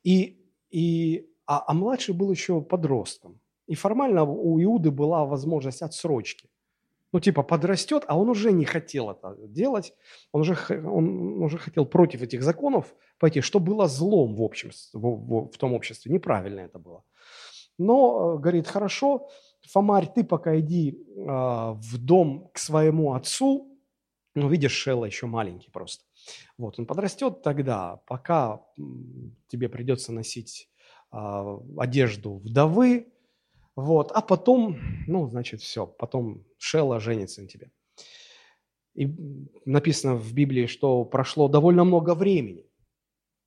И, 0.05 0.39
и 0.71 1.27
а, 1.47 1.65
а 1.67 1.75
младший 1.75 2.15
был 2.15 2.31
еще 2.31 2.61
подростком. 2.61 3.41
И 3.67 3.75
формально 3.75 4.25
у 4.25 4.63
Иуды 4.63 4.91
была 4.91 5.25
возможность 5.25 5.83
отсрочки. 5.83 6.49
Ну, 7.13 7.21
типа, 7.21 7.43
подрастет, 7.43 8.05
а 8.09 8.19
он 8.19 8.29
уже 8.29 8.53
не 8.53 8.65
хотел 8.65 9.11
это 9.11 9.37
делать, 9.49 9.95
он 10.33 10.41
уже, 10.41 10.57
он 10.71 11.43
уже 11.43 11.57
хотел 11.57 11.87
против 11.87 12.23
этих 12.23 12.43
законов 12.43 12.95
пойти, 13.19 13.41
что 13.41 13.61
было 13.61 13.87
злом 13.87 14.35
в, 14.35 14.43
общем, 14.43 14.71
в, 14.93 15.01
в, 15.01 15.51
в 15.51 15.57
том 15.57 15.73
обществе, 15.73 16.13
неправильно 16.13 16.61
это 16.61 16.79
было. 16.79 17.05
Но, 17.79 18.35
э, 18.35 18.39
говорит, 18.39 18.67
хорошо, 18.67 19.29
Фомарь, 19.69 20.13
ты 20.15 20.25
пока 20.25 20.59
иди 20.59 20.91
э, 20.91 21.23
в 21.25 21.99
дом 21.99 22.51
к 22.53 22.59
своему 22.59 23.15
отцу, 23.15 23.79
ну, 24.35 24.49
видишь, 24.49 24.73
Шелла 24.73 25.07
еще 25.07 25.27
маленький 25.27 25.71
просто. 25.71 26.05
Вот, 26.59 26.79
он 26.79 26.87
подрастет 26.87 27.43
тогда, 27.43 28.01
пока 28.07 28.65
тебе 29.49 29.69
придется 29.69 30.13
носить 30.13 30.71
а, 31.11 31.59
одежду 31.79 32.39
вдовы, 32.39 33.13
вот, 33.77 34.11
а 34.13 34.23
потом, 34.23 34.79
ну, 35.07 35.29
значит, 35.29 35.61
все, 35.61 35.87
потом 35.87 36.45
Шелла 36.59 36.99
женится 36.99 37.43
на 37.43 37.49
тебе. 37.49 37.71
И 38.95 39.15
написано 39.67 40.15
в 40.15 40.33
Библии, 40.33 40.67
что 40.67 41.05
прошло 41.05 41.49
довольно 41.49 41.85
много 41.85 42.15
времени. 42.15 42.65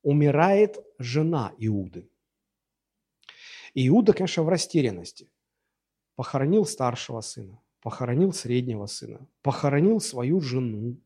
Умирает 0.02 0.78
жена 0.98 1.52
Иуды. 1.58 2.08
И 3.74 3.88
Иуда, 3.88 4.12
конечно, 4.12 4.44
в 4.44 4.48
растерянности. 4.48 5.28
Похоронил 6.14 6.64
старшего 6.64 7.20
сына, 7.20 7.60
похоронил 7.82 8.32
среднего 8.32 8.86
сына, 8.86 9.26
похоронил 9.42 10.00
свою 10.00 10.40
жену. 10.40 10.96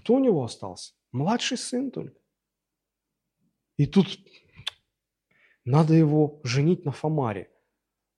Кто 0.00 0.14
у 0.14 0.18
него 0.18 0.42
остался? 0.42 0.94
Младший 1.12 1.58
сын 1.58 1.90
только. 1.90 2.18
И 3.76 3.86
тут 3.86 4.06
надо 5.64 5.92
его 5.92 6.40
женить 6.42 6.86
на 6.86 6.92
Фомаре. 6.92 7.50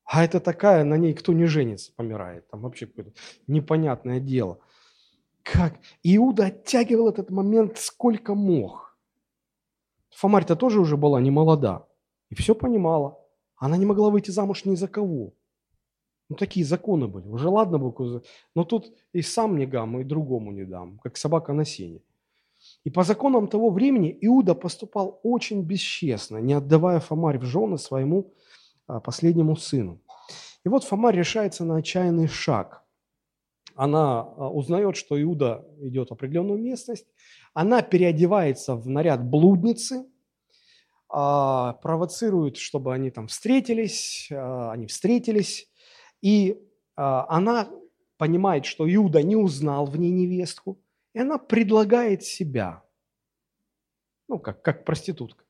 А 0.04 0.24
это 0.24 0.38
такая, 0.38 0.84
на 0.84 0.96
ней 0.96 1.12
кто 1.12 1.32
не 1.32 1.46
женится, 1.46 1.92
помирает. 1.96 2.48
Там 2.48 2.60
вообще 2.60 2.86
какое-то 2.86 3.12
непонятное 3.48 4.20
дело. 4.20 4.60
Как? 5.42 5.80
Иуда 6.04 6.46
оттягивал 6.46 7.08
этот 7.08 7.30
момент 7.30 7.78
сколько 7.78 8.34
мог. 8.34 8.96
Фомарь-то 10.10 10.54
тоже 10.54 10.80
уже 10.80 10.96
была 10.96 11.20
не 11.20 11.32
молода. 11.32 11.88
И 12.30 12.36
все 12.36 12.54
понимала. 12.54 13.18
Она 13.56 13.76
не 13.76 13.86
могла 13.86 14.10
выйти 14.10 14.30
замуж 14.30 14.64
ни 14.66 14.76
за 14.76 14.86
кого. 14.86 15.32
Ну, 16.32 16.38
такие 16.38 16.64
законы 16.64 17.08
были. 17.08 17.28
Уже 17.28 17.50
ладно 17.50 17.78
бы, 17.78 18.22
но 18.54 18.64
тут 18.64 18.90
и 19.12 19.20
сам 19.20 19.58
не 19.58 19.66
гам, 19.66 19.98
и 19.98 20.04
другому 20.04 20.50
не 20.50 20.64
дам, 20.64 20.98
как 21.02 21.18
собака 21.18 21.52
на 21.52 21.66
сене. 21.66 22.00
И 22.84 22.90
по 22.90 23.02
законам 23.02 23.48
того 23.48 23.68
времени 23.68 24.16
Иуда 24.22 24.54
поступал 24.54 25.20
очень 25.22 25.62
бесчестно, 25.62 26.38
не 26.38 26.54
отдавая 26.54 27.00
Фомарь 27.00 27.38
в 27.38 27.42
жены 27.42 27.76
своему 27.76 28.32
а, 28.86 29.00
последнему 29.00 29.56
сыну. 29.56 30.00
И 30.64 30.70
вот 30.70 30.84
Фомарь 30.84 31.16
решается 31.16 31.66
на 31.66 31.76
отчаянный 31.76 32.28
шаг. 32.28 32.82
Она 33.74 34.20
а, 34.20 34.48
узнает, 34.48 34.96
что 34.96 35.20
Иуда 35.20 35.66
идет 35.82 36.08
в 36.08 36.12
определенную 36.14 36.58
местность, 36.58 37.08
она 37.52 37.82
переодевается 37.82 38.74
в 38.74 38.88
наряд 38.88 39.22
блудницы, 39.22 40.06
а, 41.10 41.74
провоцирует, 41.74 42.56
чтобы 42.56 42.94
они 42.94 43.10
там 43.10 43.26
встретились, 43.26 44.30
они 44.30 44.86
встретились, 44.86 45.68
и 46.22 46.56
она 46.94 47.68
понимает, 48.16 48.64
что 48.64 48.86
Иуда 48.92 49.22
не 49.22 49.36
узнал 49.36 49.86
в 49.86 49.98
ней 49.98 50.10
невестку, 50.10 50.78
и 51.12 51.18
она 51.18 51.36
предлагает 51.38 52.22
себя, 52.22 52.82
ну, 54.28 54.38
как, 54.38 54.62
как 54.62 54.84
проститутка. 54.84 55.44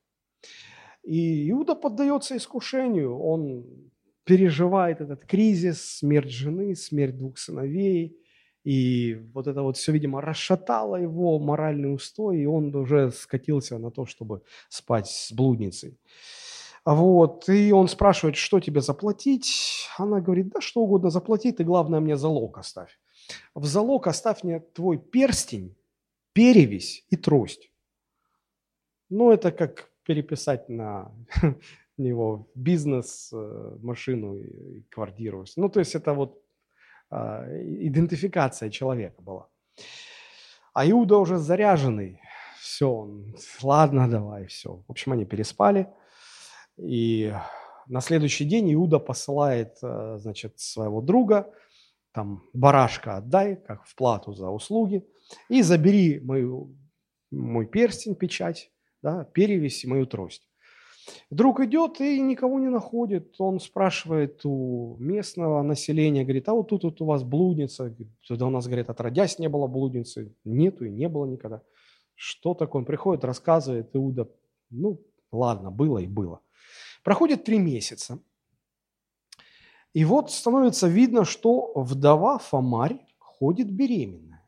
И 1.03 1.49
Иуда 1.51 1.75
поддается 1.75 2.35
искушению, 2.35 3.17
он 3.19 3.91
переживает 4.23 5.01
этот 5.01 5.25
кризис, 5.25 5.97
смерть 5.97 6.31
жены, 6.31 6.75
смерть 6.75 7.17
двух 7.17 7.37
сыновей, 7.37 8.17
И 8.63 9.15
вот 9.33 9.47
это 9.47 9.61
вот 9.61 9.75
все, 9.77 9.91
видимо, 9.91 10.21
расшатало 10.21 10.95
его 10.95 11.37
моральный 11.39 11.93
устой, 11.93 12.39
и 12.39 12.45
он 12.45 12.73
уже 12.75 13.11
скатился 13.11 13.77
на 13.77 13.91
то, 13.91 14.05
чтобы 14.05 14.41
спать 14.69 15.07
с 15.07 15.33
блудницей. 15.33 15.97
Вот, 16.85 17.47
и 17.47 17.71
он 17.71 17.87
спрашивает, 17.87 18.35
что 18.35 18.59
тебе 18.59 18.81
заплатить? 18.81 19.87
Она 19.97 20.19
говорит, 20.19 20.49
да 20.49 20.59
что 20.59 20.81
угодно 20.81 21.09
заплати, 21.09 21.51
ты 21.51 21.63
главное 21.63 22.01
мне 22.01 22.17
залог 22.17 22.57
оставь. 22.57 22.99
В 23.55 23.65
залог 23.65 24.07
оставь 24.07 24.43
мне 24.43 24.59
твой 24.59 24.97
перстень, 24.97 25.75
перевесь 26.33 27.05
и 27.09 27.15
трость. 27.15 27.71
Ну, 29.09 29.31
это 29.31 29.51
как 29.51 29.91
переписать 30.03 30.67
на 30.67 31.11
него 31.97 32.49
бизнес, 32.55 33.29
э, 33.31 33.77
машину 33.81 34.35
и 34.35 34.81
квартиру. 34.89 35.45
Ну, 35.55 35.69
то 35.69 35.79
есть 35.79 35.95
это 35.95 36.13
вот 36.13 36.43
а, 37.09 37.45
идентификация 37.79 38.69
человека 38.71 39.21
была. 39.21 39.47
А 40.73 40.89
Иуда 40.89 41.17
уже 41.17 41.37
заряженный. 41.37 42.19
Все, 42.59 43.07
ладно, 43.61 44.09
давай, 44.09 44.47
все. 44.47 44.83
В 44.87 44.91
общем, 44.91 45.11
они 45.11 45.25
переспали. 45.25 45.87
И 46.77 47.33
на 47.87 48.01
следующий 48.01 48.45
день 48.45 48.73
Иуда 48.73 48.99
посылает, 48.99 49.77
э, 49.81 50.17
значит, 50.19 50.59
своего 50.59 51.01
друга, 51.01 51.53
там, 52.13 52.43
барашка 52.53 53.17
отдай, 53.17 53.55
как 53.55 53.85
в 53.85 53.95
плату 53.95 54.33
за 54.33 54.49
услуги, 54.49 55.05
и 55.49 55.61
забери 55.61 56.19
мою, 56.19 56.75
мой 57.31 57.65
перстень, 57.65 58.15
печать, 58.15 58.71
да, 59.01 59.25
перевесь 59.25 59.83
и 59.83 59.87
мою 59.87 60.05
трость. 60.05 60.47
Друг 61.29 61.59
идет 61.59 61.99
и 61.99 62.21
никого 62.21 62.59
не 62.59 62.69
находит. 62.69 63.35
Он 63.39 63.59
спрашивает 63.59 64.41
у 64.45 64.95
местного 64.99 65.61
населения, 65.61 66.23
говорит, 66.23 66.47
а 66.47 66.53
вот 66.53 66.69
тут 66.69 66.83
вот 66.83 67.01
у 67.01 67.05
вас 67.05 67.23
блудница. 67.23 67.93
Туда 68.25 68.47
у 68.47 68.49
нас, 68.49 68.67
говорит, 68.67 68.89
отродясь 68.89 69.39
не 69.39 69.49
было 69.49 69.67
блудницы. 69.67 70.33
Нету 70.45 70.85
и 70.85 70.91
не 70.91 71.09
было 71.09 71.25
никогда. 71.25 71.61
Что 72.15 72.53
такое? 72.53 72.81
Он 72.81 72.85
приходит, 72.85 73.25
рассказывает, 73.25 73.89
Иуда, 73.93 74.29
ну, 74.69 75.01
ладно, 75.33 75.71
было 75.71 75.99
и 75.99 76.07
было. 76.07 76.41
Проходит 77.03 77.43
три 77.43 77.59
месяца. 77.59 78.19
И 79.93 80.05
вот 80.05 80.31
становится 80.31 80.87
видно, 80.87 81.25
что 81.25 81.73
вдова 81.75 82.39
Фомарь 82.39 83.05
ходит 83.19 83.71
беременная. 83.71 84.43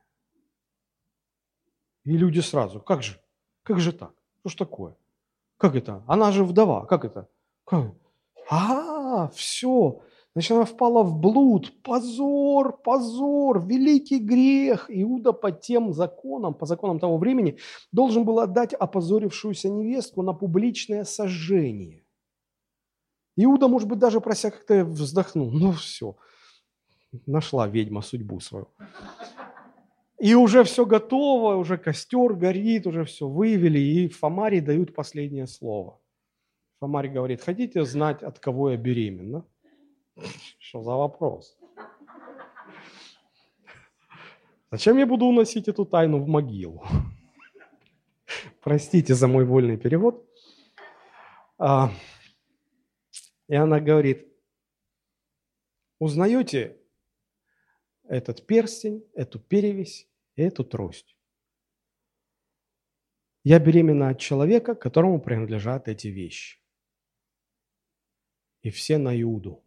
И 2.03 2.17
люди 2.17 2.39
сразу, 2.39 2.79
как 2.79 3.03
же, 3.03 3.19
как 3.63 3.79
же 3.79 3.91
так? 3.91 4.13
Что 4.39 4.49
ж 4.49 4.55
такое? 4.55 4.95
Как 5.57 5.75
это? 5.75 6.03
Она 6.07 6.31
же 6.31 6.43
вдова. 6.43 6.85
Как 6.85 7.05
это? 7.05 7.27
Как? 7.63 7.93
А, 8.49 9.27
все. 9.29 10.01
Значит, 10.35 10.51
она 10.51 10.65
впала 10.65 11.01
в 11.01 11.17
блуд. 11.17 11.81
Позор, 11.81 12.81
позор, 12.83 13.65
великий 13.65 14.19
грех. 14.19 14.87
Иуда 14.89 15.31
по 15.31 15.51
тем 15.51 15.93
законам, 15.93 16.53
по 16.53 16.65
законам 16.65 16.99
того 16.99 17.17
времени, 17.17 17.57
должен 17.93 18.25
был 18.25 18.39
отдать 18.39 18.73
опозорившуюся 18.73 19.69
невестку 19.69 20.23
на 20.23 20.33
публичное 20.33 21.05
сожжение. 21.05 22.03
Иуда, 23.37 23.69
может 23.69 23.87
быть, 23.87 23.99
даже 23.99 24.19
прося 24.19 24.51
как-то 24.51 24.83
вздохнул. 24.83 25.51
Ну 25.51 25.71
все, 25.71 26.17
нашла 27.25 27.67
ведьма 27.67 28.01
судьбу 28.01 28.41
свою. 28.41 28.67
И 30.19 30.33
уже 30.35 30.63
все 30.65 30.85
готово, 30.85 31.55
уже 31.55 31.77
костер 31.77 32.33
горит, 32.33 32.87
уже 32.87 33.05
все 33.05 33.27
вывели, 33.27 33.79
и 33.79 34.07
Фомаре 34.09 34.61
дают 34.61 34.93
последнее 34.93 35.47
слово. 35.47 35.99
Фомарь 36.79 37.09
говорит, 37.09 37.41
хотите 37.41 37.85
знать, 37.85 38.23
от 38.23 38.39
кого 38.39 38.71
я 38.71 38.77
беременна? 38.77 39.45
Что 40.59 40.81
за 40.81 40.91
вопрос? 40.91 41.57
Зачем 44.71 44.97
я 44.97 45.05
буду 45.05 45.25
уносить 45.25 45.67
эту 45.67 45.85
тайну 45.85 46.19
в 46.19 46.27
могилу? 46.27 46.83
Простите 48.61 49.13
за 49.13 49.27
мой 49.27 49.45
вольный 49.45 49.77
перевод. 49.77 50.27
А, 51.57 51.91
и 53.47 53.55
она 53.55 53.79
говорит, 53.79 54.27
узнаете 55.99 56.77
этот 58.03 58.45
перстень, 58.45 59.07
эту 59.13 59.39
перевесь 59.39 60.09
и 60.35 60.41
эту 60.41 60.63
трость. 60.63 61.17
Я 63.43 63.59
беременна 63.59 64.09
от 64.09 64.19
человека, 64.19 64.75
которому 64.75 65.21
принадлежат 65.21 65.87
эти 65.87 66.07
вещи. 66.07 66.59
И 68.63 68.71
все 68.71 68.97
на 68.97 69.21
Иуду 69.21 69.64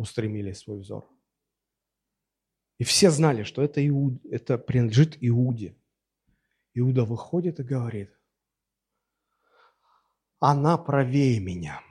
устремили 0.00 0.52
свой 0.52 0.78
взор. 0.78 1.06
И 2.78 2.84
все 2.84 3.10
знали, 3.10 3.42
что 3.42 3.62
это, 3.62 3.86
Иуд, 3.86 4.24
это 4.24 4.56
принадлежит 4.56 5.18
Иуде. 5.20 5.76
Иуда 6.72 7.04
выходит 7.04 7.60
и 7.60 7.62
говорит, 7.62 8.10
она 10.38 10.78
правее 10.78 11.38
меня. 11.38 11.82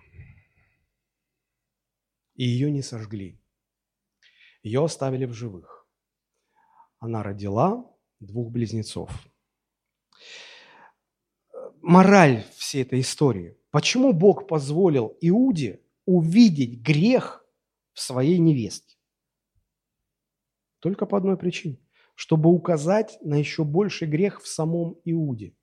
И 2.33 2.45
ее 2.45 2.71
не 2.71 2.81
сожгли. 2.81 3.39
Ее 4.63 4.83
оставили 4.83 5.25
в 5.25 5.33
живых. 5.33 5.87
Она 6.97 7.21
родила 7.21 7.85
двух 8.19 8.51
близнецов. 8.51 9.11
Мораль 11.81 12.43
всей 12.55 12.81
этой 12.81 13.01
истории. 13.01 13.55
Почему 13.69 14.13
Бог 14.13 14.47
позволил 14.47 15.15
Иуде 15.21 15.83
увидеть 16.05 16.81
грех 16.81 17.38
своей 17.99 18.37
невестке? 18.39 18.97
Только 20.79 21.05
по 21.05 21.17
одной 21.17 21.37
причине. 21.37 21.79
Чтобы 22.15 22.49
указать 22.49 23.17
на 23.21 23.35
еще 23.35 23.63
больший 23.63 24.07
грех 24.07 24.41
в 24.41 24.47
самом 24.47 24.99
Иуде, 25.05 25.55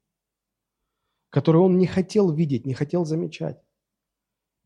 который 1.30 1.60
он 1.60 1.76
не 1.76 1.86
хотел 1.86 2.32
видеть, 2.32 2.66
не 2.66 2.74
хотел 2.74 3.04
замечать. 3.04 3.60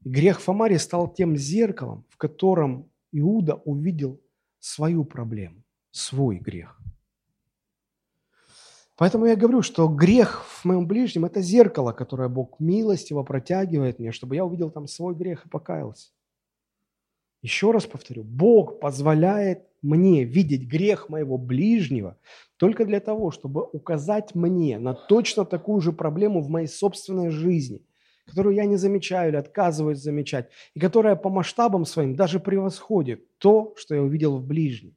Грех 0.01 0.41
Фомари 0.41 0.77
стал 0.77 1.13
тем 1.13 1.37
зеркалом, 1.37 2.07
в 2.09 2.17
котором 2.17 2.91
Иуда 3.13 3.57
увидел 3.57 4.21
свою 4.61 5.05
проблему, 5.05 5.63
свой 5.91 6.39
грех. 6.39 6.81
Поэтому 8.97 9.25
я 9.25 9.35
говорю, 9.35 9.63
что 9.63 9.89
грех 9.89 10.45
в 10.45 10.65
моем 10.65 10.87
ближнем– 10.87 11.25
это 11.27 11.41
зеркало, 11.41 11.93
которое 11.93 12.29
Бог 12.29 12.61
милостиво 12.61 13.23
протягивает 13.23 13.99
мне, 13.99 14.13
чтобы 14.13 14.37
я 14.37 14.45
увидел 14.45 14.71
там 14.71 14.87
свой 14.87 15.15
грех 15.15 15.47
и 15.47 15.49
покаялся. 15.49 16.11
Еще 17.43 17.71
раз 17.71 17.87
повторю, 17.87 18.23
Бог 18.23 18.81
позволяет 18.81 19.67
мне 19.83 20.25
видеть 20.25 20.69
грех 20.69 21.09
моего 21.09 21.39
ближнего 21.39 22.19
только 22.59 22.85
для 22.85 23.01
того, 23.01 23.31
чтобы 23.31 23.63
указать 23.73 24.35
мне 24.35 24.79
на 24.79 24.93
точно 24.93 25.47
такую 25.47 25.81
же 25.81 25.93
проблему 25.93 26.43
в 26.43 26.51
моей 26.51 26.67
собственной 26.67 27.31
жизни, 27.31 27.83
которую 28.27 28.55
я 28.55 28.67
не 28.67 28.77
замечаю 28.77 29.31
или 29.31 29.37
отказываюсь 29.37 29.99
замечать, 29.99 30.51
и 30.75 30.81
которая 30.81 31.17
по 31.17 31.31
масштабам 31.31 31.87
своим 31.87 32.15
даже 32.15 32.41
превосходит 32.41 33.39
то, 33.39 33.75
что 33.77 33.95
я 33.95 34.03
увидел 34.03 34.37
в 34.37 34.47
ближнем. 34.47 34.95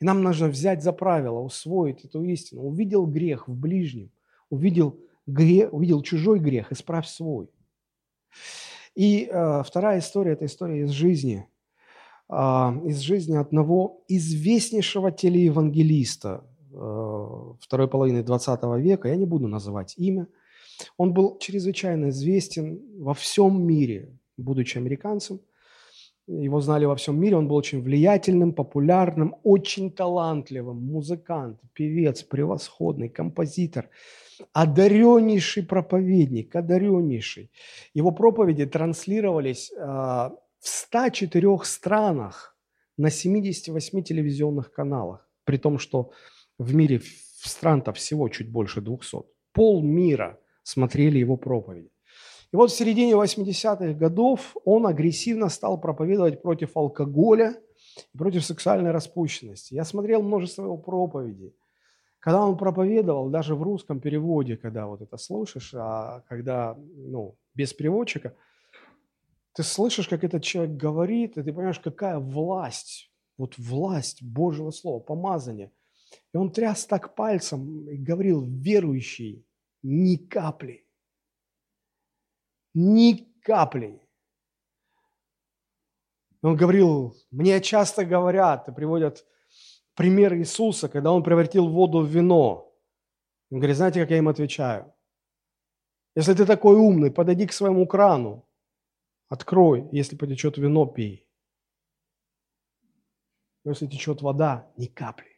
И 0.00 0.04
нам 0.04 0.22
нужно 0.22 0.48
взять 0.48 0.82
за 0.82 0.92
правило, 0.92 1.38
усвоить 1.40 2.04
эту 2.04 2.22
истину. 2.24 2.62
Увидел 2.62 3.06
грех 3.06 3.48
в 3.48 3.54
ближнем, 3.54 4.10
увидел, 4.50 5.00
грех, 5.26 5.72
увидел 5.72 6.02
чужой 6.02 6.40
грех, 6.40 6.72
исправь 6.72 7.06
свой. 7.06 7.48
И 8.94 9.28
э, 9.30 9.62
вторая 9.64 9.98
история– 9.98 10.32
это 10.34 10.46
история 10.46 10.82
из 10.82 10.90
жизни, 10.90 11.48
э, 12.28 12.34
из 12.34 12.98
жизни 13.00 13.36
одного 13.36 14.04
известнейшего 14.08 15.10
телеевангелиста 15.10 16.44
э, 16.72 17.54
второй 17.60 17.88
половины 17.88 18.22
20 18.22 18.60
века. 18.78 19.08
Я 19.08 19.16
не 19.16 19.26
буду 19.26 19.48
называть 19.48 19.94
имя– 19.96 20.26
он 20.96 21.12
был 21.12 21.38
чрезвычайно 21.38 22.10
известен 22.10 22.80
во 22.98 23.14
всем 23.14 23.62
мире, 23.66 24.18
будучи 24.36 24.78
американцем. 24.78 25.40
Его 26.26 26.60
знали 26.60 26.86
во 26.86 26.96
всем 26.96 27.20
мире, 27.20 27.36
он 27.36 27.48
был 27.48 27.56
очень 27.56 27.82
влиятельным, 27.82 28.54
популярным, 28.54 29.36
очень 29.42 29.90
талантливым, 29.90 30.82
музыкант, 30.82 31.60
певец, 31.74 32.22
превосходный, 32.22 33.10
композитор, 33.10 33.90
одареннейший 34.54 35.64
проповедник, 35.64 36.56
одареннейший. 36.56 37.50
Его 37.92 38.10
проповеди 38.10 38.64
транслировались 38.64 39.70
э, 39.70 39.84
в 39.84 40.32
104 40.60 41.58
странах 41.64 42.56
на 42.96 43.10
78 43.10 44.02
телевизионных 44.02 44.72
каналах, 44.72 45.28
при 45.44 45.58
том, 45.58 45.78
что 45.78 46.10
в 46.58 46.74
мире 46.74 47.02
стран-то 47.42 47.92
всего 47.92 48.30
чуть 48.30 48.50
больше 48.50 48.80
200. 48.80 49.18
Пол 49.52 49.82
мира 49.82 50.38
смотрели 50.62 51.18
его 51.18 51.36
проповеди. 51.36 51.90
И 52.54 52.56
вот 52.56 52.70
в 52.70 52.76
середине 52.76 53.14
80-х 53.14 53.94
годов 53.94 54.56
он 54.64 54.86
агрессивно 54.86 55.48
стал 55.48 55.76
проповедовать 55.76 56.40
против 56.40 56.76
алкоголя 56.76 57.60
и 58.12 58.16
против 58.16 58.44
сексуальной 58.44 58.92
распущенности. 58.92 59.74
Я 59.74 59.82
смотрел 59.82 60.22
множество 60.22 60.62
его 60.62 60.76
проповедей. 60.76 61.52
Когда 62.20 62.46
он 62.46 62.56
проповедовал, 62.56 63.28
даже 63.28 63.56
в 63.56 63.62
русском 63.64 63.98
переводе, 63.98 64.56
когда 64.56 64.86
вот 64.86 65.02
это 65.02 65.16
слушаешь, 65.16 65.74
а 65.74 66.22
когда, 66.28 66.78
ну, 66.94 67.34
без 67.56 67.74
переводчика, 67.74 68.36
ты 69.54 69.64
слышишь, 69.64 70.06
как 70.06 70.22
этот 70.22 70.44
человек 70.44 70.76
говорит, 70.76 71.36
и 71.36 71.42
ты 71.42 71.52
понимаешь, 71.52 71.80
какая 71.80 72.20
власть 72.20 73.10
вот 73.36 73.58
власть 73.58 74.22
Божьего 74.22 74.70
Слова, 74.70 75.00
помазание. 75.00 75.72
И 76.32 76.36
он 76.36 76.52
тряс 76.52 76.86
так 76.86 77.16
пальцем 77.16 77.88
и 77.88 77.96
говорил, 77.96 78.44
верующий, 78.44 79.44
ни 79.82 80.14
капли. 80.14 80.83
Ни 82.74 83.32
капли. 83.42 84.00
Он 86.42 86.56
говорил, 86.56 87.16
мне 87.30 87.60
часто 87.60 88.04
говорят 88.04 88.66
приводят 88.74 89.24
пример 89.94 90.34
Иисуса, 90.34 90.88
когда 90.88 91.12
он 91.12 91.22
превратил 91.22 91.68
воду 91.68 92.00
в 92.00 92.08
вино. 92.08 92.72
Он 93.50 93.58
говорит, 93.58 93.76
знаете, 93.76 94.00
как 94.00 94.10
я 94.10 94.18
им 94.18 94.28
отвечаю? 94.28 94.92
Если 96.16 96.34
ты 96.34 96.46
такой 96.46 96.76
умный, 96.76 97.10
подойди 97.10 97.46
к 97.46 97.52
своему 97.52 97.86
крану, 97.86 98.48
открой, 99.28 99.88
если 99.90 100.16
потечет 100.16 100.58
вино, 100.58 100.86
пей. 100.86 101.26
Если 103.64 103.86
течет 103.86 104.20
вода, 104.22 104.70
ни 104.76 104.86
капли. 104.86 105.33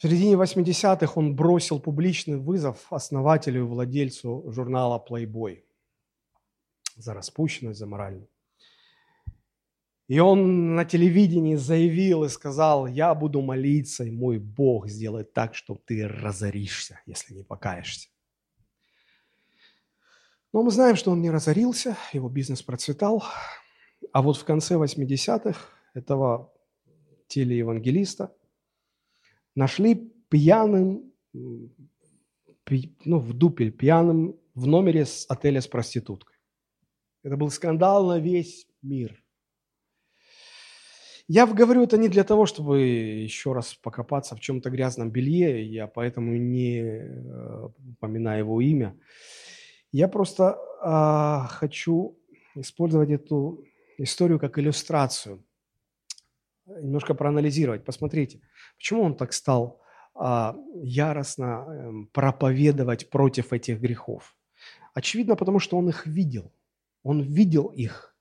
В 0.00 0.02
середине 0.02 0.32
80-х 0.32 1.12
он 1.16 1.36
бросил 1.36 1.78
публичный 1.78 2.38
вызов 2.38 2.90
основателю 2.90 3.60
и 3.60 3.64
владельцу 3.64 4.50
журнала 4.50 5.04
Playboy 5.06 5.62
за 6.96 7.12
распущенность, 7.12 7.78
за 7.78 7.86
моральную. 7.86 8.26
И 10.08 10.18
он 10.18 10.74
на 10.74 10.86
телевидении 10.86 11.54
заявил 11.54 12.24
и 12.24 12.30
сказал, 12.30 12.86
я 12.86 13.14
буду 13.14 13.42
молиться, 13.42 14.04
и 14.04 14.10
мой 14.10 14.38
Бог 14.38 14.88
сделает 14.88 15.34
так, 15.34 15.54
что 15.54 15.74
ты 15.74 16.08
разоришься, 16.08 17.02
если 17.04 17.34
не 17.34 17.42
покаешься. 17.44 18.08
Но 20.54 20.62
мы 20.62 20.70
знаем, 20.70 20.96
что 20.96 21.10
он 21.10 21.20
не 21.20 21.30
разорился, 21.30 21.98
его 22.14 22.30
бизнес 22.30 22.62
процветал. 22.62 23.22
А 24.14 24.22
вот 24.22 24.38
в 24.38 24.44
конце 24.46 24.76
80-х 24.76 25.60
этого 25.92 26.50
телеевангелиста 27.28 28.34
нашли 29.54 30.12
пьяным, 30.28 31.12
ну, 31.32 33.18
в 33.18 33.32
дупель, 33.32 33.72
пьяным 33.72 34.36
в 34.54 34.66
номере 34.66 35.04
с 35.04 35.26
отеля 35.28 35.60
с 35.60 35.66
проституткой. 35.66 36.36
Это 37.22 37.36
был 37.36 37.50
скандал 37.50 38.06
на 38.06 38.18
весь 38.18 38.66
мир. 38.82 39.22
Я 41.28 41.46
говорю 41.46 41.84
это 41.84 41.96
не 41.96 42.08
для 42.08 42.24
того, 42.24 42.44
чтобы 42.46 42.80
еще 42.80 43.52
раз 43.52 43.74
покопаться 43.74 44.34
в 44.34 44.40
чем-то 44.40 44.68
грязном 44.68 45.10
белье, 45.10 45.64
я 45.64 45.86
поэтому 45.86 46.36
не 46.36 46.80
э, 46.80 47.68
упоминаю 47.92 48.40
его 48.40 48.60
имя. 48.60 48.98
Я 49.92 50.08
просто 50.08 50.58
а, 50.82 51.46
хочу 51.46 52.18
использовать 52.56 53.10
эту 53.10 53.64
историю 53.98 54.40
как 54.40 54.58
иллюстрацию, 54.58 55.44
немножко 56.66 57.14
проанализировать. 57.14 57.84
Посмотрите, 57.84 58.40
почему 58.80 59.02
он 59.02 59.14
так 59.14 59.32
стал 59.32 59.80
а, 60.14 60.56
яростно 60.82 61.46
а, 61.46 61.92
проповедовать 62.12 63.10
против 63.10 63.52
этих 63.52 63.80
грехов? 63.80 64.34
Очевидно, 64.94 65.36
потому 65.36 65.60
что 65.60 65.76
он 65.76 65.88
их 65.88 66.06
видел. 66.06 66.52
Он 67.02 67.20
видел 67.20 67.66
их 67.66 68.16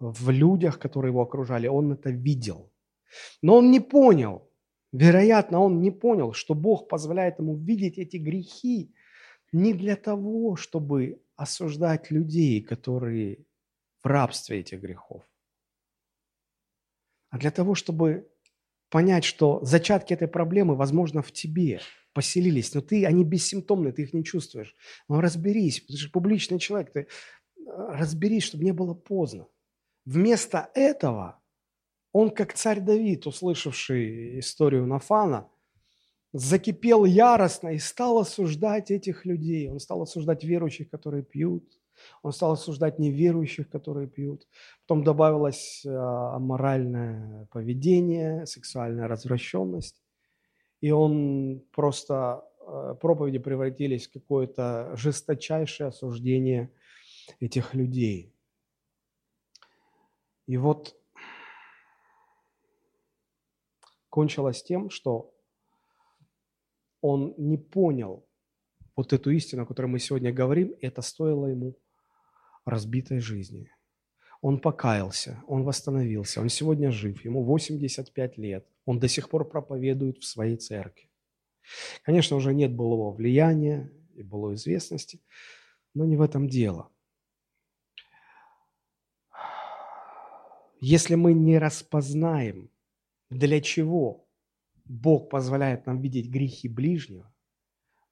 в 0.00 0.30
людях, 0.30 0.78
которые 0.78 1.10
его 1.10 1.22
окружали. 1.22 1.68
Он 1.68 1.92
это 1.92 2.10
видел. 2.10 2.72
Но 3.42 3.56
он 3.56 3.70
не 3.70 3.80
понял, 3.80 4.50
вероятно, 4.92 5.60
он 5.60 5.80
не 5.80 5.90
понял, 5.90 6.32
что 6.32 6.54
Бог 6.54 6.88
позволяет 6.88 7.38
ему 7.38 7.56
видеть 7.56 7.98
эти 7.98 8.16
грехи 8.16 8.92
не 9.52 9.72
для 9.74 9.96
того, 9.96 10.56
чтобы 10.56 11.22
осуждать 11.36 12.10
людей, 12.10 12.62
которые 12.62 13.46
в 14.02 14.06
рабстве 14.06 14.60
этих 14.60 14.80
грехов, 14.80 15.22
а 17.30 17.38
для 17.38 17.50
того, 17.50 17.74
чтобы 17.74 18.28
понять, 18.90 19.24
что 19.24 19.60
зачатки 19.62 20.12
этой 20.12 20.28
проблемы, 20.28 20.74
возможно, 20.74 21.22
в 21.22 21.32
тебе 21.32 21.80
поселились, 22.12 22.74
но 22.74 22.80
ты, 22.80 23.06
они 23.06 23.24
бессимптомные, 23.24 23.92
ты 23.92 24.02
их 24.02 24.12
не 24.12 24.24
чувствуешь. 24.24 24.74
Но 25.08 25.20
разберись, 25.20 25.84
ты 25.86 25.96
же 25.96 26.10
публичный 26.10 26.58
человек, 26.58 26.92
ты 26.92 27.00
э, 27.00 27.06
разберись, 27.66 28.44
чтобы 28.44 28.64
не 28.64 28.72
было 28.72 28.94
поздно. 28.94 29.46
Вместо 30.04 30.70
этого 30.74 31.40
он, 32.12 32.30
как 32.30 32.54
царь 32.54 32.80
Давид, 32.80 33.26
услышавший 33.26 34.40
историю 34.40 34.86
Нафана, 34.86 35.48
закипел 36.32 37.04
яростно 37.04 37.68
и 37.68 37.78
стал 37.78 38.18
осуждать 38.18 38.90
этих 38.90 39.24
людей. 39.24 39.68
Он 39.68 39.78
стал 39.78 40.02
осуждать 40.02 40.44
верующих, 40.44 40.90
которые 40.90 41.22
пьют. 41.22 41.77
Он 42.22 42.32
стал 42.32 42.52
осуждать 42.52 42.98
неверующих, 42.98 43.68
которые 43.68 44.08
пьют. 44.08 44.46
Потом 44.86 45.04
добавилось 45.04 45.84
аморальное 45.86 47.46
поведение, 47.52 48.46
сексуальная 48.46 49.08
развращенность. 49.08 50.02
И 50.80 50.90
он 50.90 51.60
просто, 51.72 52.44
э, 52.60 52.94
проповеди 53.00 53.38
превратились 53.38 54.06
в 54.06 54.12
какое-то 54.12 54.92
жесточайшее 54.94 55.88
осуждение 55.88 56.70
этих 57.40 57.74
людей. 57.74 58.32
И 60.46 60.56
вот 60.56 60.96
кончилось 64.08 64.62
тем, 64.62 64.90
что 64.90 65.34
он 67.00 67.34
не 67.36 67.58
понял 67.58 68.26
вот 68.96 69.12
эту 69.12 69.30
истину, 69.30 69.62
о 69.62 69.66
которой 69.66 69.86
мы 69.86 69.98
сегодня 69.98 70.32
говорим, 70.32 70.74
это 70.80 71.02
стоило 71.02 71.46
ему 71.46 71.76
разбитой 72.68 73.20
жизни. 73.20 73.70
Он 74.40 74.60
покаялся, 74.60 75.42
он 75.48 75.64
восстановился, 75.64 76.40
он 76.40 76.48
сегодня 76.48 76.90
жив, 76.90 77.24
ему 77.24 77.42
85 77.42 78.38
лет, 78.38 78.66
он 78.84 78.98
до 78.98 79.08
сих 79.08 79.28
пор 79.28 79.48
проповедует 79.48 80.18
в 80.18 80.24
своей 80.24 80.56
церкви. 80.56 81.10
Конечно, 82.02 82.36
уже 82.36 82.54
нет 82.54 82.74
былого 82.74 83.12
влияния 83.12 83.92
и 84.14 84.22
былой 84.22 84.54
известности, 84.54 85.20
но 85.94 86.04
не 86.04 86.16
в 86.16 86.22
этом 86.22 86.48
дело. 86.48 86.90
Если 90.80 91.16
мы 91.16 91.32
не 91.32 91.58
распознаем, 91.58 92.70
для 93.30 93.60
чего 93.60 94.28
Бог 94.84 95.28
позволяет 95.28 95.86
нам 95.86 96.00
видеть 96.00 96.30
грехи 96.30 96.68
ближнего, 96.68 97.32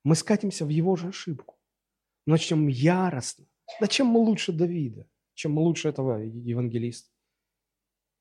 мы 0.02 0.16
скатимся 0.16 0.66
в 0.66 0.68
его 0.68 0.96
же 0.96 1.09
ошибку. 1.09 1.57
Начнем 2.26 2.66
яростно. 2.66 3.46
Да 3.80 3.86
чем 3.86 4.06
мы 4.06 4.20
лучше 4.20 4.52
Давида? 4.52 5.06
Чем 5.34 5.52
мы 5.52 5.62
лучше 5.62 5.88
этого 5.88 6.18
евангелиста? 6.18 7.10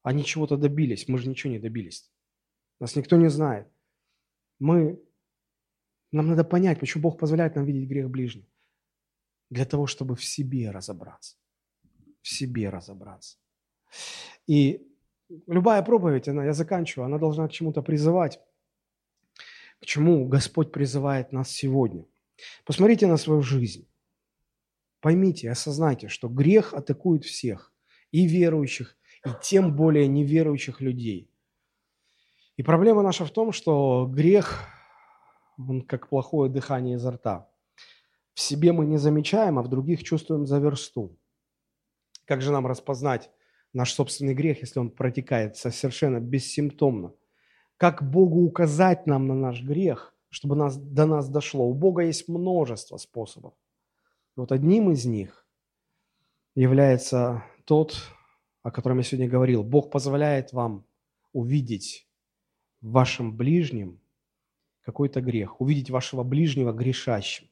Они 0.04 0.24
чего-то 0.24 0.58
добились, 0.58 1.08
мы 1.08 1.18
же 1.18 1.30
ничего 1.30 1.54
не 1.54 1.60
добились. 1.60 2.12
Нас 2.80 2.96
никто 2.96 3.18
не 3.18 3.30
знает. 3.30 3.68
Мы, 4.60 5.02
нам 6.12 6.28
надо 6.28 6.44
понять, 6.44 6.80
почему 6.80 7.04
Бог 7.04 7.18
позволяет 7.18 7.56
нам 7.56 7.66
видеть 7.66 7.90
грех 7.90 8.10
ближнего. 8.10 8.48
Для 9.50 9.66
того, 9.66 9.88
чтобы 9.88 10.16
в 10.16 10.24
себе 10.24 10.72
разобраться. 10.72 11.38
В 12.22 12.28
себе 12.28 12.70
разобраться. 12.70 13.38
И 14.48 14.88
любая 15.48 15.82
проповедь, 15.84 16.28
она, 16.28 16.46
я 16.46 16.54
заканчиваю, 16.54 17.06
она 17.06 17.18
должна 17.18 17.48
к 17.48 17.52
чему-то 17.52 17.82
призывать. 17.82 18.40
К 19.80 19.86
чему 19.86 20.28
Господь 20.28 20.72
призывает 20.72 21.32
нас 21.32 21.50
сегодня. 21.50 22.06
Посмотрите 22.66 23.08
на 23.08 23.18
свою 23.18 23.42
жизнь. 23.42 23.88
Поймите, 25.06 25.52
осознайте, 25.52 26.08
что 26.08 26.28
грех 26.28 26.74
атакует 26.74 27.26
всех, 27.26 27.72
и 28.10 28.26
верующих, 28.26 28.98
и 29.24 29.30
тем 29.40 29.76
более 29.76 30.08
неверующих 30.08 30.82
людей. 30.82 31.30
И 32.58 32.64
проблема 32.64 33.04
наша 33.04 33.24
в 33.24 33.30
том, 33.30 33.52
что 33.52 34.08
грех, 34.12 34.64
он 35.60 35.84
как 35.84 36.10
плохое 36.10 36.50
дыхание 36.50 36.96
изо 36.96 37.12
рта. 37.12 37.48
В 38.34 38.40
себе 38.40 38.72
мы 38.72 38.88
не 38.88 38.98
замечаем, 38.98 39.60
а 39.60 39.62
в 39.62 39.68
других 39.68 40.04
чувствуем 40.04 40.48
за 40.48 40.58
версту. 40.58 41.16
Как 42.26 42.42
же 42.42 42.52
нам 42.52 42.66
распознать, 42.66 43.30
наш 43.74 43.94
собственный 43.94 44.34
грех, 44.34 44.62
если 44.62 44.80
он 44.80 44.90
протекает 44.90 45.56
совершенно 45.56 46.20
бессимптомно. 46.20 47.14
Как 47.78 48.02
Богу 48.02 48.42
указать 48.44 49.06
нам 49.06 49.28
на 49.28 49.36
наш 49.36 49.62
грех, 49.62 50.16
чтобы 50.32 50.56
нас, 50.56 50.76
до 50.76 51.06
нас 51.06 51.30
дошло? 51.30 51.68
У 51.68 51.76
Бога 51.76 52.02
есть 52.02 52.28
множество 52.28 52.98
способов. 52.98 53.54
И 54.36 54.40
вот 54.40 54.52
одним 54.52 54.92
из 54.92 55.06
них 55.06 55.48
является 56.56 57.44
тот, 57.66 57.98
о 58.64 58.72
котором 58.72 58.98
я 58.98 59.04
сегодня 59.04 59.30
говорил. 59.30 59.64
Бог 59.64 59.92
позволяет 59.92 60.54
вам 60.54 60.86
увидеть 61.34 62.08
в 62.82 62.92
вашем 62.92 63.36
ближнем 63.36 64.00
какой-то 64.82 65.22
грех, 65.22 65.60
увидеть 65.62 65.90
вашего 65.90 66.24
ближнего 66.24 66.72
грешащим. 66.72 67.48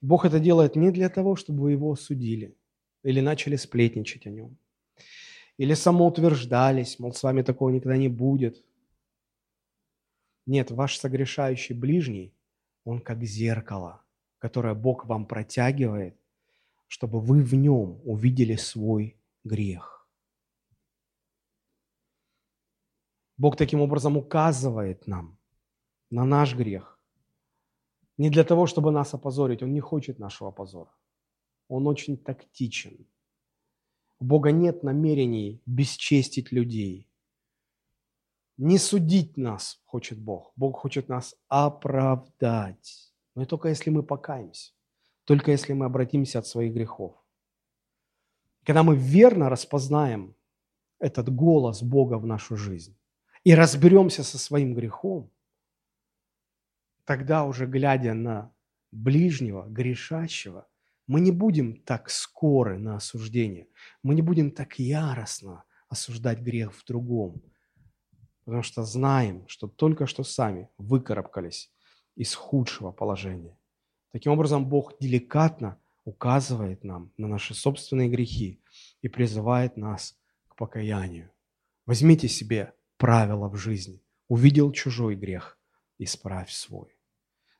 Бог 0.00 0.24
это 0.24 0.38
делает 0.38 0.76
не 0.76 0.90
для 0.90 1.08
того, 1.08 1.36
чтобы 1.36 1.62
вы 1.62 1.72
его 1.72 1.92
осудили 1.92 2.56
или 3.02 3.20
начали 3.20 3.56
сплетничать 3.56 4.26
о 4.26 4.30
нем– 4.30 4.56
или 5.58 5.74
самоутверждались, 5.74 6.98
мол, 6.98 7.12
с 7.12 7.22
вами 7.22 7.42
такого 7.42 7.70
никогда 7.70 7.96
не 7.96 8.08
будет. 8.08 8.64
Нет, 10.46 10.70
ваш 10.70 10.96
согрешающий 10.96 11.74
ближний, 11.74 12.32
он 12.84 13.00
как 13.00 13.24
зеркало, 13.24 14.02
которое 14.38 14.74
Бог 14.74 15.06
вам 15.06 15.26
протягивает, 15.26 16.16
чтобы 16.86 17.20
вы 17.20 17.42
в 17.42 17.54
нем 17.54 18.00
увидели 18.04 18.56
свой 18.56 19.16
грех. 19.44 19.98
Бог 23.36 23.56
таким 23.56 23.80
образом 23.80 24.16
указывает 24.16 25.06
нам 25.06 25.38
на 26.10 26.24
наш 26.24 26.56
грех. 26.56 26.98
Не 28.16 28.30
для 28.30 28.42
того, 28.42 28.66
чтобы 28.66 28.90
нас 28.90 29.14
опозорить. 29.14 29.62
Он 29.62 29.72
не 29.72 29.80
хочет 29.80 30.18
нашего 30.18 30.50
позора. 30.50 30.90
Он 31.68 31.86
очень 31.86 32.16
тактичен. 32.16 33.06
У 34.18 34.24
Бога 34.24 34.50
нет 34.50 34.82
намерений 34.82 35.62
бесчестить 35.66 36.50
людей. 36.50 37.08
Не 38.56 38.78
судить 38.78 39.36
нас 39.36 39.80
хочет 39.84 40.18
Бог. 40.18 40.52
Бог 40.56 40.80
хочет 40.80 41.08
нас 41.08 41.36
оправдать. 41.48 43.07
Но 43.38 43.44
только 43.44 43.68
если 43.68 43.90
мы 43.90 44.02
покаемся. 44.02 44.72
Только 45.22 45.52
если 45.52 45.72
мы 45.72 45.86
обратимся 45.86 46.40
от 46.40 46.48
своих 46.48 46.74
грехов. 46.74 47.14
Когда 48.64 48.82
мы 48.82 48.96
верно 48.96 49.48
распознаем 49.48 50.34
этот 50.98 51.32
голос 51.32 51.80
Бога 51.80 52.18
в 52.18 52.26
нашу 52.26 52.56
жизнь 52.56 52.98
и 53.44 53.54
разберемся 53.54 54.24
со 54.24 54.38
своим 54.38 54.74
грехом, 54.74 55.30
тогда 57.04 57.44
уже 57.44 57.66
глядя 57.66 58.12
на 58.12 58.52
ближнего, 58.90 59.68
грешащего, 59.68 60.66
мы 61.06 61.20
не 61.20 61.30
будем 61.30 61.80
так 61.82 62.10
скоры 62.10 62.76
на 62.80 62.96
осуждение, 62.96 63.68
мы 64.02 64.16
не 64.16 64.22
будем 64.22 64.50
так 64.50 64.80
яростно 64.80 65.62
осуждать 65.88 66.40
грех 66.40 66.74
в 66.74 66.84
другом, 66.84 67.40
потому 68.44 68.64
что 68.64 68.82
знаем, 68.82 69.46
что 69.46 69.68
только 69.68 70.08
что 70.08 70.24
сами 70.24 70.68
выкарабкались 70.76 71.70
из 72.18 72.34
худшего 72.34 72.90
положения. 72.90 73.56
Таким 74.10 74.32
образом, 74.32 74.68
Бог 74.68 74.98
деликатно 74.98 75.78
указывает 76.04 76.82
нам 76.82 77.12
на 77.16 77.28
наши 77.28 77.54
собственные 77.54 78.08
грехи 78.08 78.60
и 79.02 79.08
призывает 79.08 79.76
нас 79.76 80.18
к 80.48 80.56
покаянию. 80.56 81.30
Возьмите 81.86 82.26
себе 82.28 82.74
правила 82.96 83.48
в 83.48 83.56
жизни. 83.56 84.02
Увидел 84.26 84.72
чужой 84.72 85.14
грех, 85.14 85.58
исправь 85.98 86.50
свой. 86.50 86.98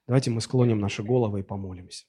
Давайте 0.08 0.30
мы 0.30 0.40
склоним 0.40 0.80
наши 0.80 1.04
головы 1.04 1.40
и 1.40 1.44
помолимся. 1.44 2.06